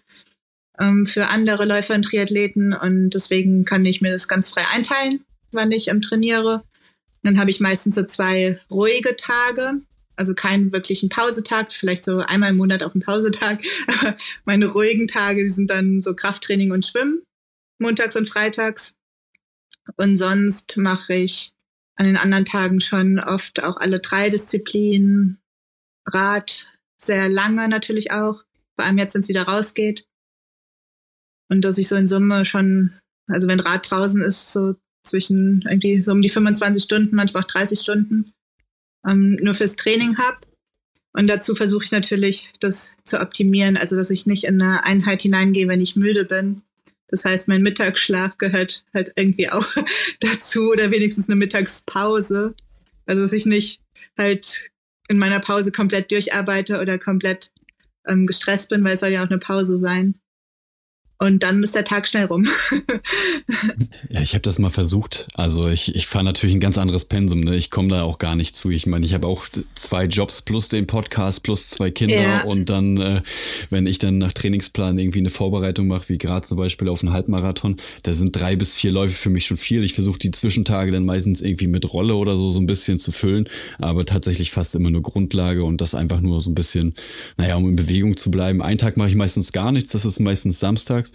ähm, 0.78 1.06
für 1.06 1.26
andere 1.26 1.64
Läufer 1.64 1.96
und 1.96 2.04
Triathleten 2.04 2.72
und 2.72 3.10
deswegen 3.10 3.64
kann 3.64 3.84
ich 3.84 4.00
mir 4.00 4.12
das 4.12 4.28
ganz 4.28 4.50
frei 4.50 4.64
einteilen, 4.72 5.24
wann 5.50 5.72
ich 5.72 5.88
ähm, 5.88 6.02
trainiere. 6.02 6.62
Dann 7.24 7.40
habe 7.40 7.50
ich 7.50 7.58
meistens 7.58 7.96
so 7.96 8.04
zwei 8.04 8.58
ruhige 8.70 9.16
Tage, 9.16 9.80
also 10.14 10.34
keinen 10.34 10.70
wirklichen 10.72 11.08
Pausetag, 11.08 11.72
vielleicht 11.72 12.04
so 12.04 12.18
einmal 12.18 12.50
im 12.50 12.58
Monat 12.58 12.84
auch 12.84 12.94
ein 12.94 13.00
Pausetag. 13.00 13.58
Meine 14.44 14.68
ruhigen 14.68 15.08
Tage, 15.08 15.42
die 15.42 15.48
sind 15.48 15.68
dann 15.68 16.00
so 16.00 16.14
Krafttraining 16.14 16.70
und 16.70 16.86
Schwimmen, 16.86 17.22
montags 17.80 18.14
und 18.14 18.28
freitags. 18.28 18.99
Und 19.96 20.16
sonst 20.16 20.76
mache 20.76 21.14
ich 21.14 21.52
an 21.96 22.06
den 22.06 22.16
anderen 22.16 22.44
Tagen 22.44 22.80
schon 22.80 23.18
oft 23.18 23.62
auch 23.62 23.76
alle 23.76 24.00
drei 24.00 24.30
Disziplinen. 24.30 25.38
Rad 26.06 26.66
sehr 26.96 27.28
lange 27.28 27.68
natürlich 27.68 28.10
auch, 28.10 28.44
vor 28.76 28.86
allem 28.86 28.98
jetzt, 28.98 29.14
wenn 29.14 29.22
es 29.22 29.28
wieder 29.28 29.42
rausgeht. 29.42 30.06
Und 31.50 31.64
dass 31.64 31.78
ich 31.78 31.88
so 31.88 31.96
in 31.96 32.06
Summe 32.06 32.44
schon, 32.44 32.92
also 33.28 33.48
wenn 33.48 33.60
Rad 33.60 33.90
draußen 33.90 34.22
ist, 34.22 34.52
so 34.52 34.76
zwischen 35.04 35.62
irgendwie 35.68 36.02
so 36.02 36.12
um 36.12 36.22
die 36.22 36.28
25 36.28 36.82
Stunden, 36.82 37.16
manchmal 37.16 37.42
auch 37.42 37.48
30 37.48 37.80
Stunden 37.80 38.32
ähm, 39.06 39.36
nur 39.40 39.54
fürs 39.54 39.76
Training 39.76 40.18
habe. 40.18 40.38
Und 41.12 41.28
dazu 41.28 41.54
versuche 41.54 41.84
ich 41.84 41.92
natürlich, 41.92 42.50
das 42.60 42.96
zu 43.04 43.20
optimieren, 43.20 43.76
also 43.76 43.96
dass 43.96 44.10
ich 44.10 44.26
nicht 44.26 44.44
in 44.44 44.62
eine 44.62 44.84
Einheit 44.84 45.22
hineingehe, 45.22 45.66
wenn 45.66 45.80
ich 45.80 45.96
müde 45.96 46.24
bin. 46.24 46.62
Das 47.10 47.24
heißt, 47.24 47.48
mein 47.48 47.62
Mittagsschlaf 47.62 48.38
gehört 48.38 48.84
halt 48.94 49.12
irgendwie 49.16 49.50
auch 49.50 49.66
dazu 50.20 50.70
oder 50.70 50.90
wenigstens 50.90 51.28
eine 51.28 51.36
Mittagspause. 51.36 52.54
Also 53.06 53.22
dass 53.22 53.32
ich 53.32 53.46
nicht 53.46 53.80
halt 54.16 54.70
in 55.08 55.18
meiner 55.18 55.40
Pause 55.40 55.72
komplett 55.72 56.12
durcharbeite 56.12 56.80
oder 56.80 56.98
komplett 56.98 57.52
ähm, 58.06 58.26
gestresst 58.26 58.70
bin, 58.70 58.84
weil 58.84 58.94
es 58.94 59.00
soll 59.00 59.10
ja 59.10 59.24
auch 59.24 59.30
eine 59.30 59.38
Pause 59.38 59.76
sein. 59.76 60.14
Und 61.22 61.42
dann 61.42 61.62
ist 61.62 61.74
der 61.74 61.84
Tag 61.84 62.08
schnell 62.08 62.24
rum. 62.24 62.46
ja, 64.08 64.22
ich 64.22 64.32
habe 64.32 64.40
das 64.40 64.58
mal 64.58 64.70
versucht. 64.70 65.28
Also 65.34 65.68
ich, 65.68 65.94
ich 65.94 66.06
fahre 66.06 66.24
natürlich 66.24 66.56
ein 66.56 66.60
ganz 66.60 66.78
anderes 66.78 67.04
Pensum. 67.04 67.40
Ne? 67.40 67.56
Ich 67.56 67.70
komme 67.70 67.88
da 67.88 68.04
auch 68.04 68.16
gar 68.16 68.36
nicht 68.36 68.56
zu. 68.56 68.70
Ich 68.70 68.86
meine, 68.86 69.04
ich 69.04 69.12
habe 69.12 69.26
auch 69.26 69.44
zwei 69.74 70.06
Jobs 70.06 70.40
plus 70.40 70.70
den 70.70 70.86
Podcast 70.86 71.42
plus 71.42 71.68
zwei 71.68 71.90
Kinder. 71.90 72.22
Ja. 72.22 72.42
Und 72.44 72.70
dann, 72.70 72.96
äh, 72.96 73.22
wenn 73.68 73.86
ich 73.86 73.98
dann 73.98 74.16
nach 74.16 74.32
Trainingsplan 74.32 74.98
irgendwie 74.98 75.18
eine 75.18 75.28
Vorbereitung 75.28 75.88
mache, 75.88 76.08
wie 76.08 76.16
gerade 76.16 76.40
zum 76.46 76.56
Beispiel 76.56 76.88
auf 76.88 77.02
einen 77.02 77.12
Halbmarathon, 77.12 77.76
da 78.02 78.12
sind 78.12 78.34
drei 78.34 78.56
bis 78.56 78.74
vier 78.74 78.90
Läufe 78.90 79.12
für 79.12 79.28
mich 79.28 79.44
schon 79.44 79.58
viel. 79.58 79.84
Ich 79.84 79.92
versuche 79.92 80.18
die 80.18 80.30
Zwischentage 80.30 80.90
dann 80.90 81.04
meistens 81.04 81.42
irgendwie 81.42 81.66
mit 81.66 81.92
Rolle 81.92 82.14
oder 82.14 82.38
so 82.38 82.48
so 82.48 82.60
ein 82.60 82.66
bisschen 82.66 82.98
zu 82.98 83.12
füllen. 83.12 83.46
Aber 83.76 84.06
tatsächlich 84.06 84.52
fast 84.52 84.74
immer 84.74 84.88
nur 84.88 85.02
Grundlage 85.02 85.64
und 85.64 85.82
das 85.82 85.94
einfach 85.94 86.22
nur 86.22 86.40
so 86.40 86.50
ein 86.50 86.54
bisschen, 86.54 86.94
naja, 87.36 87.56
um 87.56 87.68
in 87.68 87.76
Bewegung 87.76 88.16
zu 88.16 88.30
bleiben. 88.30 88.62
Einen 88.62 88.78
Tag 88.78 88.96
mache 88.96 89.10
ich 89.10 89.16
meistens 89.16 89.52
gar 89.52 89.70
nichts. 89.70 89.92
Das 89.92 90.06
ist 90.06 90.18
meistens 90.18 90.60
samstags. 90.60 91.09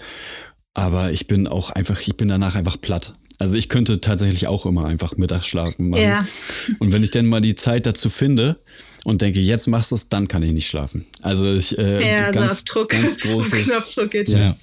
Aber 0.74 1.12
ich 1.12 1.28
bin 1.28 1.48
auch 1.48 1.70
einfach, 1.70 2.02
ich 2.02 2.18
bin 2.18 2.28
danach 2.28 2.56
einfach 2.56 2.80
platt. 2.80 3.14
Also 3.38 3.56
ich 3.56 3.70
könnte 3.70 4.02
tatsächlich 4.02 4.48
auch 4.48 4.66
immer 4.66 4.86
einfach 4.86 5.18
Mittagsschlafen 5.18 5.90
machen. 5.90 6.04
Ja. 6.04 6.28
Und 6.80 6.92
wenn 6.92 7.04
ich 7.04 7.12
dann 7.12 7.26
mal 7.26 7.42
die 7.42 7.56
Zeit 7.56 7.86
dazu 7.86 8.10
finde 8.10 8.60
und 9.04 9.22
denke, 9.22 9.40
jetzt 9.40 9.68
machst 9.68 9.92
du 9.92 9.96
es, 9.96 10.10
dann 10.10 10.28
kann 10.28 10.42
ich 10.42 10.52
nicht 10.52 10.68
schlafen. 10.68 11.06
Also 11.22 11.54
ich 11.54 11.78
äh, 11.78 12.02
ja, 12.02 12.26
also 12.26 12.40
ganz, 12.40 12.52
auf 12.52 12.62
Druck, 12.64 12.90
ganz 12.90 13.18
großes, 13.20 13.54
auf 13.54 13.66
Knopfdruck 13.66 14.12
geht 14.12 14.30
ja. 14.30 14.58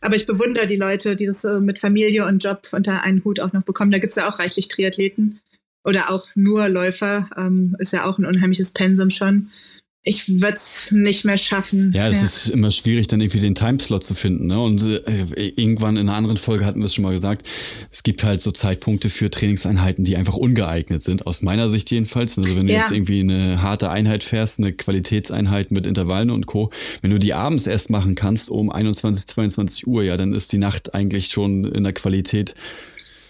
Aber 0.00 0.16
ich 0.16 0.26
bewundere 0.26 0.66
die 0.66 0.76
Leute, 0.76 1.16
die 1.16 1.24
das 1.24 1.40
so 1.40 1.60
mit 1.60 1.78
Familie 1.78 2.26
und 2.26 2.44
Job 2.44 2.68
unter 2.72 3.02
einen 3.02 3.24
Hut 3.24 3.40
auch 3.40 3.52
noch 3.54 3.62
bekommen. 3.62 3.90
Da 3.90 3.98
gibt's 3.98 4.16
ja 4.16 4.28
auch 4.28 4.38
reichlich 4.38 4.68
Triathleten 4.68 5.40
oder 5.82 6.10
auch 6.10 6.26
nur 6.34 6.68
Läufer. 6.68 7.30
Ähm, 7.38 7.74
ist 7.78 7.92
ja 7.94 8.04
auch 8.04 8.18
ein 8.18 8.26
unheimliches 8.26 8.72
Pensum 8.72 9.10
schon 9.10 9.48
ich 10.06 10.42
würde 10.42 10.56
es 10.56 10.92
nicht 10.92 11.24
mehr 11.24 11.38
schaffen. 11.38 11.90
Ja, 11.94 12.06
es 12.06 12.18
ja. 12.18 12.24
ist 12.24 12.48
immer 12.50 12.70
schwierig, 12.70 13.08
dann 13.08 13.22
irgendwie 13.22 13.40
den 13.40 13.54
Timeslot 13.54 14.04
zu 14.04 14.14
finden. 14.14 14.48
Ne? 14.48 14.60
Und 14.60 14.84
äh, 14.84 15.52
irgendwann 15.56 15.96
in 15.96 16.08
einer 16.08 16.16
anderen 16.16 16.36
Folge 16.36 16.66
hatten 16.66 16.80
wir 16.80 16.86
es 16.86 16.94
schon 16.94 17.04
mal 17.04 17.14
gesagt, 17.14 17.46
es 17.90 18.02
gibt 18.02 18.22
halt 18.22 18.42
so 18.42 18.50
Zeitpunkte 18.50 19.08
für 19.08 19.30
Trainingseinheiten, 19.30 20.04
die 20.04 20.16
einfach 20.16 20.34
ungeeignet 20.34 21.02
sind, 21.02 21.26
aus 21.26 21.40
meiner 21.40 21.70
Sicht 21.70 21.90
jedenfalls. 21.90 22.36
Also 22.36 22.54
wenn 22.54 22.66
du 22.66 22.74
ja. 22.74 22.80
jetzt 22.80 22.92
irgendwie 22.92 23.20
eine 23.20 23.62
harte 23.62 23.90
Einheit 23.90 24.22
fährst, 24.22 24.58
eine 24.58 24.74
Qualitätseinheit 24.74 25.70
mit 25.70 25.86
Intervallen 25.86 26.30
und 26.30 26.44
Co., 26.44 26.70
wenn 27.00 27.10
du 27.10 27.18
die 27.18 27.32
abends 27.32 27.66
erst 27.66 27.88
machen 27.88 28.14
kannst 28.14 28.50
um 28.50 28.70
21, 28.70 29.26
22 29.26 29.86
Uhr, 29.86 30.02
ja, 30.02 30.18
dann 30.18 30.34
ist 30.34 30.52
die 30.52 30.58
Nacht 30.58 30.94
eigentlich 30.94 31.28
schon 31.28 31.64
in 31.64 31.82
der 31.82 31.94
Qualität. 31.94 32.54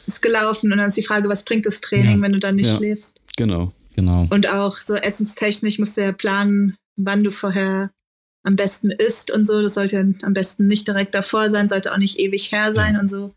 Ist 0.08 0.22
gelaufen 0.22 0.72
und 0.72 0.78
dann 0.78 0.88
ist 0.88 0.96
die 0.96 1.02
Frage, 1.02 1.28
was 1.28 1.44
bringt 1.44 1.66
das 1.66 1.80
Training, 1.80 2.16
ja. 2.16 2.20
wenn 2.20 2.32
du 2.32 2.40
dann 2.40 2.56
nicht 2.56 2.74
schläfst? 2.74 3.20
Genau. 3.36 3.72
Genau. 3.94 4.26
Und 4.30 4.50
auch 4.50 4.76
so 4.78 4.94
essenstechnisch 4.94 5.78
musst 5.78 5.96
du 5.96 6.02
ja 6.02 6.12
planen, 6.12 6.76
wann 6.96 7.24
du 7.24 7.30
vorher 7.30 7.90
am 8.42 8.56
besten 8.56 8.90
isst 8.90 9.30
und 9.30 9.44
so. 9.44 9.62
Das 9.62 9.74
sollte 9.74 9.96
ja 9.96 10.04
am 10.22 10.34
besten 10.34 10.66
nicht 10.66 10.86
direkt 10.86 11.14
davor 11.14 11.50
sein, 11.50 11.68
sollte 11.68 11.92
auch 11.92 11.98
nicht 11.98 12.18
ewig 12.18 12.52
her 12.52 12.72
sein 12.72 12.94
ja. 12.94 13.00
und 13.00 13.08
so. 13.08 13.34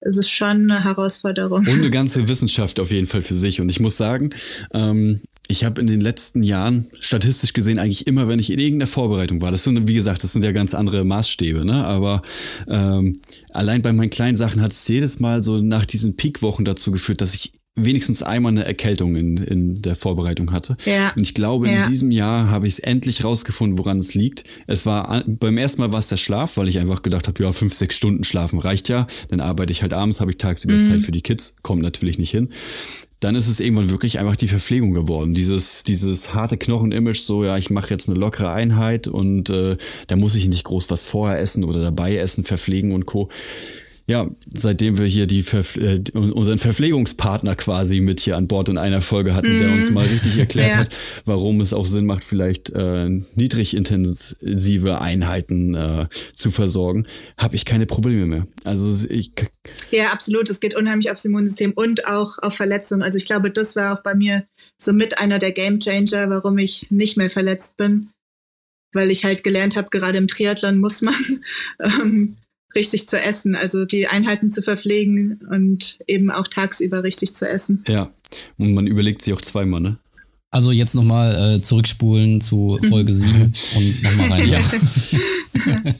Es 0.00 0.18
ist 0.18 0.30
schon 0.30 0.70
eine 0.70 0.84
Herausforderung. 0.84 1.60
Und 1.60 1.68
eine 1.68 1.90
ganze 1.92 2.28
Wissenschaft 2.28 2.78
auf 2.78 2.90
jeden 2.90 3.06
Fall 3.06 3.22
für 3.22 3.38
sich. 3.38 3.60
Und 3.60 3.70
ich 3.70 3.80
muss 3.80 3.96
sagen, 3.96 4.30
ähm, 4.72 5.22
ich 5.48 5.64
habe 5.64 5.80
in 5.80 5.86
den 5.86 6.00
letzten 6.00 6.42
Jahren 6.42 6.86
statistisch 7.00 7.54
gesehen 7.54 7.78
eigentlich 7.78 8.06
immer, 8.06 8.28
wenn 8.28 8.38
ich 8.38 8.50
in 8.50 8.58
irgendeiner 8.58 8.86
Vorbereitung 8.86 9.40
war, 9.40 9.50
das 9.50 9.64
sind, 9.64 9.88
wie 9.88 9.94
gesagt, 9.94 10.22
das 10.22 10.32
sind 10.32 10.44
ja 10.44 10.52
ganz 10.52 10.74
andere 10.74 11.04
Maßstäbe, 11.04 11.64
ne? 11.64 11.84
Aber 11.84 12.22
ähm, 12.66 13.20
allein 13.50 13.82
bei 13.82 13.92
meinen 13.92 14.10
kleinen 14.10 14.36
Sachen 14.36 14.60
hat 14.60 14.72
es 14.72 14.86
jedes 14.88 15.20
Mal 15.20 15.42
so 15.42 15.60
nach 15.60 15.86
diesen 15.86 16.16
Peakwochen 16.16 16.64
dazu 16.64 16.92
geführt, 16.92 17.20
dass 17.20 17.34
ich 17.34 17.52
wenigstens 17.76 18.22
einmal 18.22 18.52
eine 18.52 18.64
Erkältung 18.64 19.16
in, 19.16 19.36
in 19.36 19.74
der 19.74 19.96
Vorbereitung 19.96 20.52
hatte. 20.52 20.76
Ja. 20.84 21.12
Und 21.16 21.22
ich 21.22 21.34
glaube, 21.34 21.68
ja. 21.68 21.82
in 21.82 21.90
diesem 21.90 22.10
Jahr 22.12 22.48
habe 22.48 22.68
ich 22.68 22.74
es 22.74 22.78
endlich 22.78 23.24
rausgefunden, 23.24 23.78
woran 23.78 23.98
es 23.98 24.14
liegt. 24.14 24.44
Es 24.66 24.86
war 24.86 25.24
beim 25.26 25.58
ersten 25.58 25.80
Mal 25.80 25.92
war 25.92 25.98
es 25.98 26.08
der 26.08 26.16
Schlaf, 26.16 26.56
weil 26.56 26.68
ich 26.68 26.78
einfach 26.78 27.02
gedacht 27.02 27.26
habe, 27.26 27.42
ja, 27.42 27.52
fünf, 27.52 27.74
sechs 27.74 27.96
Stunden 27.96 28.22
schlafen 28.22 28.60
reicht 28.60 28.88
ja. 28.88 29.06
Dann 29.28 29.40
arbeite 29.40 29.72
ich 29.72 29.82
halt 29.82 29.92
abends, 29.92 30.20
habe 30.20 30.30
ich 30.30 30.36
tagsüber 30.36 30.74
mhm. 30.74 30.82
Zeit 30.82 31.00
für 31.00 31.12
die 31.12 31.22
Kids, 31.22 31.56
kommt 31.62 31.82
natürlich 31.82 32.18
nicht 32.18 32.30
hin 32.30 32.48
dann 33.20 33.36
ist 33.36 33.48
es 33.48 33.58
irgendwann 33.58 33.90
wirklich 33.90 34.18
einfach 34.18 34.36
die 34.36 34.48
Verpflegung 34.48 34.92
geworden. 34.92 35.32
Dieses, 35.32 35.82
dieses 35.82 36.34
harte 36.34 36.58
Knochenimage, 36.58 37.20
so 37.20 37.42
ja, 37.42 37.56
ich 37.56 37.70
mache 37.70 37.88
jetzt 37.88 38.06
eine 38.06 38.18
lockere 38.18 38.52
Einheit 38.52 39.08
und 39.08 39.48
äh, 39.48 39.78
da 40.08 40.16
muss 40.16 40.34
ich 40.34 40.46
nicht 40.46 40.64
groß 40.64 40.90
was 40.90 41.06
vorher 41.06 41.38
essen 41.38 41.64
oder 41.64 41.80
dabei 41.80 42.18
essen, 42.18 42.44
verpflegen 42.44 42.92
und 42.92 43.06
Co 43.06 43.30
ja, 44.06 44.28
seitdem 44.52 44.98
wir 44.98 45.06
hier 45.06 45.26
die 45.26 45.42
Verpfle 45.42 45.94
äh, 45.94 46.18
unseren 46.18 46.58
Verpflegungspartner 46.58 47.56
quasi 47.56 48.00
mit 48.00 48.20
hier 48.20 48.36
an 48.36 48.48
Bord 48.48 48.68
in 48.68 48.76
einer 48.76 49.00
Folge 49.00 49.34
hatten, 49.34 49.56
mm. 49.56 49.58
der 49.58 49.72
uns 49.72 49.88
mhm. 49.88 49.94
mal 49.94 50.04
richtig 50.04 50.38
erklärt 50.38 50.68
ja. 50.68 50.76
hat, 50.76 50.96
warum 51.24 51.60
es 51.60 51.72
auch 51.72 51.86
Sinn 51.86 52.04
macht, 52.04 52.22
vielleicht 52.22 52.70
äh, 52.70 53.08
niedrigintensive 53.08 55.00
Einheiten 55.00 55.74
äh, 55.74 56.06
zu 56.34 56.50
versorgen, 56.50 57.06
habe 57.38 57.56
ich 57.56 57.64
keine 57.64 57.86
Probleme 57.86 58.26
mehr. 58.26 58.46
Also 58.64 59.08
ich 59.08 59.32
ja, 59.90 60.08
absolut. 60.08 60.50
Es 60.50 60.60
geht 60.60 60.74
unheimlich 60.74 61.10
aufs 61.10 61.24
Immunsystem 61.24 61.72
und 61.72 62.06
auch 62.06 62.38
auf 62.38 62.54
Verletzungen. 62.54 63.02
Also 63.02 63.16
ich 63.16 63.26
glaube, 63.26 63.50
das 63.50 63.76
war 63.76 63.94
auch 63.94 64.02
bei 64.02 64.14
mir 64.14 64.44
so 64.78 64.92
mit 64.92 65.18
einer 65.18 65.38
der 65.38 65.52
Game 65.52 65.80
Changer, 65.80 66.28
warum 66.30 66.58
ich 66.58 66.86
nicht 66.90 67.16
mehr 67.16 67.30
verletzt 67.30 67.76
bin, 67.76 68.10
weil 68.92 69.10
ich 69.10 69.24
halt 69.24 69.44
gelernt 69.44 69.76
habe, 69.76 69.88
gerade 69.90 70.18
im 70.18 70.28
Triathlon 70.28 70.78
muss 70.78 71.00
man 71.00 71.14
ähm, 72.02 72.36
richtig 72.74 73.08
zu 73.08 73.20
essen, 73.20 73.54
also 73.54 73.84
die 73.84 74.06
Einheiten 74.06 74.52
zu 74.52 74.62
verpflegen 74.62 75.40
und 75.50 75.98
eben 76.06 76.30
auch 76.30 76.48
tagsüber 76.48 77.02
richtig 77.02 77.34
zu 77.36 77.48
essen. 77.48 77.84
Ja, 77.86 78.10
und 78.58 78.74
man 78.74 78.86
überlegt 78.86 79.22
sich 79.22 79.32
auch 79.32 79.40
zweimal, 79.40 79.80
ne? 79.80 79.96
Also 80.50 80.70
jetzt 80.70 80.94
nochmal 80.94 81.56
äh, 81.56 81.62
zurückspulen 81.62 82.40
zu 82.40 82.78
Folge 82.88 83.12
7 83.12 83.52
und 83.76 84.02
nochmal 84.04 84.28
rein. 84.30 84.48
Ja. 84.48 84.60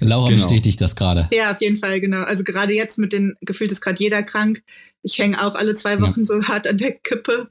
Laura 0.00 0.30
genau. 0.30 0.42
bestätigt 0.42 0.80
das 0.80 0.96
gerade. 0.96 1.28
Ja, 1.34 1.52
auf 1.52 1.60
jeden 1.60 1.76
Fall, 1.76 2.00
genau. 2.00 2.22
Also 2.22 2.44
gerade 2.44 2.72
jetzt 2.72 2.98
mit 2.98 3.12
den, 3.12 3.34
gefühlt 3.42 3.70
ist 3.70 3.82
gerade 3.82 4.02
jeder 4.02 4.22
krank. 4.22 4.62
Ich 5.02 5.18
hänge 5.18 5.44
auch 5.44 5.54
alle 5.54 5.74
zwei 5.74 6.00
Wochen 6.00 6.20
ja. 6.20 6.24
so 6.24 6.42
hart 6.44 6.66
an 6.66 6.78
der 6.78 6.92
Kippe. 6.92 7.46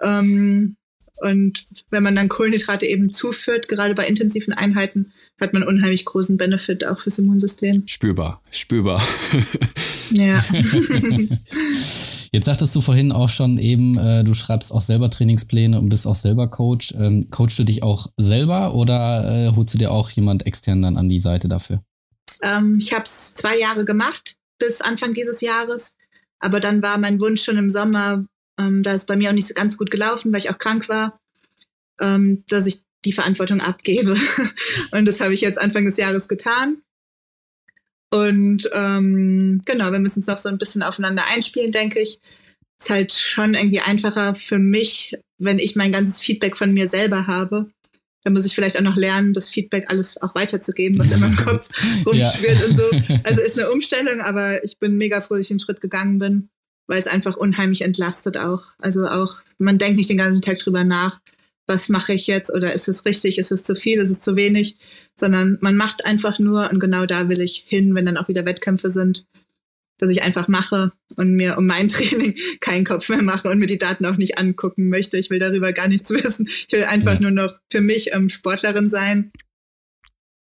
Ähm, 0.00 0.76
Und 1.22 1.66
wenn 1.90 2.02
man 2.02 2.16
dann 2.16 2.28
Kohlenhydrate 2.28 2.86
eben 2.86 3.12
zuführt, 3.12 3.68
gerade 3.68 3.94
bei 3.94 4.06
intensiven 4.06 4.52
Einheiten, 4.52 5.12
hat 5.40 5.52
man 5.52 5.64
unheimlich 5.64 6.04
großen 6.04 6.36
Benefit 6.36 6.84
auch 6.84 6.98
fürs 6.98 7.18
Immunsystem. 7.18 7.82
Spürbar, 7.86 8.42
spürbar. 8.50 9.02
ja. 10.10 10.42
Jetzt 12.34 12.46
sagtest 12.46 12.74
du 12.74 12.80
vorhin 12.80 13.12
auch 13.12 13.28
schon 13.28 13.58
eben, 13.58 13.98
äh, 13.98 14.24
du 14.24 14.34
schreibst 14.34 14.72
auch 14.72 14.80
selber 14.80 15.10
Trainingspläne 15.10 15.78
und 15.78 15.88
bist 15.88 16.06
auch 16.06 16.14
selber 16.14 16.48
Coach. 16.48 16.94
Ähm, 16.96 17.28
coachst 17.30 17.58
du 17.58 17.64
dich 17.64 17.82
auch 17.82 18.06
selber 18.16 18.74
oder 18.74 19.48
äh, 19.48 19.54
holst 19.54 19.74
du 19.74 19.78
dir 19.78 19.90
auch 19.90 20.10
jemand 20.10 20.46
extern 20.46 20.80
dann 20.80 20.96
an 20.96 21.08
die 21.08 21.18
Seite 21.18 21.48
dafür? 21.48 21.82
Ähm, 22.42 22.78
ich 22.80 22.92
habe 22.94 23.04
es 23.04 23.34
zwei 23.34 23.58
Jahre 23.58 23.84
gemacht, 23.84 24.36
bis 24.58 24.80
Anfang 24.80 25.12
dieses 25.12 25.40
Jahres. 25.40 25.96
Aber 26.38 26.58
dann 26.58 26.82
war 26.82 26.98
mein 26.98 27.20
Wunsch 27.20 27.44
schon 27.44 27.58
im 27.58 27.70
Sommer, 27.70 28.24
ähm, 28.58 28.82
da 28.82 28.92
ist 28.92 29.08
bei 29.08 29.16
mir 29.16 29.30
auch 29.30 29.34
nicht 29.34 29.48
so 29.48 29.54
ganz 29.54 29.76
gut 29.76 29.90
gelaufen, 29.90 30.32
weil 30.32 30.40
ich 30.40 30.50
auch 30.50 30.58
krank 30.58 30.88
war, 30.88 31.18
ähm, 32.00 32.44
dass 32.48 32.66
ich 32.66 32.84
die 33.04 33.12
Verantwortung 33.12 33.60
abgebe. 33.60 34.16
und 34.92 35.06
das 35.06 35.20
habe 35.20 35.34
ich 35.34 35.40
jetzt 35.40 35.58
Anfang 35.58 35.84
des 35.84 35.96
Jahres 35.96 36.28
getan. 36.28 36.82
Und 38.12 38.68
ähm, 38.74 39.62
genau, 39.64 39.90
wir 39.90 39.98
müssen 39.98 40.20
es 40.20 40.26
noch 40.26 40.38
so 40.38 40.48
ein 40.48 40.58
bisschen 40.58 40.82
aufeinander 40.82 41.24
einspielen, 41.26 41.72
denke 41.72 42.00
ich. 42.00 42.20
Ist 42.80 42.90
halt 42.90 43.12
schon 43.12 43.54
irgendwie 43.54 43.80
einfacher 43.80 44.34
für 44.34 44.58
mich, 44.58 45.16
wenn 45.38 45.58
ich 45.58 45.76
mein 45.76 45.92
ganzes 45.92 46.20
Feedback 46.20 46.56
von 46.56 46.74
mir 46.74 46.88
selber 46.88 47.26
habe. 47.26 47.70
Da 48.24 48.30
muss 48.30 48.44
ich 48.44 48.54
vielleicht 48.54 48.76
auch 48.76 48.82
noch 48.82 48.96
lernen, 48.96 49.32
das 49.32 49.48
Feedback 49.48 49.86
alles 49.88 50.20
auch 50.20 50.34
weiterzugeben, 50.34 50.98
was 50.98 51.10
in 51.10 51.20
meinem 51.20 51.36
Kopf 51.44 51.68
rumschwirrt 52.06 52.60
ja. 52.60 52.66
und 52.66 52.76
so. 52.76 53.18
Also 53.24 53.40
ist 53.40 53.58
eine 53.58 53.70
Umstellung, 53.70 54.20
aber 54.20 54.62
ich 54.62 54.78
bin 54.78 54.96
mega 54.96 55.20
froh, 55.20 55.34
dass 55.34 55.42
ich 55.42 55.48
den 55.48 55.58
Schritt 55.58 55.80
gegangen 55.80 56.18
bin, 56.18 56.48
weil 56.86 56.98
es 56.98 57.08
einfach 57.08 57.36
unheimlich 57.36 57.82
entlastet 57.82 58.36
auch. 58.36 58.62
Also 58.78 59.08
auch, 59.08 59.40
man 59.58 59.78
denkt 59.78 59.96
nicht 59.96 60.10
den 60.10 60.18
ganzen 60.18 60.42
Tag 60.42 60.58
drüber 60.60 60.84
nach, 60.84 61.20
was 61.66 61.88
mache 61.88 62.12
ich 62.12 62.26
jetzt 62.26 62.52
oder 62.52 62.72
ist 62.72 62.88
es 62.88 63.04
richtig, 63.04 63.38
ist 63.38 63.52
es 63.52 63.64
zu 63.64 63.74
viel, 63.74 63.98
ist 63.98 64.10
es 64.10 64.20
zu 64.20 64.36
wenig, 64.36 64.76
sondern 65.16 65.58
man 65.60 65.76
macht 65.76 66.04
einfach 66.04 66.38
nur 66.38 66.70
und 66.70 66.80
genau 66.80 67.06
da 67.06 67.28
will 67.28 67.40
ich 67.40 67.64
hin, 67.66 67.94
wenn 67.94 68.06
dann 68.06 68.16
auch 68.16 68.28
wieder 68.28 68.44
Wettkämpfe 68.44 68.90
sind, 68.90 69.26
dass 69.98 70.10
ich 70.10 70.22
einfach 70.22 70.48
mache 70.48 70.90
und 71.16 71.34
mir 71.34 71.58
um 71.58 71.66
mein 71.66 71.88
Training 71.88 72.34
keinen 72.60 72.84
Kopf 72.84 73.08
mehr 73.08 73.22
mache 73.22 73.48
und 73.48 73.58
mir 73.58 73.66
die 73.66 73.78
Daten 73.78 74.04
auch 74.06 74.16
nicht 74.16 74.38
angucken 74.38 74.88
möchte. 74.88 75.18
Ich 75.18 75.30
will 75.30 75.38
darüber 75.38 75.72
gar 75.72 75.88
nichts 75.88 76.10
wissen. 76.10 76.48
Ich 76.48 76.72
will 76.72 76.84
einfach 76.84 77.14
ja. 77.14 77.20
nur 77.20 77.30
noch 77.30 77.58
für 77.70 77.80
mich 77.80 78.12
ähm, 78.12 78.28
Sportlerin 78.28 78.88
sein 78.88 79.30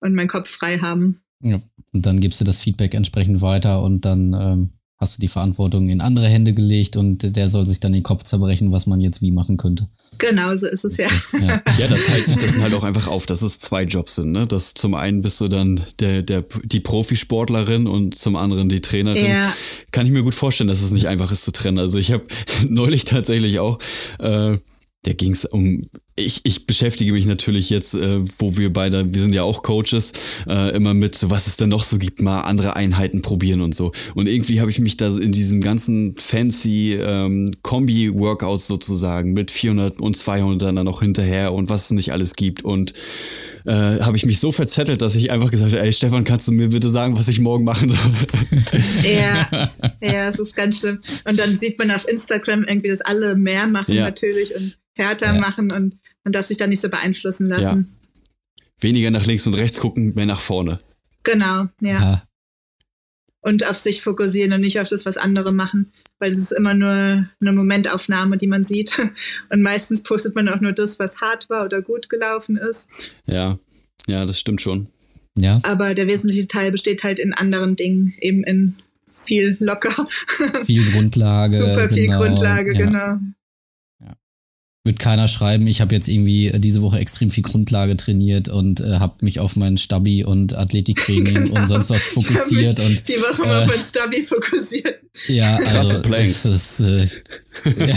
und 0.00 0.14
meinen 0.14 0.28
Kopf 0.28 0.48
frei 0.48 0.78
haben. 0.78 1.20
Ja, 1.40 1.62
und 1.92 2.06
dann 2.06 2.20
gibst 2.20 2.40
du 2.40 2.44
das 2.44 2.60
Feedback 2.60 2.94
entsprechend 2.94 3.40
weiter 3.40 3.82
und 3.82 4.04
dann 4.04 4.32
ähm, 4.32 4.70
hast 4.98 5.16
du 5.16 5.20
die 5.20 5.28
Verantwortung 5.28 5.88
in 5.88 6.00
andere 6.00 6.26
Hände 6.28 6.52
gelegt 6.52 6.96
und 6.96 7.36
der 7.36 7.48
soll 7.48 7.66
sich 7.66 7.80
dann 7.80 7.92
den 7.92 8.02
Kopf 8.02 8.24
zerbrechen, 8.24 8.72
was 8.72 8.86
man 8.86 9.00
jetzt 9.00 9.20
wie 9.20 9.30
machen 9.30 9.58
könnte. 9.58 9.88
Genau 10.18 10.56
so 10.56 10.66
ist 10.66 10.84
es 10.84 10.96
ja. 10.96 11.08
Ja, 11.32 11.62
ja 11.78 11.86
da 11.88 11.96
teilt 11.96 12.26
sich 12.26 12.36
das 12.38 12.58
halt 12.58 12.72
auch 12.72 12.82
einfach 12.82 13.08
auf, 13.08 13.26
dass 13.26 13.42
es 13.42 13.58
zwei 13.58 13.82
Jobs 13.82 14.14
sind. 14.14 14.32
Ne? 14.32 14.46
Das 14.46 14.72
zum 14.72 14.94
einen 14.94 15.20
bist 15.20 15.40
du 15.40 15.48
dann 15.48 15.82
der, 16.00 16.22
der, 16.22 16.44
die 16.64 16.80
Profisportlerin 16.80 17.86
und 17.86 18.16
zum 18.16 18.36
anderen 18.36 18.70
die 18.70 18.80
Trainerin. 18.80 19.26
Ja. 19.26 19.52
Kann 19.90 20.06
ich 20.06 20.12
mir 20.12 20.22
gut 20.22 20.34
vorstellen, 20.34 20.68
dass 20.68 20.80
es 20.80 20.92
nicht 20.92 21.08
einfach 21.08 21.30
ist 21.30 21.42
zu 21.42 21.52
trennen. 21.52 21.78
Also 21.78 21.98
ich 21.98 22.12
habe 22.12 22.24
neulich 22.68 23.04
tatsächlich 23.04 23.58
auch 23.58 23.78
äh, 24.18 24.56
da 25.06 25.12
ging 25.12 25.32
es 25.32 25.44
um, 25.44 25.88
ich, 26.16 26.40
ich 26.42 26.66
beschäftige 26.66 27.12
mich 27.12 27.26
natürlich 27.26 27.70
jetzt, 27.70 27.94
äh, 27.94 28.18
wo 28.38 28.56
wir 28.56 28.72
beide, 28.72 29.14
wir 29.14 29.20
sind 29.20 29.34
ja 29.34 29.44
auch 29.44 29.62
Coaches, 29.62 30.12
äh, 30.48 30.74
immer 30.74 30.94
mit, 30.94 31.14
so 31.14 31.30
was 31.30 31.46
es 31.46 31.56
denn 31.56 31.68
noch 31.68 31.84
so 31.84 31.98
gibt, 31.98 32.20
mal 32.20 32.40
andere 32.40 32.74
Einheiten 32.74 33.22
probieren 33.22 33.60
und 33.60 33.72
so. 33.72 33.92
Und 34.16 34.26
irgendwie 34.26 34.60
habe 34.60 34.70
ich 34.70 34.80
mich 34.80 34.96
da 34.96 35.08
in 35.08 35.30
diesem 35.30 35.60
ganzen 35.60 36.16
fancy 36.18 36.98
ähm, 37.00 37.48
Kombi-Workouts 37.62 38.66
sozusagen 38.66 39.32
mit 39.32 39.52
400 39.52 40.00
und 40.00 40.16
200 40.16 40.76
dann 40.76 40.84
noch 40.84 41.02
hinterher 41.02 41.52
und 41.52 41.68
was 41.68 41.84
es 41.84 41.90
nicht 41.92 42.10
alles 42.12 42.34
gibt 42.34 42.64
und 42.64 42.92
äh, 43.64 44.00
habe 44.00 44.16
ich 44.16 44.26
mich 44.26 44.40
so 44.40 44.50
verzettelt, 44.50 45.02
dass 45.02 45.14
ich 45.14 45.30
einfach 45.30 45.50
gesagt 45.50 45.72
habe, 45.72 45.82
ey 45.82 45.92
Stefan, 45.92 46.24
kannst 46.24 46.48
du 46.48 46.52
mir 46.52 46.68
bitte 46.68 46.90
sagen, 46.90 47.16
was 47.16 47.28
ich 47.28 47.40
morgen 47.40 47.64
machen 47.64 47.88
soll? 47.88 47.98
Ja, 49.04 49.70
ja, 50.00 50.28
es 50.28 50.38
ist 50.38 50.56
ganz 50.56 50.80
schlimm. 50.80 51.00
Und 51.24 51.38
dann 51.38 51.56
sieht 51.56 51.78
man 51.78 51.90
auf 51.90 52.08
Instagram 52.08 52.64
irgendwie, 52.64 52.88
dass 52.88 53.00
alle 53.00 53.36
mehr 53.36 53.66
machen 53.66 53.94
ja. 53.94 54.04
natürlich 54.04 54.54
und 54.54 54.74
härter 54.96 55.34
ja. 55.34 55.40
machen 55.40 55.70
und 55.70 55.96
man 56.24 56.32
darf 56.32 56.46
sich 56.46 56.56
da 56.56 56.66
nicht 56.66 56.80
so 56.80 56.88
beeinflussen 56.88 57.46
lassen. 57.46 57.88
Ja. 57.88 58.64
Weniger 58.80 59.10
nach 59.10 59.26
links 59.26 59.46
und 59.46 59.54
rechts 59.54 59.78
gucken, 59.78 60.14
mehr 60.14 60.26
nach 60.26 60.40
vorne. 60.40 60.80
Genau, 61.22 61.66
ja. 61.80 62.00
ja. 62.00 62.22
Und 63.40 63.68
auf 63.68 63.76
sich 63.76 64.02
fokussieren 64.02 64.52
und 64.52 64.60
nicht 64.60 64.80
auf 64.80 64.88
das, 64.88 65.06
was 65.06 65.18
andere 65.18 65.52
machen. 65.52 65.92
Weil 66.18 66.32
es 66.32 66.38
ist 66.38 66.52
immer 66.52 66.74
nur 66.74 66.90
eine 66.90 67.52
Momentaufnahme, 67.52 68.38
die 68.38 68.46
man 68.46 68.64
sieht. 68.64 68.98
Und 69.50 69.60
meistens 69.60 70.02
postet 70.02 70.34
man 70.34 70.48
auch 70.48 70.62
nur 70.62 70.72
das, 70.72 70.98
was 70.98 71.20
hart 71.20 71.50
war 71.50 71.66
oder 71.66 71.82
gut 71.82 72.08
gelaufen 72.08 72.56
ist. 72.56 72.88
Ja, 73.26 73.58
ja, 74.06 74.24
das 74.24 74.40
stimmt 74.40 74.62
schon. 74.62 74.88
Ja. 75.36 75.60
Aber 75.62 75.94
der 75.94 76.06
wesentliche 76.06 76.48
Teil 76.48 76.72
besteht 76.72 77.04
halt 77.04 77.18
in 77.18 77.34
anderen 77.34 77.76
Dingen, 77.76 78.14
eben 78.18 78.44
in 78.44 78.76
viel 79.06 79.58
locker. 79.60 80.08
Viel 80.64 80.82
Grundlage. 80.92 81.58
Super 81.58 81.88
viel 81.90 82.06
genau, 82.06 82.18
Grundlage, 82.18 82.72
ja. 82.72 82.86
genau 82.86 83.18
wird 84.86 84.98
keiner 84.98 85.28
schreiben, 85.28 85.66
ich 85.66 85.80
habe 85.80 85.94
jetzt 85.94 86.08
irgendwie 86.08 86.46
äh, 86.48 86.58
diese 86.58 86.82
Woche 86.82 86.98
extrem 86.98 87.30
viel 87.30 87.42
Grundlage 87.42 87.96
trainiert 87.96 88.48
und 88.48 88.80
äh, 88.80 88.98
habe 88.98 89.14
mich 89.20 89.40
auf 89.40 89.56
mein 89.56 89.76
Stabi 89.76 90.24
und 90.24 90.54
Athletiktraining 90.54 91.34
genau. 91.34 91.60
und 91.60 91.68
sonst 91.68 91.90
was 91.90 92.02
fokussiert. 92.02 92.78
Ich 92.78 92.86
und 92.86 93.08
die 93.08 93.20
Woche 93.20 93.44
äh, 93.44 93.46
mal 93.46 93.62
auf 93.62 93.68
mein 93.68 93.82
Stabi 93.82 94.22
fokussiert. 94.22 95.00
Ja, 95.28 95.56
also 95.74 95.98
das, 95.98 96.80
äh, 96.80 97.08
ja, 97.64 97.96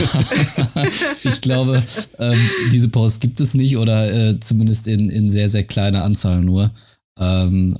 ich 1.23 1.41
glaube, 1.41 1.83
ähm, 2.17 2.49
diese 2.71 2.89
Posts 2.89 3.19
gibt 3.19 3.39
es 3.39 3.53
nicht 3.53 3.77
oder 3.77 4.11
äh, 4.11 4.39
zumindest 4.39 4.87
in, 4.87 5.09
in 5.09 5.29
sehr, 5.29 5.49
sehr 5.49 5.63
kleiner 5.63 6.03
Anzahl 6.03 6.41
nur. 6.41 6.71
Ähm, 7.17 7.77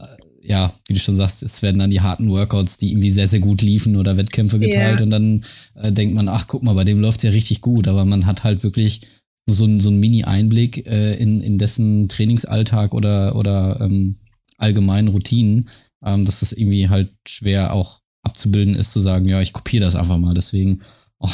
ja, 0.50 0.74
wie 0.88 0.94
du 0.94 1.00
schon 1.00 1.16
sagst, 1.16 1.44
es 1.44 1.62
werden 1.62 1.78
dann 1.78 1.92
die 1.92 2.02
harten 2.02 2.30
Workouts, 2.32 2.80
die 2.80 2.92
irgendwie 2.92 3.12
sehr, 3.12 3.28
sehr 3.28 3.40
gut 3.40 3.62
liefen 3.62 3.96
oder 3.96 4.18
Wettkämpfe 4.18 4.58
geteilt 4.58 4.96
yeah. 4.96 5.04
und 5.04 5.12
dann 5.12 5.46
äh, 5.76 5.92
denkt 5.92 6.16
man, 6.16 6.28
ach 6.28 6.48
guck 6.48 6.64
mal, 6.64 6.74
bei 6.74 6.84
dem 6.84 7.00
läuft 7.00 7.24
ja 7.24 7.30
richtig 7.30 7.62
gut, 7.62 7.88
aber 7.88 8.04
man 8.04 8.26
hat 8.26 8.44
halt 8.44 8.64
wirklich 8.64 9.02
so, 9.46 9.80
so 9.80 9.90
einen 9.90 10.00
Mini-Einblick 10.00 10.88
äh, 10.88 11.14
in, 11.16 11.42
in 11.42 11.60
dessen 11.60 12.10
Trainingsalltag 12.10 12.96
oder, 12.96 13.36
oder 13.36 13.80
ähm, 13.80 14.18
allgemeinen 14.58 15.10
Routinen, 15.10 15.70
ähm, 16.04 16.26
dass 16.26 16.40
das 16.40 16.52
irgendwie 16.52 16.90
halt 16.90 17.14
schwer 17.28 17.74
auch 17.74 18.00
abzubilden 18.24 18.74
ist, 18.74 18.92
zu 18.92 19.00
sagen, 19.00 19.28
ja, 19.28 19.42
ich 19.42 19.54
kopiere 19.54 19.86
das 19.86 19.96
einfach 19.96 20.18
mal. 20.18 20.34
Deswegen 20.34 20.82
Oh, 21.20 21.30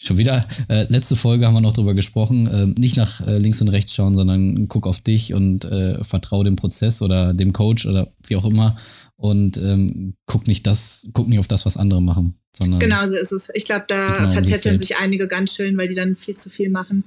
schon 0.00 0.18
wieder. 0.18 0.44
Äh, 0.68 0.86
letzte 0.88 1.14
Folge 1.14 1.46
haben 1.46 1.54
wir 1.54 1.60
noch 1.60 1.72
drüber 1.72 1.94
gesprochen. 1.94 2.46
Äh, 2.48 2.66
nicht 2.80 2.96
nach 2.96 3.24
äh, 3.26 3.38
links 3.38 3.60
und 3.60 3.68
rechts 3.68 3.94
schauen, 3.94 4.14
sondern 4.14 4.66
guck 4.66 4.86
auf 4.86 5.00
dich 5.00 5.32
und 5.32 5.64
äh, 5.64 6.02
vertraue 6.02 6.44
dem 6.44 6.56
Prozess 6.56 7.02
oder 7.02 7.32
dem 7.34 7.52
Coach 7.52 7.86
oder 7.86 8.12
wie 8.26 8.36
auch 8.36 8.44
immer. 8.44 8.76
Und 9.14 9.56
ähm, 9.58 10.14
guck 10.26 10.46
nicht 10.48 10.66
das, 10.66 11.08
guck 11.12 11.28
nicht 11.28 11.38
auf 11.38 11.48
das, 11.48 11.66
was 11.66 11.76
andere 11.76 12.02
machen. 12.02 12.38
Sondern 12.56 12.80
genau 12.80 13.06
so 13.06 13.16
ist 13.16 13.32
es. 13.32 13.50
Ich 13.54 13.64
glaube, 13.64 13.84
da 13.86 14.28
verzetteln 14.28 14.78
sich 14.78 14.96
einige 14.96 15.28
ganz 15.28 15.54
schön, 15.54 15.76
weil 15.76 15.88
die 15.88 15.94
dann 15.94 16.16
viel 16.16 16.36
zu 16.36 16.50
viel 16.50 16.70
machen. 16.70 17.04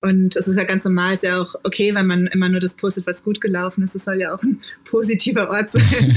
Und 0.00 0.36
es 0.36 0.46
ist 0.46 0.56
ja 0.56 0.62
ganz 0.62 0.84
normal, 0.84 1.14
ist 1.14 1.24
ja 1.24 1.42
auch 1.42 1.56
okay, 1.64 1.92
wenn 1.92 2.06
man 2.06 2.28
immer 2.28 2.48
nur 2.48 2.60
das 2.60 2.76
postet, 2.76 3.04
was 3.08 3.24
gut 3.24 3.40
gelaufen 3.40 3.82
ist. 3.82 3.96
Es 3.96 4.04
soll 4.04 4.20
ja 4.20 4.32
auch 4.32 4.40
ein 4.44 4.60
positiver 4.84 5.50
Ort 5.50 5.70
sein. 5.70 5.82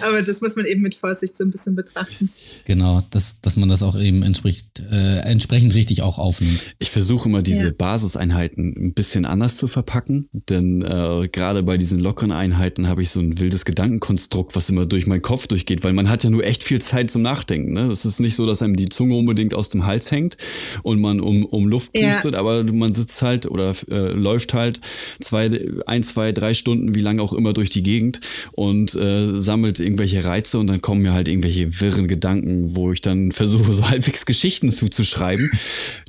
Aber 0.00 0.22
das 0.22 0.40
muss 0.40 0.56
man 0.56 0.66
eben 0.66 0.82
mit 0.82 0.96
Vorsicht 0.96 1.36
so 1.36 1.44
ein 1.44 1.52
bisschen 1.52 1.76
betrachten. 1.76 2.30
Genau, 2.64 3.00
dass, 3.10 3.40
dass 3.40 3.56
man 3.56 3.68
das 3.68 3.84
auch 3.84 3.96
eben 3.96 4.24
entspricht, 4.24 4.80
äh, 4.90 5.20
entsprechend 5.20 5.72
richtig 5.76 6.02
auch 6.02 6.18
aufnimmt. 6.18 6.64
Ich 6.80 6.90
versuche 6.90 7.28
immer 7.28 7.42
diese 7.42 7.68
ja. 7.68 7.74
Basiseinheiten 7.78 8.74
ein 8.76 8.92
bisschen 8.92 9.24
anders 9.24 9.56
zu 9.56 9.68
verpacken, 9.68 10.28
denn 10.32 10.82
äh, 10.82 11.28
gerade 11.28 11.62
bei 11.62 11.76
diesen 11.76 12.00
lockeren 12.00 12.32
Einheiten 12.32 12.88
habe 12.88 13.02
ich 13.02 13.10
so 13.10 13.20
ein 13.20 13.38
wildes 13.38 13.64
Gedankenkonstrukt, 13.64 14.56
was 14.56 14.68
immer 14.68 14.84
durch 14.84 15.06
meinen 15.06 15.22
Kopf 15.22 15.46
durchgeht, 15.46 15.84
weil 15.84 15.92
man 15.92 16.08
hat 16.08 16.24
ja 16.24 16.30
nur 16.30 16.42
echt 16.42 16.64
viel 16.64 16.82
Zeit 16.82 17.08
zum 17.08 17.22
Nachdenken. 17.22 17.72
Ne? 17.72 17.86
Es 17.86 18.04
ist 18.04 18.18
nicht 18.18 18.34
so, 18.34 18.46
dass 18.46 18.62
einem 18.62 18.74
die 18.74 18.88
Zunge 18.88 19.14
unbedingt 19.14 19.54
aus 19.54 19.68
dem 19.68 19.86
Hals 19.86 20.10
hängt 20.10 20.36
und 20.82 21.00
man 21.00 21.20
um, 21.20 21.44
um 21.44 21.68
Luft 21.68 21.92
pustet, 21.92 22.32
ja. 22.32 22.40
aber 22.40 22.63
man 22.72 22.92
sitzt 22.92 23.22
halt 23.22 23.46
oder 23.46 23.74
äh, 23.90 24.12
läuft 24.12 24.54
halt 24.54 24.80
zwei, 25.20 25.50
ein, 25.86 26.02
zwei, 26.02 26.32
drei 26.32 26.54
Stunden, 26.54 26.94
wie 26.94 27.00
lange 27.00 27.22
auch 27.22 27.32
immer, 27.32 27.52
durch 27.52 27.70
die 27.70 27.82
Gegend 27.82 28.20
und 28.52 28.94
äh, 28.94 29.38
sammelt 29.38 29.80
irgendwelche 29.80 30.24
Reize 30.24 30.58
und 30.58 30.66
dann 30.68 30.80
kommen 30.80 31.02
mir 31.02 31.12
halt 31.12 31.28
irgendwelche 31.28 31.80
wirren 31.80 32.08
Gedanken, 32.08 32.76
wo 32.76 32.92
ich 32.92 33.00
dann 33.00 33.32
versuche, 33.32 33.72
so 33.72 33.88
halbwegs 33.88 34.26
Geschichten 34.26 34.70
zuzuschreiben, 34.70 35.50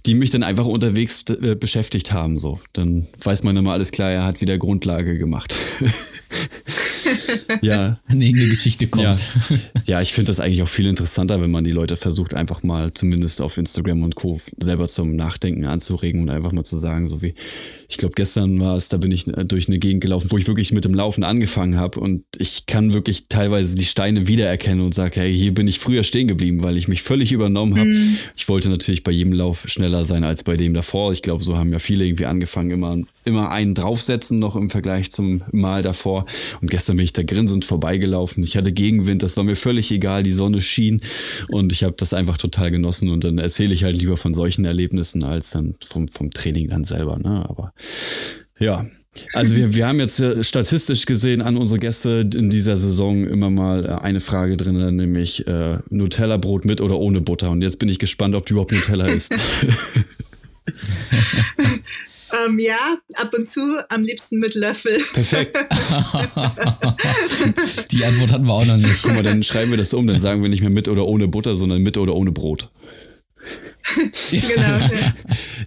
die 0.05 0.15
mich 0.15 0.29
dann 0.29 0.43
einfach 0.43 0.65
unterwegs 0.65 1.25
äh, 1.29 1.55
beschäftigt 1.59 2.11
haben. 2.11 2.39
So, 2.39 2.59
dann 2.73 3.07
weiß 3.23 3.43
man 3.43 3.57
immer 3.57 3.73
alles 3.73 3.91
klar, 3.91 4.11
er 4.11 4.23
hat 4.23 4.41
wieder 4.41 4.57
Grundlage 4.57 5.17
gemacht. 5.17 5.55
ja. 7.61 7.99
eine 8.07 8.31
Geschichte 8.31 8.87
kommt. 8.87 9.03
Ja, 9.03 9.15
ja 9.85 10.01
ich 10.01 10.13
finde 10.13 10.27
das 10.27 10.39
eigentlich 10.39 10.61
auch 10.61 10.67
viel 10.67 10.87
interessanter, 10.87 11.41
wenn 11.41 11.51
man 11.51 11.63
die 11.63 11.71
Leute 11.71 11.97
versucht, 11.97 12.33
einfach 12.33 12.63
mal 12.63 12.93
zumindest 12.93 13.41
auf 13.41 13.57
Instagram 13.57 14.03
und 14.03 14.15
Co. 14.15 14.39
selber 14.57 14.87
zum 14.87 15.15
Nachdenken 15.15 15.65
anzuregen 15.65 16.21
und 16.21 16.29
einfach 16.29 16.51
mal 16.51 16.63
zu 16.63 16.79
sagen, 16.79 17.09
so 17.09 17.21
wie, 17.21 17.35
ich 17.87 17.97
glaube, 17.97 18.15
gestern 18.15 18.59
war 18.59 18.75
es, 18.75 18.89
da 18.89 18.97
bin 18.97 19.11
ich 19.11 19.25
durch 19.25 19.67
eine 19.67 19.79
Gegend 19.79 20.01
gelaufen, 20.01 20.31
wo 20.31 20.37
ich 20.37 20.47
wirklich 20.47 20.71
mit 20.71 20.85
dem 20.85 20.93
Laufen 20.93 21.23
angefangen 21.23 21.77
habe 21.77 21.99
und 21.99 22.23
ich 22.37 22.65
kann 22.65 22.93
wirklich 22.93 23.27
teilweise 23.27 23.75
die 23.75 23.85
Steine 23.85 24.27
wiedererkennen 24.27 24.83
und 24.83 24.93
sage, 24.93 25.19
hey, 25.21 25.33
hier 25.33 25.53
bin 25.53 25.67
ich 25.67 25.79
früher 25.79 26.03
stehen 26.03 26.27
geblieben, 26.27 26.63
weil 26.63 26.77
ich 26.77 26.87
mich 26.87 27.03
völlig 27.03 27.31
übernommen 27.31 27.77
habe. 27.77 27.89
Mhm. 27.89 28.17
Ich 28.35 28.47
wollte 28.49 28.69
natürlich 28.69 29.03
bei 29.03 29.11
jedem 29.11 29.33
Lauf 29.33 29.65
schneller 29.67 30.03
sein 30.03 30.23
als 30.23 30.43
bei 30.43 30.55
dem 30.55 30.73
davor. 30.73 31.11
Ich 31.11 31.21
glaube, 31.21 31.43
so 31.43 31.57
haben 31.57 31.71
ja 31.71 31.79
viele 31.79 32.05
irgendwie 32.05 32.25
angefangen, 32.25 32.71
immer, 32.71 32.97
immer 33.23 33.51
einen 33.51 33.75
draufsetzen 33.75 34.39
noch 34.39 34.55
im 34.55 34.69
Vergleich 34.69 35.11
zum 35.11 35.41
Mal 35.51 35.81
davor. 35.81 36.14
Und 36.61 36.69
gestern 36.69 36.97
bin 36.97 37.03
ich 37.03 37.13
da 37.13 37.23
grinsend 37.23 37.65
vorbeigelaufen. 37.65 38.43
Ich 38.43 38.55
hatte 38.55 38.71
Gegenwind, 38.71 39.23
das 39.23 39.35
war 39.37 39.43
mir 39.43 39.55
völlig 39.55 39.91
egal, 39.91 40.23
die 40.23 40.31
Sonne 40.31 40.61
schien 40.61 41.01
und 41.49 41.71
ich 41.71 41.83
habe 41.83 41.95
das 41.97 42.13
einfach 42.13 42.37
total 42.37 42.71
genossen 42.71 43.09
und 43.09 43.23
dann 43.23 43.37
erzähle 43.37 43.73
ich 43.73 43.83
halt 43.83 43.97
lieber 43.97 44.17
von 44.17 44.33
solchen 44.33 44.65
Erlebnissen 44.65 45.23
als 45.23 45.51
dann 45.51 45.75
vom, 45.85 46.07
vom 46.07 46.31
Training 46.31 46.69
dann 46.69 46.83
selber. 46.83 47.17
Ne? 47.17 47.45
Aber 47.49 47.73
ja, 48.59 48.85
also 49.33 49.55
wir, 49.55 49.73
wir 49.73 49.87
haben 49.87 49.99
jetzt 49.99 50.19
äh, 50.19 50.43
statistisch 50.43 51.05
gesehen 51.05 51.41
an 51.41 51.57
unsere 51.57 51.79
Gäste 51.79 52.29
in 52.35 52.49
dieser 52.49 52.77
Saison 52.77 53.25
immer 53.25 53.49
mal 53.49 53.85
äh, 53.85 53.89
eine 53.89 54.19
Frage 54.19 54.57
drin, 54.57 54.95
nämlich 54.95 55.47
äh, 55.47 55.79
Nutella-Brot 55.89 56.65
mit 56.65 56.81
oder 56.81 56.97
ohne 56.99 57.21
Butter. 57.21 57.49
Und 57.49 57.61
jetzt 57.61 57.79
bin 57.79 57.89
ich 57.89 57.99
gespannt, 57.99 58.35
ob 58.35 58.45
du 58.45 58.53
überhaupt 58.55 58.73
Nutella 58.73 59.05
isst. 59.05 59.35
ähm, 62.47 62.59
ja, 62.59 62.97
ab 63.15 63.33
und 63.37 63.47
zu, 63.47 63.61
am 63.89 64.03
liebsten 64.03 64.39
mit 64.39 64.55
Löffel. 64.55 64.97
Perfekt. 65.13 65.57
Die 67.91 68.03
Antwort 68.03 68.31
hatten 68.31 68.45
wir 68.45 68.53
auch 68.53 68.65
noch 68.65 68.77
nicht. 68.77 69.03
Guck 69.03 69.13
mal, 69.13 69.23
dann 69.23 69.43
schreiben 69.43 69.71
wir 69.71 69.77
das 69.77 69.93
um, 69.93 70.07
dann 70.07 70.19
sagen 70.19 70.41
wir 70.41 70.49
nicht 70.49 70.61
mehr 70.61 70.69
mit 70.69 70.87
oder 70.87 71.05
ohne 71.05 71.27
Butter, 71.27 71.55
sondern 71.55 71.81
mit 71.81 71.97
oder 71.97 72.15
ohne 72.15 72.31
Brot. 72.31 72.69
genau. 74.31 74.89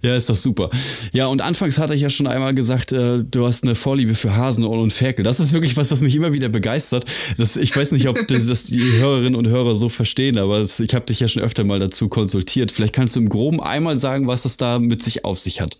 Ja. 0.03 0.13
ist 0.15 0.29
doch 0.29 0.35
super. 0.35 0.69
Ja, 1.13 1.27
und 1.27 1.41
anfangs 1.41 1.77
hatte 1.77 1.95
ich 1.95 2.01
ja 2.01 2.09
schon 2.09 2.27
einmal 2.27 2.53
gesagt, 2.53 2.91
äh, 2.91 3.23
du 3.23 3.47
hast 3.47 3.63
eine 3.63 3.75
Vorliebe 3.75 4.15
für 4.15 4.35
Hasenohren 4.35 4.81
und 4.81 4.93
Ferkel. 4.93 5.23
Das 5.23 5.39
ist 5.39 5.53
wirklich 5.53 5.77
was, 5.77 5.91
was 5.91 6.01
mich 6.01 6.15
immer 6.15 6.33
wieder 6.33 6.49
begeistert. 6.49 7.05
Das, 7.37 7.55
ich 7.55 7.75
weiß 7.75 7.93
nicht, 7.93 8.07
ob 8.07 8.17
das 8.27 8.63
die 8.65 8.81
Hörerinnen 8.81 9.35
und 9.35 9.47
Hörer 9.47 9.75
so 9.75 9.89
verstehen, 9.89 10.37
aber 10.37 10.59
das, 10.59 10.79
ich 10.79 10.93
habe 10.93 11.05
dich 11.05 11.21
ja 11.21 11.27
schon 11.27 11.41
öfter 11.41 11.63
mal 11.63 11.79
dazu 11.79 12.09
konsultiert. 12.09 12.71
Vielleicht 12.71 12.93
kannst 12.93 13.15
du 13.15 13.21
im 13.21 13.29
Groben 13.29 13.61
einmal 13.61 13.99
sagen, 13.99 14.27
was 14.27 14.45
es 14.45 14.57
da 14.57 14.79
mit 14.79 15.01
sich 15.01 15.23
auf 15.23 15.39
sich 15.39 15.61
hat. 15.61 15.77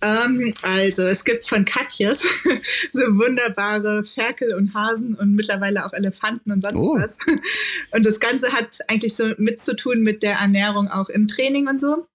Ähm, 0.00 0.54
also, 0.62 1.02
es 1.02 1.24
gibt 1.24 1.44
von 1.44 1.64
Katjes 1.64 2.22
so 2.92 3.00
wunderbare 3.00 4.04
Ferkel 4.04 4.54
und 4.54 4.72
Hasen 4.74 5.14
und 5.14 5.34
mittlerweile 5.34 5.84
auch 5.84 5.92
Elefanten 5.92 6.52
und 6.52 6.62
sonst 6.62 6.80
oh. 6.80 6.94
was. 6.94 7.18
Und 7.90 8.06
das 8.06 8.20
Ganze 8.20 8.52
hat 8.52 8.78
eigentlich 8.88 9.16
so 9.16 9.32
mit 9.38 9.60
zu 9.60 9.74
tun 9.74 10.02
mit 10.02 10.22
der 10.22 10.36
Ernährung 10.36 10.88
auch 10.88 11.08
im 11.08 11.26
Training 11.26 11.68
und 11.68 11.80
so, 11.80 12.06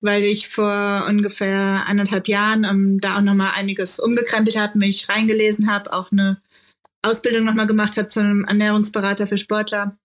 weil 0.00 0.22
ich 0.22 0.48
vor 0.48 1.04
ungefähr 1.08 1.84
anderthalb 1.86 2.28
Jahren 2.28 2.64
ähm, 2.64 3.00
da 3.00 3.16
auch 3.16 3.20
nochmal 3.20 3.52
einiges 3.54 3.98
umgekrempelt 3.98 4.56
habe, 4.56 4.78
mich 4.78 5.08
reingelesen 5.08 5.70
habe, 5.70 5.92
auch 5.92 6.12
eine 6.12 6.40
Ausbildung 7.02 7.44
nochmal 7.44 7.66
gemacht 7.66 7.96
habe 7.96 8.08
zu 8.08 8.20
einem 8.20 8.44
Ernährungsberater 8.44 9.26
für 9.26 9.38
Sportler 9.38 9.98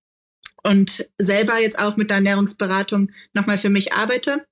und 0.64 1.10
selber 1.18 1.60
jetzt 1.60 1.80
auch 1.80 1.96
mit 1.96 2.10
der 2.10 2.18
Ernährungsberatung 2.18 3.12
nochmal 3.34 3.58
für 3.58 3.70
mich 3.70 3.94
arbeite. 3.94 4.46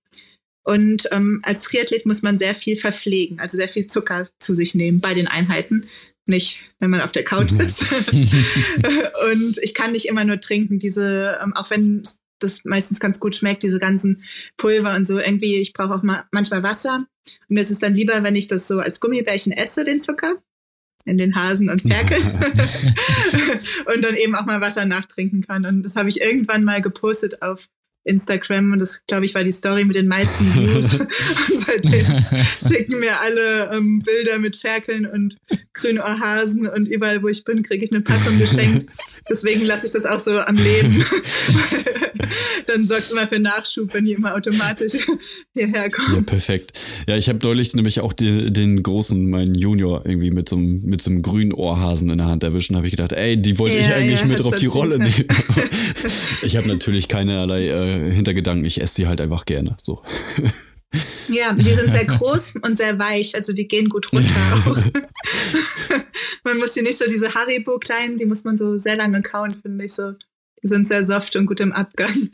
Und 0.63 1.07
ähm, 1.11 1.41
als 1.43 1.63
Triathlet 1.63 2.05
muss 2.05 2.21
man 2.21 2.37
sehr 2.37 2.53
viel 2.53 2.77
verpflegen, 2.77 3.39
also 3.39 3.57
sehr 3.57 3.67
viel 3.67 3.87
Zucker 3.87 4.27
zu 4.39 4.53
sich 4.53 4.75
nehmen 4.75 4.99
bei 4.99 5.13
den 5.13 5.27
Einheiten. 5.27 5.87
Nicht, 6.27 6.59
wenn 6.79 6.91
man 6.91 7.01
auf 7.01 7.11
der 7.11 7.23
Couch 7.23 7.49
sitzt. 7.49 7.85
und 8.11 9.57
ich 9.61 9.73
kann 9.73 9.91
nicht 9.91 10.07
immer 10.07 10.23
nur 10.23 10.39
trinken, 10.39 10.77
diese, 10.77 11.39
ähm, 11.43 11.53
auch 11.55 11.69
wenn 11.71 12.03
das 12.39 12.65
meistens 12.65 12.99
ganz 12.99 13.19
gut 13.19 13.35
schmeckt, 13.35 13.63
diese 13.63 13.79
ganzen 13.79 14.23
Pulver 14.57 14.95
und 14.95 15.05
so. 15.05 15.19
Irgendwie, 15.19 15.55
ich 15.55 15.73
brauche 15.73 15.95
auch 15.95 16.03
mal 16.03 16.25
manchmal 16.31 16.63
Wasser. 16.63 17.05
Und 17.47 17.55
mir 17.55 17.61
ist 17.61 17.71
es 17.71 17.79
dann 17.79 17.95
lieber, 17.95 18.23
wenn 18.23 18.35
ich 18.35 18.47
das 18.47 18.67
so 18.67 18.79
als 18.79 18.99
Gummibärchen 18.99 19.51
esse, 19.51 19.83
den 19.83 20.01
Zucker, 20.01 20.33
in 21.05 21.17
den 21.17 21.35
Hasen 21.35 21.69
und 21.69 21.81
Ferkel. 21.81 22.17
und 23.95 24.03
dann 24.03 24.15
eben 24.15 24.35
auch 24.35 24.45
mal 24.45 24.61
Wasser 24.61 24.85
nachtrinken 24.85 25.41
kann. 25.41 25.65
Und 25.65 25.83
das 25.83 25.95
habe 25.95 26.09
ich 26.09 26.21
irgendwann 26.21 26.63
mal 26.63 26.81
gepostet 26.81 27.41
auf 27.41 27.67
Instagram 28.03 28.73
und 28.73 28.79
das, 28.79 29.05
glaube 29.05 29.25
ich, 29.25 29.35
war 29.35 29.43
die 29.43 29.51
Story 29.51 29.85
mit 29.85 29.95
den 29.95 30.07
meisten 30.07 30.45
Views. 30.53 30.99
und 31.01 31.09
seitdem 31.59 32.25
schicken 32.59 32.99
mir 32.99 33.19
alle 33.21 33.77
ähm, 33.77 34.01
Bilder 34.03 34.39
mit 34.39 34.57
Ferkeln 34.57 35.05
und 35.05 35.37
Grünohrhasen 35.73 36.67
und 36.67 36.87
überall, 36.87 37.21
wo 37.21 37.27
ich 37.27 37.43
bin, 37.43 37.63
kriege 37.63 37.83
ich 37.85 37.91
eine 37.91 38.01
Packung 38.01 38.39
geschenkt. 38.39 38.89
Deswegen 39.29 39.61
lasse 39.63 39.85
ich 39.85 39.93
das 39.93 40.05
auch 40.05 40.19
so 40.19 40.39
am 40.39 40.55
Leben. 40.55 41.03
Dann 42.67 42.85
sorgt 42.85 43.03
es 43.03 43.11
immer 43.11 43.27
für 43.27 43.39
Nachschub, 43.39 43.93
wenn 43.93 44.05
die 44.05 44.13
immer 44.13 44.35
automatisch 44.35 44.93
hierher 45.53 45.89
kommen. 45.89 46.17
Ja, 46.17 46.21
perfekt. 46.21 46.79
Ja, 47.07 47.15
ich 47.15 47.29
habe 47.29 47.39
neulich 47.43 47.73
nämlich 47.73 47.99
auch 47.99 48.13
die, 48.13 48.51
den 48.51 48.81
großen, 48.81 49.29
meinen 49.29 49.55
Junior, 49.55 50.05
irgendwie 50.05 50.31
mit 50.31 50.49
so 50.49 50.55
einem, 50.55 50.81
mit 50.83 51.01
so 51.01 51.11
einem 51.11 51.21
Grünohrhasen 51.21 52.09
in 52.09 52.17
der 52.17 52.27
Hand 52.27 52.43
erwischen. 52.43 52.75
habe 52.75 52.87
ich 52.87 52.91
gedacht, 52.91 53.13
ey, 53.13 53.41
die 53.41 53.57
wollte 53.59 53.77
ja, 53.77 53.81
ich 53.81 53.93
eigentlich 53.93 54.21
ja, 54.21 54.27
mit 54.27 54.41
auf 54.41 54.55
die 54.55 54.67
Rolle 54.67 54.99
nehmen. 54.99 55.25
ich 56.41 56.57
habe 56.57 56.67
natürlich 56.67 57.07
keinerlei 57.07 57.67
äh, 57.67 58.11
Hintergedanken, 58.13 58.65
ich 58.65 58.81
esse 58.81 58.95
sie 58.95 59.07
halt 59.07 59.21
einfach 59.21 59.45
gerne. 59.45 59.77
So. 59.81 60.01
Ja, 61.29 61.53
die 61.53 61.73
sind 61.73 61.91
sehr 61.91 62.05
groß 62.05 62.57
und 62.63 62.77
sehr 62.77 62.99
weich, 62.99 63.35
also 63.35 63.53
die 63.53 63.67
gehen 63.67 63.87
gut 63.87 64.11
runter 64.11 64.29
auch. 64.65 64.77
man 66.43 66.57
muss 66.57 66.73
die 66.73 66.81
nicht 66.81 66.97
so, 66.97 67.05
diese 67.05 67.33
Haribo 67.33 67.79
kleinen, 67.79 68.17
die 68.17 68.25
muss 68.25 68.43
man 68.43 68.57
so 68.57 68.75
sehr 68.75 68.97
lange 68.97 69.21
kauen, 69.21 69.53
finde 69.53 69.85
ich 69.85 69.93
so. 69.93 70.13
Sind 70.61 70.87
sehr 70.87 71.03
soft 71.03 71.35
und 71.35 71.45
gut 71.47 71.59
im 71.59 71.71
Abgang. 71.71 72.29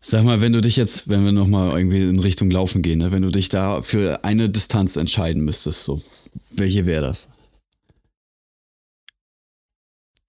Sag 0.00 0.24
mal, 0.24 0.40
wenn 0.40 0.52
du 0.52 0.60
dich 0.60 0.76
jetzt, 0.76 1.08
wenn 1.08 1.24
wir 1.24 1.32
nochmal 1.32 1.76
irgendwie 1.76 2.02
in 2.02 2.20
Richtung 2.20 2.50
Laufen 2.50 2.82
gehen, 2.82 3.00
ne, 3.00 3.10
wenn 3.10 3.22
du 3.22 3.30
dich 3.30 3.48
da 3.48 3.82
für 3.82 4.24
eine 4.24 4.48
Distanz 4.48 4.94
entscheiden 4.94 5.44
müsstest, 5.44 5.84
so, 5.84 6.00
welche 6.50 6.86
wäre 6.86 7.02
das? 7.02 7.30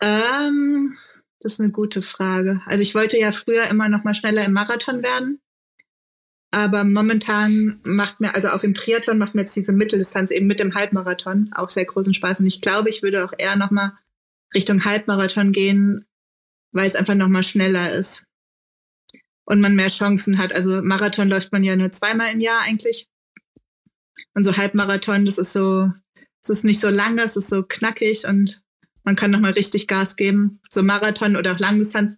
Ähm, 0.01 0.95
das 1.39 1.53
ist 1.53 1.59
eine 1.59 1.71
gute 1.71 2.01
Frage. 2.01 2.61
Also 2.65 2.81
ich 2.81 2.95
wollte 2.95 3.19
ja 3.19 3.31
früher 3.31 3.65
immer 3.67 3.89
noch 3.89 4.03
mal 4.03 4.15
schneller 4.15 4.43
im 4.43 4.53
Marathon 4.53 5.03
werden. 5.03 5.39
Aber 6.51 6.83
momentan 6.83 7.79
macht 7.83 8.21
mir, 8.21 8.33
also 8.33 8.49
auch 8.49 8.63
im 8.63 8.73
Triathlon 8.73 9.19
macht 9.19 9.35
mir 9.35 9.41
jetzt 9.41 9.55
diese 9.55 9.71
Mitteldistanz 9.71 10.31
eben 10.31 10.47
mit 10.47 10.59
dem 10.59 10.73
Halbmarathon 10.73 11.51
auch 11.53 11.69
sehr 11.69 11.85
großen 11.85 12.15
Spaß. 12.15 12.39
Und 12.39 12.47
ich 12.47 12.61
glaube, 12.61 12.89
ich 12.89 13.03
würde 13.03 13.23
auch 13.23 13.33
eher 13.37 13.55
noch 13.55 13.69
mal 13.69 13.93
Richtung 14.55 14.83
Halbmarathon 14.83 15.51
gehen, 15.51 16.05
weil 16.71 16.89
es 16.89 16.95
einfach 16.95 17.15
noch 17.15 17.27
mal 17.27 17.43
schneller 17.43 17.91
ist 17.91 18.27
und 19.45 19.61
man 19.61 19.75
mehr 19.75 19.87
Chancen 19.87 20.37
hat. 20.37 20.53
Also 20.53 20.81
Marathon 20.81 21.29
läuft 21.29 21.51
man 21.51 21.63
ja 21.63 21.75
nur 21.75 21.91
zweimal 21.91 22.31
im 22.31 22.39
Jahr 22.39 22.61
eigentlich. 22.61 23.07
Und 24.33 24.43
so 24.43 24.55
Halbmarathon, 24.55 25.25
das 25.25 25.37
ist 25.37 25.53
so, 25.53 25.91
es 26.43 26.49
ist 26.49 26.63
nicht 26.63 26.79
so 26.79 26.89
lang, 26.89 27.17
es 27.17 27.35
ist 27.35 27.49
so 27.49 27.63
knackig 27.63 28.25
und 28.27 28.61
man 29.03 29.15
kann 29.15 29.31
noch 29.31 29.39
mal 29.39 29.51
richtig 29.51 29.87
Gas 29.87 30.15
geben. 30.15 30.59
So 30.69 30.83
Marathon 30.83 31.35
oder 31.35 31.53
auch 31.53 31.59
Langdistanz, 31.59 32.17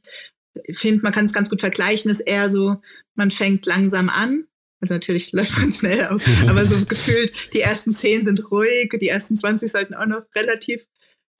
ich 0.65 0.77
finde, 0.77 1.03
man 1.03 1.13
kann 1.13 1.25
es 1.25 1.33
ganz 1.33 1.49
gut 1.49 1.61
vergleichen, 1.61 2.11
ist 2.11 2.19
eher 2.19 2.49
so, 2.49 2.81
man 3.15 3.31
fängt 3.31 3.65
langsam 3.65 4.09
an. 4.09 4.45
Also 4.81 4.95
natürlich 4.95 5.31
läuft 5.31 5.57
man 5.59 5.71
schnell 5.71 6.05
auf, 6.07 6.21
aber 6.47 6.65
so 6.65 6.83
gefühlt, 6.89 7.53
die 7.53 7.61
ersten 7.61 7.93
zehn 7.93 8.25
sind 8.25 8.51
ruhig, 8.51 8.93
die 8.99 9.07
ersten 9.07 9.37
20 9.37 9.71
sollten 9.71 9.93
auch 9.93 10.07
noch 10.07 10.23
relativ 10.35 10.87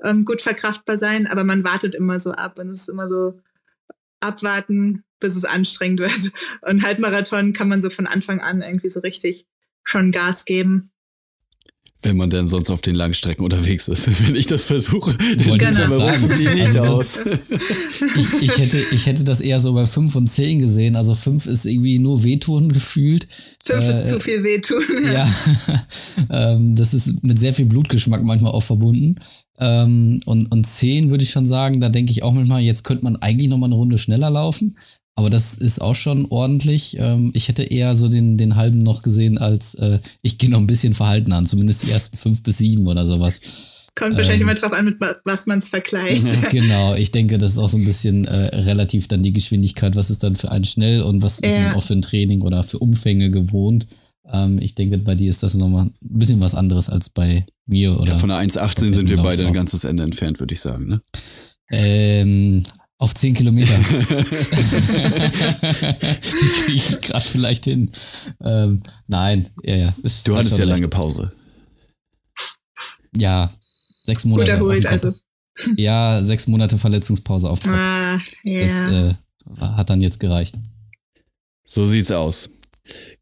ähm, 0.04 0.26
gut 0.26 0.42
verkraftbar 0.42 0.98
sein, 0.98 1.28
aber 1.28 1.44
man 1.44 1.64
wartet 1.64 1.96
immer 1.96 2.20
so 2.20 2.32
ab 2.32 2.58
und 2.60 2.70
es 2.70 2.82
ist 2.82 2.90
immer 2.90 3.08
so 3.08 3.40
abwarten, 4.20 5.04
bis 5.20 5.36
es 5.36 5.46
anstrengend 5.46 6.00
wird. 6.02 6.32
Und 6.62 6.84
Halbmarathon 6.84 7.54
kann 7.54 7.70
man 7.70 7.82
so 7.82 7.90
von 7.90 8.08
Anfang 8.08 8.42
an 8.42 8.62
irgendwie 8.62 8.90
so 8.90 9.00
richtig 9.00 9.48
schon 9.84 10.12
Gas 10.12 10.46
geben. 10.46 10.91
Wenn 12.04 12.18
man 12.18 12.32
denn 12.32 12.48
sonst 12.48 12.72
auf 12.72 12.82
den 12.82 12.96
Langstrecken 12.96 13.44
unterwegs 13.44 13.88
ist. 13.88 14.08
Wenn 14.28 14.36
ich 14.36 14.48
das 14.48 14.66
versuche, 14.66 15.16
dann 15.16 15.58
sieht 15.58 15.60
genau. 15.60 15.96
sagen. 15.96 16.32
die 16.36 16.60
nicht 16.60 16.76
also 16.76 16.94
aus. 16.94 17.20
ich, 18.18 18.42
ich, 18.42 18.58
hätte, 18.58 18.78
ich 18.92 19.06
hätte 19.06 19.24
das 19.24 19.40
eher 19.40 19.60
so 19.60 19.74
bei 19.74 19.86
5 19.86 20.16
und 20.16 20.28
10 20.28 20.60
gesehen. 20.60 20.96
Also 20.96 21.14
5 21.14 21.46
ist 21.46 21.66
irgendwie 21.66 22.00
nur 22.00 22.24
wehtun 22.24 22.72
gefühlt. 22.72 23.28
5 23.66 23.86
äh, 23.86 23.90
ist 23.90 24.10
zu 24.10 24.20
viel 24.20 24.44
wehtun. 24.44 24.82
Ja, 25.12 25.28
ähm, 26.30 26.76
das 26.76 26.94
ist 26.94 27.24
mit 27.24 27.40
sehr 27.40 27.54
viel 27.54 27.66
Blutgeschmack 27.66 28.24
manchmal 28.24 28.52
auch 28.52 28.64
verbunden. 28.64 29.16
Ähm, 29.60 30.22
und, 30.26 30.52
und 30.52 30.66
10 30.66 31.12
würde 31.12 31.24
ich 31.24 31.30
schon 31.30 31.46
sagen, 31.46 31.82
da 31.82 31.90
denke 31.90 32.12
ich 32.12 32.24
auch 32.24 32.34
manchmal, 32.34 32.62
jetzt 32.62 32.84
könnte 32.84 33.04
man 33.04 33.18
eigentlich 33.18 33.50
noch 33.50 33.58
mal 33.58 33.68
eine 33.68 33.76
Runde 33.76 33.98
schneller 33.98 34.30
laufen. 34.30 34.76
Aber 35.16 35.30
das 35.30 35.56
ist 35.56 35.82
auch 35.82 35.96
schon 35.96 36.26
ordentlich. 36.30 36.98
Ähm, 37.00 37.32
ich 37.34 37.48
hätte 37.48 37.64
eher 37.64 37.96
so 37.96 38.08
den, 38.08 38.38
den 38.38 38.56
halben 38.56 38.82
noch 38.82 39.04
gesehen, 39.04 39.38
als 39.38 39.76
äh, 39.76 40.00
ich 40.22 40.38
gehe 40.38 40.50
noch 40.50 40.60
ein 40.60 40.68
bisschen 40.68 40.94
verhalten 40.94 41.34
an, 41.34 41.46
zumindest 41.46 41.84
die 41.84 41.92
ersten 41.92 42.18
fünf 42.18 42.44
bis 42.44 42.60
sieben 42.60 42.88
oder 42.88 43.06
sowas. 43.06 43.42
Kommt 43.96 44.16
wahrscheinlich 44.16 44.42
ähm, 44.42 44.48
immer 44.48 44.58
drauf 44.58 44.72
an, 44.72 44.86
mit 44.86 44.96
was 45.26 45.48
man 45.48 45.60
es 45.60 45.70
vergleicht. 45.70 46.26
genau, 46.50 46.96
ich 46.96 47.12
denke, 47.12 47.38
das 47.38 47.52
ist 47.52 47.58
auch 47.58 47.70
so 47.70 47.78
ein 47.78 47.86
bisschen 47.86 48.26
äh, 48.26 48.56
relativ 48.56 49.10
dann 49.10 49.22
die 49.22 49.34
Geschwindigkeit, 49.34 49.98
was 49.98 50.10
ist 50.10 50.24
dann 50.24 50.38
für 50.38 50.50
einen 50.50 50.64
schnell 50.64 51.02
und 51.02 51.22
was 51.22 51.42
ja. 51.42 51.50
ist 51.50 51.56
man 51.56 51.74
auch 51.76 51.84
für 51.84 51.94
ein 51.94 52.02
Training 52.02 52.42
oder 52.42 52.64
für 52.64 52.80
Umfänge 52.80 53.32
gewohnt. 53.32 53.88
Ähm, 54.32 54.60
ich 54.62 54.76
denke, 54.76 54.98
bei 55.00 55.16
dir 55.16 55.30
ist 55.30 55.44
das 55.44 55.56
nochmal 55.56 55.88
ein 55.88 55.94
bisschen 56.00 56.42
was 56.42 56.56
anderes 56.56 56.90
als 56.90 57.10
bei 57.10 57.46
mir. 57.66 58.00
Oder 58.00 58.14
ja, 58.14 58.20
von 58.20 58.30
der 58.30 58.38
1,18 58.38 58.94
sind 58.94 59.10
wir 59.10 59.18
beide 59.18 59.46
ein 59.46 59.54
ganzes 59.54 59.84
Ende 59.84 60.04
entfernt, 60.04 60.40
würde 60.40 60.54
ich 60.54 60.62
sagen. 60.62 60.88
Ne? 60.88 61.02
Ähm, 61.70 62.64
auf 63.02 63.16
10 63.16 63.34
Kilometer. 63.34 63.74
Kriege 66.54 66.74
ich 66.74 67.02
gerade 67.02 67.26
vielleicht 67.26 67.66
hin. 67.66 67.90
Ähm, 68.44 68.84
nein, 69.08 69.50
ja, 69.64 69.76
ja. 69.76 69.96
Ist, 70.04 70.28
du 70.28 70.38
hattest 70.38 70.60
ja 70.60 70.66
lange 70.66 70.88
Pause. 70.88 71.32
Ja, 73.16 73.52
sechs 74.04 74.24
Monate. 74.24 74.52
Gut 74.52 74.60
erholt, 74.60 74.86
also. 74.86 75.14
Ja, 75.76 76.24
sechs 76.24 76.48
Monate 76.48 76.78
Verletzungspause 76.78 77.50
auf. 77.50 77.60
Ah, 77.66 78.20
ja. 78.44 78.62
Das 78.62 78.92
äh, 78.92 79.16
hat 79.60 79.90
dann 79.90 80.02
jetzt 80.02 80.20
gereicht. 80.20 80.56
So 81.66 81.86
sieht's 81.86 82.12
aus. 82.12 82.52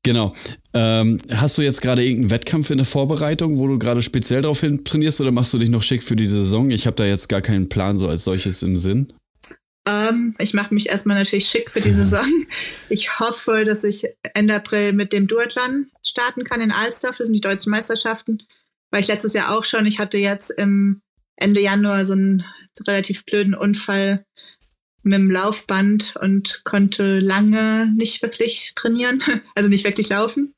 Genau. 0.04 0.34
Ähm, 0.74 1.20
hast 1.34 1.58
du 1.58 1.62
jetzt 1.62 1.82
gerade 1.82 2.04
irgendeinen 2.04 2.32
Wettkampf 2.32 2.70
in 2.70 2.78
der 2.78 2.86
Vorbereitung, 2.86 3.58
wo 3.58 3.68
du 3.68 3.80
gerade 3.80 4.02
speziell 4.02 4.42
darauf 4.42 4.60
hin 4.60 4.84
trainierst 4.84 5.22
oder 5.22 5.32
machst 5.32 5.54
du 5.54 5.58
dich 5.58 5.70
noch 5.70 5.84
schick 5.84 6.04
für 6.04 6.18
die 6.18 6.26
Saison? 6.26 6.70
Ich 6.70 6.86
habe 6.86 6.98
da 6.98 7.06
jetzt 7.06 7.30
gar 7.30 7.42
keinen 7.42 7.70
Plan 7.70 7.98
so 7.98 8.10
als 8.10 8.26
solches 8.26 8.62
im 8.62 8.78
Sinn. 8.78 9.14
Ähm, 9.90 10.36
ich 10.38 10.54
mache 10.54 10.74
mich 10.74 10.90
erstmal 10.90 11.18
natürlich 11.18 11.48
schick 11.48 11.72
für 11.72 11.82
die 11.82 11.90
Saison. 11.90 12.26
Ich 12.90 13.20
hoffe, 13.20 13.66
dass 13.66 13.84
ich 13.84 14.08
Ende 14.34 14.56
April 14.56 14.94
mit 14.94 15.14
dem 15.14 15.28
Duathlon 15.28 15.90
starten 16.04 16.44
kann 16.44 16.62
in 16.62 16.72
Alsdorf. 16.72 17.18
Das 17.18 17.28
sind 17.28 17.36
die 17.36 17.42
deutschen 17.42 17.72
Meisterschaften. 17.72 18.44
War 18.92 19.00
ich 19.00 19.08
letztes 19.08 19.34
Jahr 19.34 19.56
auch 19.56 19.66
schon. 19.66 19.86
Ich 19.86 20.00
hatte 20.00 20.18
jetzt 20.18 20.52
im 20.52 21.02
Ende 21.36 21.62
Januar 21.62 22.06
so 22.06 22.14
einen 22.14 22.44
relativ 22.88 23.26
blöden 23.26 23.56
Unfall 23.56 24.24
mit 25.04 25.18
dem 25.18 25.32
Laufband 25.32 26.16
und 26.18 26.64
konnte 26.66 27.20
lange 27.20 27.92
nicht 27.96 28.22
wirklich 28.22 28.74
trainieren, 28.76 29.24
also 29.56 29.70
nicht 29.70 29.86
wirklich 29.86 30.10
laufen. 30.10 30.54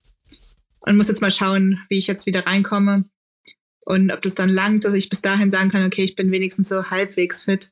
Und 0.81 0.97
muss 0.97 1.09
jetzt 1.09 1.21
mal 1.21 1.31
schauen, 1.31 1.79
wie 1.89 1.99
ich 1.99 2.07
jetzt 2.07 2.25
wieder 2.25 2.45
reinkomme 2.47 3.05
und 3.85 4.13
ob 4.13 4.21
das 4.21 4.35
dann 4.35 4.49
langt, 4.49 4.83
dass 4.83 4.93
ich 4.93 5.09
bis 5.09 5.21
dahin 5.21 5.51
sagen 5.51 5.69
kann, 5.69 5.85
okay, 5.85 6.03
ich 6.03 6.15
bin 6.15 6.31
wenigstens 6.31 6.69
so 6.69 6.89
halbwegs 6.89 7.43
fit, 7.43 7.71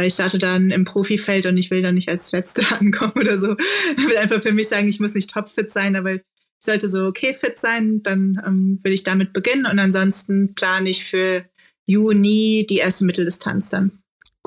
weil 0.00 0.06
ich 0.06 0.14
starte 0.14 0.38
dann 0.38 0.70
im 0.70 0.84
Profifeld 0.84 1.44
und 1.44 1.58
ich 1.58 1.70
will 1.70 1.82
dann 1.82 1.94
nicht 1.94 2.08
als 2.08 2.32
Letzte 2.32 2.62
ankommen 2.80 3.12
oder 3.16 3.38
so. 3.38 3.54
Ich 3.98 4.08
will 4.08 4.16
einfach 4.16 4.40
für 4.40 4.52
mich 4.52 4.66
sagen, 4.66 4.88
ich 4.88 4.98
muss 4.98 5.12
nicht 5.12 5.28
topfit 5.28 5.70
sein, 5.70 5.94
aber 5.94 6.14
ich 6.14 6.22
sollte 6.58 6.88
so 6.88 7.04
okay 7.04 7.34
fit 7.34 7.58
sein, 7.58 8.02
dann 8.02 8.40
ähm, 8.46 8.80
will 8.82 8.92
ich 8.92 9.04
damit 9.04 9.34
beginnen 9.34 9.66
und 9.66 9.78
ansonsten 9.78 10.54
plane 10.54 10.88
ich 10.88 11.04
für 11.04 11.44
Juni 11.84 12.66
die 12.66 12.78
erste 12.78 13.04
Mitteldistanz 13.04 13.68
dann. 13.68 13.92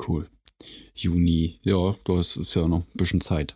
Cool. 0.08 0.26
Juni, 0.92 1.60
ja, 1.62 1.94
das 2.04 2.36
ist 2.36 2.56
ja 2.56 2.66
noch 2.66 2.80
ein 2.80 2.98
bisschen 2.98 3.20
Zeit. 3.20 3.54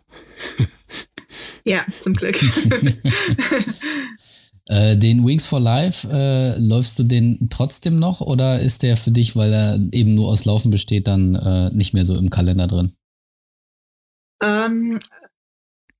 ja, 1.65 1.85
zum 1.99 2.13
Glück. 2.13 2.35
äh, 4.69 4.95
den 4.95 5.25
Wings 5.25 5.47
for 5.47 5.59
Life, 5.59 6.07
äh, 6.11 6.57
läufst 6.59 6.97
du 6.99 7.03
den 7.03 7.49
trotzdem 7.49 7.97
noch 7.97 8.21
oder 8.21 8.59
ist 8.61 8.83
der 8.83 8.97
für 8.97 9.11
dich, 9.11 9.35
weil 9.35 9.51
er 9.51 9.79
eben 9.91 10.13
nur 10.13 10.29
aus 10.29 10.45
Laufen 10.45 10.69
besteht, 10.69 11.07
dann 11.07 11.33
äh, 11.33 11.71
nicht 11.71 11.93
mehr 11.93 12.05
so 12.05 12.15
im 12.15 12.29
Kalender 12.29 12.67
drin? 12.67 12.93
Ähm, 14.43 14.99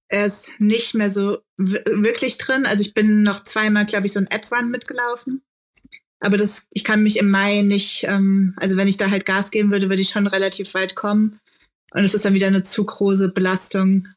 er 0.07 0.25
ist 0.25 0.59
nicht 0.59 0.93
mehr 0.93 1.09
so 1.09 1.39
wirklich 1.57 2.37
drin. 2.37 2.65
Also 2.67 2.81
ich 2.81 2.93
bin 2.93 3.23
noch 3.23 3.43
zweimal, 3.43 3.85
glaube 3.85 4.05
ich, 4.05 4.13
so 4.13 4.19
ein 4.19 4.27
App-Run 4.27 4.69
mitgelaufen. 4.69 5.41
Aber 6.19 6.37
das, 6.37 6.67
ich 6.71 6.83
kann 6.83 7.01
mich 7.01 7.17
im 7.17 7.31
Mai 7.31 7.63
nicht, 7.63 8.03
ähm, 8.03 8.53
also 8.57 8.77
wenn 8.77 8.87
ich 8.87 8.97
da 8.97 9.09
halt 9.09 9.25
Gas 9.25 9.49
geben 9.49 9.71
würde, 9.71 9.89
würde 9.89 10.01
ich 10.01 10.09
schon 10.09 10.27
relativ 10.27 10.75
weit 10.75 10.95
kommen. 10.95 11.39
Und 11.91 12.03
es 12.03 12.13
ist 12.13 12.23
dann 12.23 12.35
wieder 12.35 12.47
eine 12.47 12.61
zu 12.61 12.85
große 12.85 13.33
Belastung. 13.33 14.07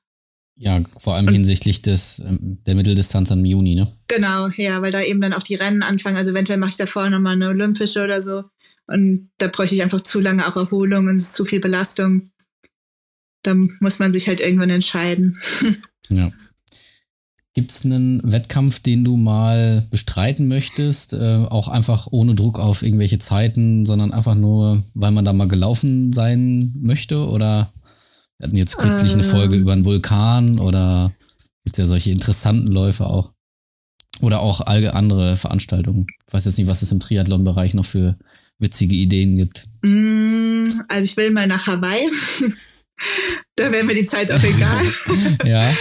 Ja, 0.62 0.81
vor 0.96 1.16
allem 1.16 1.27
Und, 1.27 1.33
hinsichtlich 1.33 1.83
des, 1.83 2.20
ähm, 2.20 2.59
der 2.66 2.77
Mitteldistanz 2.77 3.33
im 3.33 3.44
Juni, 3.44 3.75
ne? 3.75 3.90
Genau, 4.07 4.46
ja, 4.57 4.81
weil 4.81 4.92
da 4.92 5.03
eben 5.03 5.20
dann 5.20 5.33
auch 5.33 5.42
die 5.42 5.57
Rennen 5.57 5.83
anfangen. 5.83 6.16
Also 6.16 6.31
eventuell 6.31 6.61
mache 6.61 6.70
ich 6.70 6.77
davor 6.77 7.11
nochmal 7.11 7.35
eine 7.35 7.48
olympische 7.48 8.05
oder 8.05 8.22
so. 8.22 8.44
Und 8.87 9.31
da 9.38 9.48
bräuchte 9.48 9.75
ich 9.75 9.83
einfach 9.83 10.03
zu 10.03 10.20
lange 10.20 10.46
auch 10.46 10.55
Erholung 10.55 11.09
und 11.09 11.16
es 11.16 11.22
ist 11.22 11.35
zu 11.35 11.44
viel 11.44 11.59
Belastung. 11.59 12.31
Da 13.42 13.55
muss 13.81 13.98
man 13.98 14.12
sich 14.12 14.29
halt 14.29 14.40
irgendwann 14.40 14.70
entscheiden. 14.70 15.37
ja. 16.09 16.31
Gibt 17.55 17.72
es 17.72 17.85
einen 17.85 18.20
Wettkampf, 18.22 18.79
den 18.79 19.03
du 19.03 19.16
mal 19.16 19.88
bestreiten 19.90 20.46
möchtest? 20.46 21.12
Äh, 21.12 21.44
auch 21.51 21.66
einfach 21.66 22.07
ohne 22.12 22.37
Druck 22.37 22.61
auf 22.61 22.85
irgendwelche 22.85 23.18
Zeiten, 23.18 23.85
sondern 23.85 24.12
einfach 24.12 24.37
nur, 24.37 24.85
weil 24.94 25.11
man 25.11 25.25
da 25.25 25.33
mal 25.33 25.48
gelaufen 25.48 26.12
sein 26.12 26.72
möchte? 26.77 27.27
Oder 27.27 27.72
wir 28.42 28.48
hatten 28.48 28.57
jetzt 28.57 28.76
kürzlich 28.76 29.12
eine 29.12 29.22
Folge 29.22 29.55
über 29.55 29.72
einen 29.72 29.85
Vulkan 29.85 30.59
oder 30.59 31.14
gibt 31.64 31.78
es 31.78 31.83
ja 31.83 31.87
solche 31.87 32.11
interessanten 32.11 32.72
Läufe 32.72 33.07
auch? 33.07 33.33
Oder 34.20 34.40
auch 34.40 34.61
alle 34.62 34.94
andere 34.94 35.37
Veranstaltungen. 35.37 36.09
Ich 36.26 36.33
weiß 36.33 36.46
jetzt 36.46 36.59
nicht, 36.59 36.66
was 36.66 36.83
es 36.83 36.90
im 36.90 36.98
Triathlon-Bereich 36.98 37.74
noch 37.74 37.85
für 37.85 38.18
witzige 38.59 38.96
Ideen 38.96 39.37
gibt. 39.37 39.68
Mm, 39.83 40.66
also 40.88 41.05
ich 41.05 41.16
will 41.16 41.31
mal 41.31 41.46
nach 41.46 41.68
Hawaii. 41.68 42.11
da 43.55 43.70
wäre 43.70 43.85
mir 43.85 43.94
die 43.94 44.07
Zeit 44.07 44.33
auch 44.33 44.42
egal. 44.42 44.85
ja. 45.44 45.72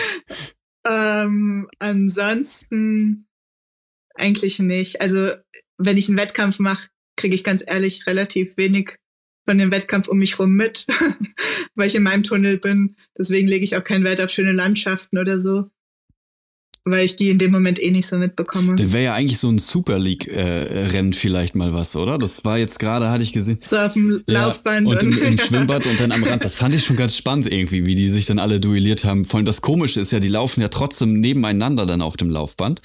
Ähm, 0.87 1.67
ansonsten 1.79 3.25
eigentlich 4.13 4.59
nicht. 4.59 5.01
Also 5.01 5.31
wenn 5.79 5.97
ich 5.97 6.09
einen 6.09 6.19
Wettkampf 6.19 6.59
mache, 6.59 6.89
kriege 7.15 7.33
ich 7.33 7.43
ganz 7.43 7.63
ehrlich 7.65 8.05
relativ 8.05 8.55
wenig 8.57 8.97
von 9.45 9.57
dem 9.57 9.71
Wettkampf 9.71 10.07
um 10.07 10.19
mich 10.19 10.39
rum 10.39 10.53
mit, 10.53 10.85
weil 11.75 11.87
ich 11.87 11.95
in 11.95 12.03
meinem 12.03 12.23
Tunnel 12.23 12.57
bin. 12.59 12.95
Deswegen 13.17 13.47
lege 13.47 13.63
ich 13.63 13.75
auch 13.75 13.83
keinen 13.83 14.03
Wert 14.03 14.21
auf 14.21 14.29
schöne 14.29 14.51
Landschaften 14.51 15.17
oder 15.17 15.39
so 15.39 15.69
weil 16.83 17.05
ich 17.05 17.15
die 17.15 17.29
in 17.29 17.37
dem 17.37 17.51
Moment 17.51 17.81
eh 17.81 17.91
nicht 17.91 18.07
so 18.07 18.17
mitbekomme. 18.17 18.75
Dann 18.75 18.91
wäre 18.91 19.03
ja 19.03 19.13
eigentlich 19.13 19.37
so 19.37 19.49
ein 19.49 19.59
Super 19.59 19.99
League-Rennen 19.99 21.13
äh, 21.13 21.15
vielleicht 21.15 21.53
mal 21.53 21.73
was, 21.75 21.95
oder? 21.95 22.17
Das 22.17 22.43
war 22.43 22.57
jetzt 22.57 22.79
gerade, 22.79 23.09
hatte 23.09 23.23
ich 23.23 23.33
gesehen. 23.33 23.59
So 23.63 23.77
auf 23.77 23.93
dem 23.93 24.23
Laufband. 24.25 24.89
Ja, 24.89 24.97
und, 24.97 25.03
im, 25.03 25.21
im 25.21 25.37
Schwimmbad 25.37 25.85
und 25.85 25.99
dann 25.99 26.11
am 26.11 26.23
Rand. 26.23 26.43
Das 26.43 26.55
fand 26.55 26.73
ich 26.73 26.83
schon 26.83 26.95
ganz 26.95 27.15
spannend 27.15 27.51
irgendwie, 27.51 27.85
wie 27.85 27.93
die 27.93 28.09
sich 28.09 28.25
dann 28.25 28.39
alle 28.39 28.59
duelliert 28.59 29.05
haben. 29.05 29.25
Vor 29.25 29.37
allem 29.37 29.45
das 29.45 29.61
Komische 29.61 29.99
ist 30.01 30.11
ja, 30.11 30.19
die 30.19 30.27
laufen 30.27 30.61
ja 30.61 30.69
trotzdem 30.69 31.19
nebeneinander 31.19 31.85
dann 31.85 32.01
auf 32.01 32.17
dem 32.17 32.31
Laufband. 32.31 32.81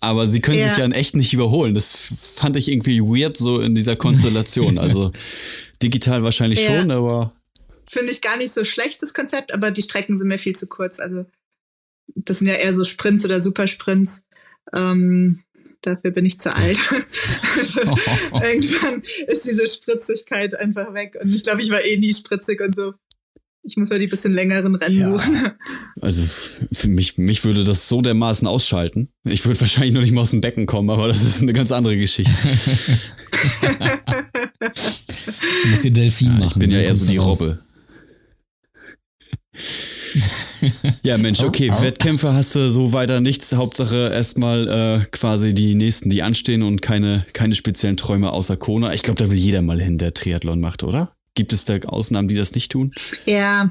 Aber 0.00 0.26
sie 0.26 0.40
können 0.40 0.58
ja. 0.58 0.68
sich 0.68 0.78
ja 0.78 0.84
in 0.84 0.92
echt 0.92 1.14
nicht 1.14 1.32
überholen. 1.32 1.74
Das 1.74 2.08
fand 2.34 2.56
ich 2.56 2.68
irgendwie 2.68 3.00
weird 3.00 3.36
so 3.36 3.60
in 3.60 3.74
dieser 3.74 3.96
Konstellation. 3.96 4.76
Also 4.86 5.10
digital 5.82 6.22
wahrscheinlich 6.22 6.62
ja. 6.62 6.80
schon, 6.80 6.90
aber 6.90 7.32
finde 7.88 8.12
ich 8.12 8.20
gar 8.20 8.36
nicht 8.36 8.52
so 8.52 8.64
schlechtes 8.64 9.14
Konzept, 9.14 9.52
aber 9.54 9.70
die 9.70 9.82
Strecken 9.82 10.18
sind 10.18 10.28
mir 10.28 10.38
viel 10.38 10.56
zu 10.56 10.66
kurz. 10.66 11.00
Also 11.00 11.26
das 12.14 12.38
sind 12.38 12.48
ja 12.48 12.54
eher 12.54 12.74
so 12.74 12.84
Sprints 12.84 13.24
oder 13.24 13.40
Supersprints. 13.40 14.24
Ähm, 14.74 15.42
dafür 15.82 16.10
bin 16.10 16.24
ich 16.24 16.38
zu 16.40 16.54
alt. 16.54 16.78
also, 17.58 17.80
oh. 17.86 18.40
Irgendwann 18.42 19.02
ist 19.26 19.46
diese 19.46 19.66
Spritzigkeit 19.66 20.58
einfach 20.58 20.94
weg. 20.94 21.16
Und 21.20 21.34
ich 21.34 21.42
glaube, 21.42 21.62
ich 21.62 21.70
war 21.70 21.84
eh 21.84 21.96
nie 21.98 22.14
spritzig 22.14 22.60
und 22.60 22.74
so. 22.74 22.94
Ich 23.68 23.76
muss 23.76 23.90
mal 23.90 23.98
die 23.98 24.06
bisschen 24.06 24.32
längeren 24.32 24.76
Rennen 24.76 25.00
ja. 25.00 25.06
suchen. 25.06 25.50
Also 26.00 26.22
für 26.72 26.88
mich, 26.88 27.18
mich 27.18 27.44
würde 27.44 27.64
das 27.64 27.88
so 27.88 28.00
dermaßen 28.00 28.46
ausschalten. 28.46 29.08
Ich 29.24 29.44
würde 29.44 29.60
wahrscheinlich 29.60 29.92
noch 29.92 30.02
nicht 30.02 30.12
mal 30.12 30.20
aus 30.20 30.30
dem 30.30 30.40
Becken 30.40 30.66
kommen, 30.66 30.88
aber 30.88 31.08
das 31.08 31.22
ist 31.22 31.42
eine 31.42 31.52
ganz 31.52 31.72
andere 31.72 31.96
Geschichte. 31.96 32.32
du 35.62 35.68
musst 35.68 35.82
dir 35.82 35.90
Delfin 35.90 36.28
ja, 36.28 36.34
machen. 36.34 36.46
Ich 36.46 36.54
bin 36.54 36.70
ja 36.70 36.78
eher 36.80 36.94
so 36.94 37.10
die 37.10 37.16
Robbe. 37.16 37.58
Ja, 41.02 41.18
Mensch, 41.18 41.42
okay, 41.42 41.70
oh, 41.70 41.76
oh. 41.78 41.82
Wettkämpfe 41.82 42.32
hast 42.32 42.54
du 42.54 42.68
so 42.70 42.92
weiter 42.92 43.20
nichts. 43.20 43.54
Hauptsache 43.54 44.10
erstmal 44.12 44.68
äh, 44.68 45.06
quasi 45.10 45.54
die 45.54 45.74
nächsten, 45.74 46.10
die 46.10 46.22
anstehen 46.22 46.62
und 46.62 46.82
keine, 46.82 47.26
keine 47.32 47.54
speziellen 47.54 47.96
Träume 47.96 48.32
außer 48.32 48.56
Kona. 48.56 48.92
Ich 48.94 49.02
glaube, 49.02 49.22
da 49.22 49.30
will 49.30 49.38
jeder 49.38 49.62
mal 49.62 49.80
hin, 49.80 49.98
der 49.98 50.14
Triathlon 50.14 50.60
macht, 50.60 50.82
oder? 50.82 51.12
Gibt 51.34 51.52
es 51.52 51.64
da 51.64 51.76
Ausnahmen, 51.86 52.28
die 52.28 52.34
das 52.34 52.54
nicht 52.54 52.72
tun? 52.72 52.92
Ja, 53.26 53.70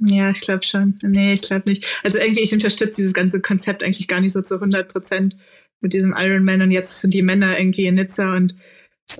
ja, 0.00 0.30
ich 0.30 0.40
glaube 0.40 0.64
schon. 0.64 0.98
Nee, 1.02 1.34
ich 1.34 1.42
glaube 1.42 1.68
nicht. 1.68 2.00
Also 2.02 2.18
irgendwie, 2.18 2.42
ich 2.42 2.52
unterstütze 2.52 3.00
dieses 3.00 3.14
ganze 3.14 3.40
Konzept 3.40 3.84
eigentlich 3.84 4.08
gar 4.08 4.20
nicht 4.20 4.32
so 4.32 4.42
zu 4.42 4.54
100 4.54 4.92
Prozent 4.92 5.36
mit 5.80 5.92
diesem 5.92 6.14
Ironman 6.16 6.62
und 6.62 6.70
jetzt 6.70 7.00
sind 7.00 7.14
die 7.14 7.22
Männer 7.22 7.58
irgendwie 7.58 7.86
in 7.86 7.94
Nizza 7.94 8.36
und 8.36 8.54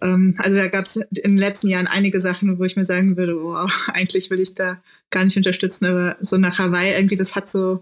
ähm, 0.03 0.35
also 0.38 0.57
da 0.57 0.68
gab 0.68 0.87
es 0.87 0.96
in 0.96 1.09
den 1.12 1.38
letzten 1.38 1.68
Jahren 1.68 1.87
einige 1.87 2.20
Sachen, 2.20 2.59
wo 2.59 2.64
ich 2.64 2.77
mir 2.77 2.85
sagen 2.85 3.16
würde, 3.16 3.37
wow, 3.37 3.70
eigentlich 3.92 4.31
will 4.31 4.40
ich 4.40 4.55
da 4.55 4.81
gar 5.14 5.24
nicht 5.24 5.37
unterstützen, 5.37 5.87
aber 5.87 6.16
so 6.20 6.37
nach 6.37 6.59
Hawaii 6.59 6.94
irgendwie, 6.94 7.16
das 7.16 7.35
hat 7.35 7.48
so, 7.48 7.81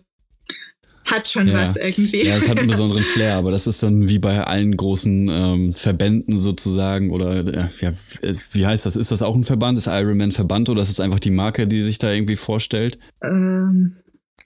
hat 1.05 1.29
schon 1.29 1.49
ja. 1.49 1.55
was 1.55 1.77
irgendwie. 1.77 2.25
Ja, 2.25 2.37
es 2.37 2.49
hat 2.49 2.59
einen 2.59 2.69
besonderen 2.71 3.03
Flair, 3.03 3.37
aber 3.37 3.51
das 3.51 3.67
ist 3.67 3.83
dann 3.83 4.09
wie 4.09 4.19
bei 4.19 4.45
allen 4.45 4.77
großen 4.77 5.29
ähm, 5.29 5.75
Verbänden 5.75 6.39
sozusagen 6.39 7.11
oder 7.11 7.71
ja, 7.81 7.93
wie 8.53 8.67
heißt 8.67 8.87
das? 8.87 8.97
Ist 8.97 9.11
das 9.11 9.23
auch 9.23 9.35
ein 9.35 9.45
Verband? 9.45 9.79
Ist 9.79 9.89
Ironman 9.89 10.33
Verband 10.33 10.69
oder 10.69 10.83
ist 10.83 10.91
es 10.91 11.01
einfach 11.01 11.21
die 11.21 11.31
Marke, 11.31 11.67
die 11.67 11.83
sich 11.83 11.99
da 11.99 12.13
irgendwie 12.13 12.37
vorstellt? 12.37 12.99
Ähm, 13.23 13.97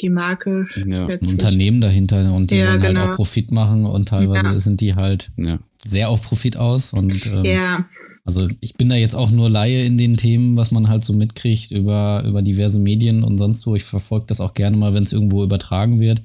die 0.00 0.10
Marke. 0.10 0.66
Ja. 0.86 1.06
Ein 1.06 1.18
Unternehmen 1.18 1.80
dahinter 1.80 2.32
und 2.32 2.50
die 2.50 2.56
ja, 2.56 2.68
wollen 2.68 2.80
genau. 2.80 3.00
halt 3.00 3.10
auch 3.10 3.16
Profit 3.16 3.50
machen 3.50 3.84
und 3.84 4.08
teilweise 4.08 4.46
ja. 4.46 4.58
sind 4.58 4.80
die 4.80 4.94
halt 4.94 5.30
sehr 5.84 6.08
auf 6.08 6.22
Profit 6.22 6.56
aus 6.56 6.92
und 6.92 7.26
ähm, 7.26 7.44
ja. 7.44 7.84
Also 8.26 8.48
ich 8.60 8.72
bin 8.72 8.88
da 8.88 8.96
jetzt 8.96 9.14
auch 9.14 9.30
nur 9.30 9.48
Laie 9.48 9.84
in 9.84 9.96
den 9.96 10.16
Themen, 10.16 10.56
was 10.56 10.72
man 10.72 10.88
halt 10.88 11.04
so 11.04 11.12
mitkriegt 11.12 11.70
über, 11.70 12.24
über 12.26 12.42
diverse 12.42 12.80
Medien 12.80 13.22
und 13.22 13.38
sonst 13.38 13.64
wo. 13.66 13.76
Ich 13.76 13.84
verfolge 13.84 14.26
das 14.26 14.40
auch 14.40 14.52
gerne 14.52 14.76
mal, 14.76 14.92
wenn 14.94 15.04
es 15.04 15.12
irgendwo 15.12 15.44
übertragen 15.44 16.00
wird. 16.00 16.22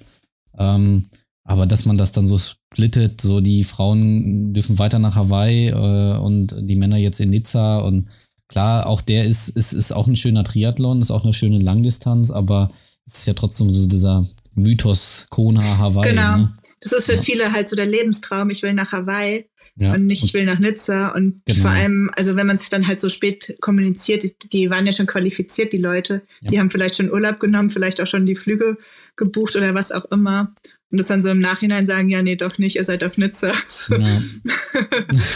Ähm, 0.58 1.04
aber 1.44 1.68
dass 1.68 1.86
man 1.86 1.98
das 1.98 2.12
dann 2.12 2.26
so 2.26 2.40
splittet, 2.40 3.22
so 3.22 3.40
die 3.40 3.64
Frauen 3.64 4.52
dürfen 4.52 4.80
weiter 4.80 4.98
nach 4.98 5.16
Hawaii 5.16 5.70
äh, 5.70 6.18
und 6.18 6.56
die 6.58 6.76
Männer 6.76 6.98
jetzt 6.98 7.22
in 7.22 7.30
Nizza 7.30 7.80
und 7.80 8.10
klar, 8.48 8.88
auch 8.88 9.02
der 9.02 9.26
ist, 9.26 9.50
ist, 9.50 9.72
ist 9.72 9.92
auch 9.92 10.08
ein 10.08 10.16
schöner 10.16 10.44
Triathlon, 10.44 11.02
ist 11.02 11.12
auch 11.12 11.24
eine 11.24 11.34
schöne 11.34 11.60
Langdistanz, 11.60 12.32
aber 12.32 12.72
es 13.06 13.20
ist 13.20 13.28
ja 13.28 13.34
trotzdem 13.34 13.70
so 13.70 13.88
dieser 13.88 14.28
Mythos 14.56 15.28
Kona, 15.30 15.78
Hawaii. 15.78 16.10
Genau. 16.10 16.38
Ne? 16.38 16.54
Das 16.82 16.94
ist 16.94 17.06
für 17.06 17.16
ja. 17.16 17.22
viele 17.22 17.52
halt 17.52 17.70
so 17.70 17.76
der 17.76 17.86
Lebenstraum. 17.86 18.50
Ich 18.50 18.64
will 18.64 18.74
nach 18.74 18.92
Hawaii 18.92 19.46
ja. 19.76 19.94
und 19.94 20.06
nicht, 20.06 20.24
ich 20.24 20.34
will 20.34 20.46
nach 20.46 20.60
Nizza. 20.60 21.10
Und 21.10 21.42
genau. 21.46 21.62
vor 21.62 21.72
allem, 21.72 22.12
also 22.16 22.36
wenn 22.36 22.48
man 22.48 22.56
es 22.56 22.70
dann 22.70 22.88
halt 22.88 23.00
so 23.00 23.10
spät 23.10 23.58
kommuniziert, 23.62 24.24
die, 24.24 24.50
die 24.50 24.70
waren 24.70 24.86
ja 24.86 24.94
schon 24.94 25.08
qualifiziert, 25.08 25.74
die 25.74 25.78
Leute. 25.78 26.22
Ja. 26.42 26.52
Die 26.52 26.60
haben 26.60 26.72
vielleicht 26.72 26.96
schon 26.96 27.12
Urlaub 27.12 27.40
genommen, 27.40 27.70
vielleicht 27.70 28.02
auch 28.02 28.08
schon 28.08 28.26
die 28.26 28.36
Flüge 28.36 28.78
gebucht 29.16 29.56
oder 29.56 29.74
was 29.74 29.92
auch 29.92 30.06
immer. 30.06 30.54
Und 30.92 31.00
das 31.00 31.08
dann 31.08 31.22
so 31.22 31.30
im 31.30 31.40
Nachhinein 31.40 31.88
sagen, 31.88 32.10
ja, 32.10 32.22
nee, 32.22 32.36
doch 32.36 32.58
nicht, 32.58 32.76
ihr 32.76 32.84
seid 32.84 33.04
auf 33.04 33.18
Nizza. 33.18 33.52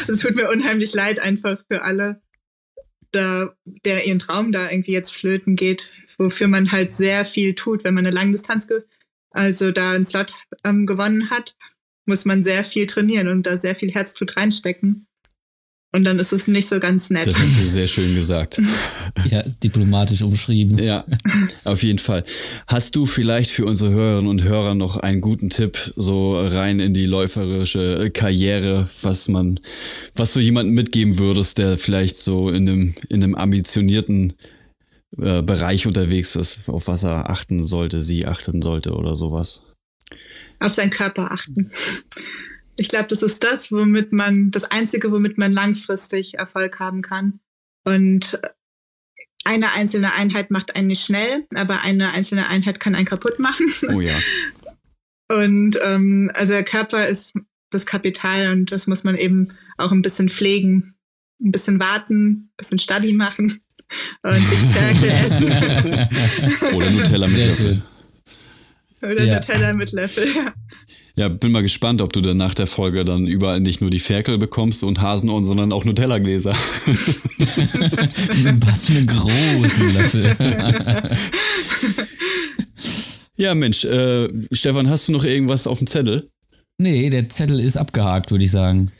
Das 0.07 0.21
tut 0.21 0.35
mir 0.35 0.49
unheimlich 0.49 0.93
leid 0.93 1.19
einfach 1.19 1.57
für 1.67 1.81
alle, 1.81 2.21
da, 3.11 3.53
der 3.85 4.05
ihren 4.05 4.19
Traum 4.19 4.51
da 4.51 4.69
irgendwie 4.69 4.93
jetzt 4.93 5.13
flöten 5.13 5.55
geht, 5.55 5.91
wofür 6.17 6.47
man 6.47 6.71
halt 6.71 6.95
sehr 6.95 7.25
viel 7.25 7.55
tut, 7.55 7.83
wenn 7.83 7.93
man 7.93 8.05
eine 8.05 8.15
Langdistanz 8.15 8.67
also 9.31 9.71
da 9.71 9.91
einen 9.91 10.05
Slot 10.05 10.35
ähm, 10.63 10.85
gewonnen 10.85 11.29
hat, 11.29 11.55
muss 12.05 12.25
man 12.25 12.43
sehr 12.43 12.63
viel 12.63 12.85
trainieren 12.85 13.27
und 13.27 13.45
da 13.45 13.57
sehr 13.57 13.75
viel 13.75 13.91
Herzblut 13.91 14.37
reinstecken. 14.37 15.07
Und 15.95 16.03
dann 16.03 16.19
ist 16.19 16.33
es 16.33 16.49
nicht 16.49 16.67
so 16.67 16.81
ganz 16.81 17.09
nett. 17.09 17.25
Das 17.25 17.39
hast 17.39 17.63
du 17.63 17.67
sehr 17.69 17.87
schön 17.87 18.15
gesagt. 18.15 18.59
ja, 19.29 19.43
diplomatisch 19.63 20.23
umschrieben. 20.23 20.77
Ja, 20.77 21.05
auf 21.63 21.83
jeden 21.83 21.99
Fall. 21.99 22.25
Hast 22.67 22.97
du 22.97 23.05
vielleicht 23.05 23.49
für 23.49 23.65
unsere 23.65 23.91
Hörerinnen 23.91 24.29
und 24.29 24.43
Hörer 24.43 24.75
noch 24.75 24.97
einen 24.97 25.21
guten 25.21 25.49
Tipp, 25.49 25.77
so 25.95 26.37
rein 26.37 26.81
in 26.81 26.93
die 26.93 27.05
läuferische 27.05 28.11
Karriere, 28.13 28.89
was 29.03 29.29
man, 29.29 29.57
was 30.15 30.33
du 30.33 30.41
jemandem 30.41 30.75
mitgeben 30.75 31.17
würdest, 31.17 31.59
der 31.59 31.77
vielleicht 31.77 32.17
so 32.17 32.49
in 32.49 32.67
einem, 32.67 32.95
in 33.07 33.23
einem 33.23 33.35
ambitionierten 33.35 34.33
äh, 35.17 35.43
Bereich 35.43 35.87
unterwegs 35.87 36.35
ist, 36.35 36.67
auf 36.67 36.89
was 36.89 37.03
er 37.03 37.29
achten 37.29 37.63
sollte, 37.63 38.01
sie 38.01 38.25
achten 38.25 38.61
sollte 38.61 38.95
oder 38.95 39.15
sowas. 39.15 39.61
Auf 40.59 40.71
seinen 40.71 40.91
Körper 40.91 41.31
achten. 41.31 41.71
Ich 42.77 42.89
glaube, 42.89 43.07
das 43.07 43.23
ist 43.23 43.43
das, 43.43 43.71
womit 43.71 44.11
man, 44.11 44.51
das 44.51 44.65
Einzige, 44.65 45.11
womit 45.11 45.37
man 45.37 45.53
langfristig 45.53 46.35
Erfolg 46.35 46.79
haben 46.79 47.01
kann. 47.01 47.39
Und 47.85 48.39
eine 49.45 49.73
einzelne 49.73 50.13
Einheit 50.13 50.51
macht 50.51 50.75
einen 50.75 50.87
nicht 50.87 51.05
schnell, 51.05 51.45
aber 51.55 51.81
eine 51.81 52.11
einzelne 52.11 52.47
Einheit 52.47 52.79
kann 52.79 52.95
einen 52.95 53.05
kaputt 53.05 53.39
machen. 53.39 53.67
Oh 53.89 54.01
ja. 54.01 54.17
Und 55.27 55.79
ähm, 55.81 56.31
also 56.33 56.53
der 56.53 56.63
Körper 56.63 57.07
ist 57.07 57.33
das 57.71 57.87
Kapital 57.87 58.51
und 58.51 58.71
das 58.71 58.85
muss 58.85 59.03
man 59.03 59.17
eben 59.17 59.51
auch 59.77 59.91
ein 59.91 60.03
bisschen 60.03 60.29
pflegen, 60.29 60.95
ein 61.41 61.51
bisschen 61.51 61.79
warten, 61.79 62.27
ein 62.27 62.51
bisschen 62.57 62.77
stabil 62.77 63.15
machen 63.15 63.59
und 64.21 64.45
sich 64.45 64.59
Ferkel 64.59 65.09
essen. 65.09 65.45
Oder 66.75 66.91
Nutella 66.91 67.27
mit 67.27 67.37
Löffel. 67.37 67.81
Oder 69.01 69.23
ja. 69.23 69.35
Nutella 69.35 69.73
mit 69.73 69.91
Löffel, 69.91 70.25
ja. 70.35 70.53
Ja, 71.17 71.29
bin 71.29 71.53
mal 71.53 71.61
gespannt, 71.61 72.01
ob 72.01 72.11
du 72.11 72.19
dann 72.19 72.35
nach 72.35 72.53
der 72.53 72.67
Folge 72.67 73.05
dann 73.05 73.25
überall 73.25 73.61
nicht 73.61 73.79
nur 73.79 73.89
die 73.89 73.99
Ferkel 73.99 74.37
bekommst 74.37 74.83
und 74.83 74.99
Hasenohren, 74.99 75.45
sondern 75.45 75.71
auch 75.71 75.85
Nutella-Gläser. 75.85 76.51
Was 78.65 78.87
für 78.87 78.97
einen 78.97 79.07
großen 79.07 79.93
Löffel. 79.93 80.35
ja, 83.37 83.55
Mensch, 83.55 83.85
äh, 83.85 84.27
Stefan, 84.51 84.89
hast 84.89 85.07
du 85.07 85.13
noch 85.13 85.23
irgendwas 85.23 85.67
auf 85.67 85.77
dem 85.77 85.87
Zettel? 85.87 86.29
Nee, 86.77 87.09
der 87.09 87.29
Zettel 87.29 87.61
ist 87.61 87.77
abgehakt, 87.77 88.31
würde 88.31 88.43
ich 88.43 88.51
sagen. 88.51 88.91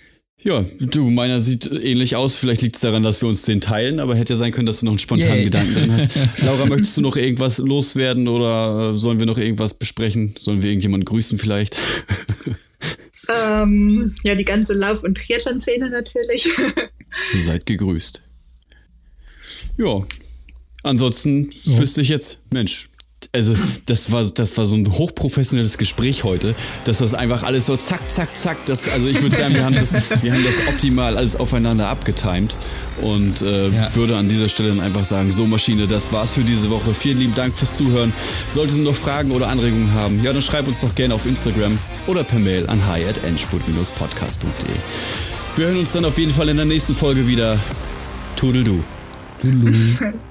Ja, 0.46 0.64
du, 0.80 1.10
meiner 1.10 1.41
sieht 1.41 1.72
ähnlich 1.72 2.16
aus. 2.16 2.38
Vielleicht 2.38 2.62
liegt 2.62 2.76
es 2.76 2.82
daran, 2.82 3.02
dass 3.02 3.20
wir 3.20 3.28
uns 3.28 3.41
den 3.41 3.62
teilen, 3.62 4.00
aber 4.00 4.16
hätte 4.16 4.34
ja 4.34 4.38
sein 4.38 4.52
können, 4.52 4.68
dass 4.68 4.82
du 4.82 4.86
noch 4.86 4.91
einen 4.91 5.00
spontanen 5.00 5.38
yeah. 5.38 5.43
Gedanken 5.43 5.74
drin 5.74 5.91
hast. 5.91 6.12
Laura, 6.46 6.68
möchtest 6.68 6.98
du 6.98 7.02
noch 7.02 7.18
irgendwas 7.18 7.58
loswerden 7.58 8.28
oder 8.28 8.91
äh, 8.91 8.98
sollen 8.98 9.18
wir 9.18 9.26
noch 9.26 9.39
irgendwas 9.39 9.74
besprechen? 9.74 10.36
Sollen 10.39 10.62
wir 10.62 10.70
irgendjemanden 10.70 11.06
grüßen 11.06 11.39
vielleicht? 11.39 11.78
Ähm, 13.28 14.14
ja, 14.24 14.36
die 14.36 14.46
ganze 14.46 14.74
Lauf- 14.74 15.04
und 15.04 15.18
Triathlon-Szene 15.18 15.89
natürlich. 15.89 16.48
Ihr 17.34 17.41
seid 17.41 17.66
gegrüßt. 17.66 18.22
Ja, 19.78 20.06
ansonsten 20.84 21.52
ja. 21.64 21.80
wüsste 21.80 22.02
ich 22.02 22.10
jetzt, 22.10 22.38
Mensch, 22.54 22.89
also 23.36 23.56
das 23.86 24.12
war 24.12 24.24
das 24.24 24.58
war 24.58 24.66
so 24.66 24.76
ein 24.76 24.92
hochprofessionelles 24.92 25.78
Gespräch 25.78 26.24
heute, 26.24 26.56
dass 26.86 27.00
das 27.00 27.14
einfach 27.14 27.44
alles 27.44 27.66
so 27.66 27.76
zack 27.76 28.10
zack 28.10 28.36
zack, 28.36 28.66
das 28.66 28.94
also 28.94 29.08
ich 29.08 29.22
würde 29.22 29.36
sagen, 29.36 29.54
wir 29.54 29.66
haben 29.66 29.76
das 29.76 29.94
wir 29.94 30.34
haben 30.34 30.44
das 30.44 30.68
optimal 30.68 31.18
alles 31.18 31.36
aufeinander 31.36 31.90
abgetimt 31.90 32.56
und 33.02 33.42
äh, 33.42 33.70
ja. 33.70 33.94
würde 33.94 34.16
an 34.16 34.30
dieser 34.30 34.48
Stelle 34.48 34.70
dann 34.70 34.80
einfach 34.80 35.04
sagen, 35.04 35.32
so 35.32 35.46
Maschine, 35.46 35.86
das 35.86 36.14
war's 36.14 36.32
für 36.32 36.44
diese 36.44 36.70
Woche. 36.70 36.96
Vielen 36.96 37.18
lieben 37.18 37.36
Dank 37.36 37.54
fürs 37.58 37.76
Zuhören. 37.76 38.14
Solltest 38.50 38.78
du 38.78 38.84
noch 38.84 38.96
Fragen 38.96 39.32
oder 39.32 39.50
Anregungen 39.50 39.92
haben, 39.94 40.24
ja, 40.24 40.32
dann 40.32 40.42
schreib 40.42 40.66
uns 40.68 40.80
doch 40.80 40.96
gerne 40.96 41.14
auf 41.14 41.26
Instagram 41.26 41.78
oder 42.08 42.24
per 42.24 42.40
Mail 42.40 42.68
an 42.68 42.86
hi@endspurt-podcast.de. 42.88 44.76
Wir 45.58 45.68
hören 45.68 45.80
uns 45.80 45.92
dann 45.92 46.06
auf 46.06 46.18
jeden 46.18 46.32
Fall 46.32 46.48
in 46.50 46.56
der 46.56 46.66
nächsten 46.66 46.96
Folge 46.96 47.28
wieder. 47.28 47.60
Tudel 48.36 48.64
du. 48.64 48.84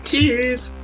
Tschüss. 0.05 0.75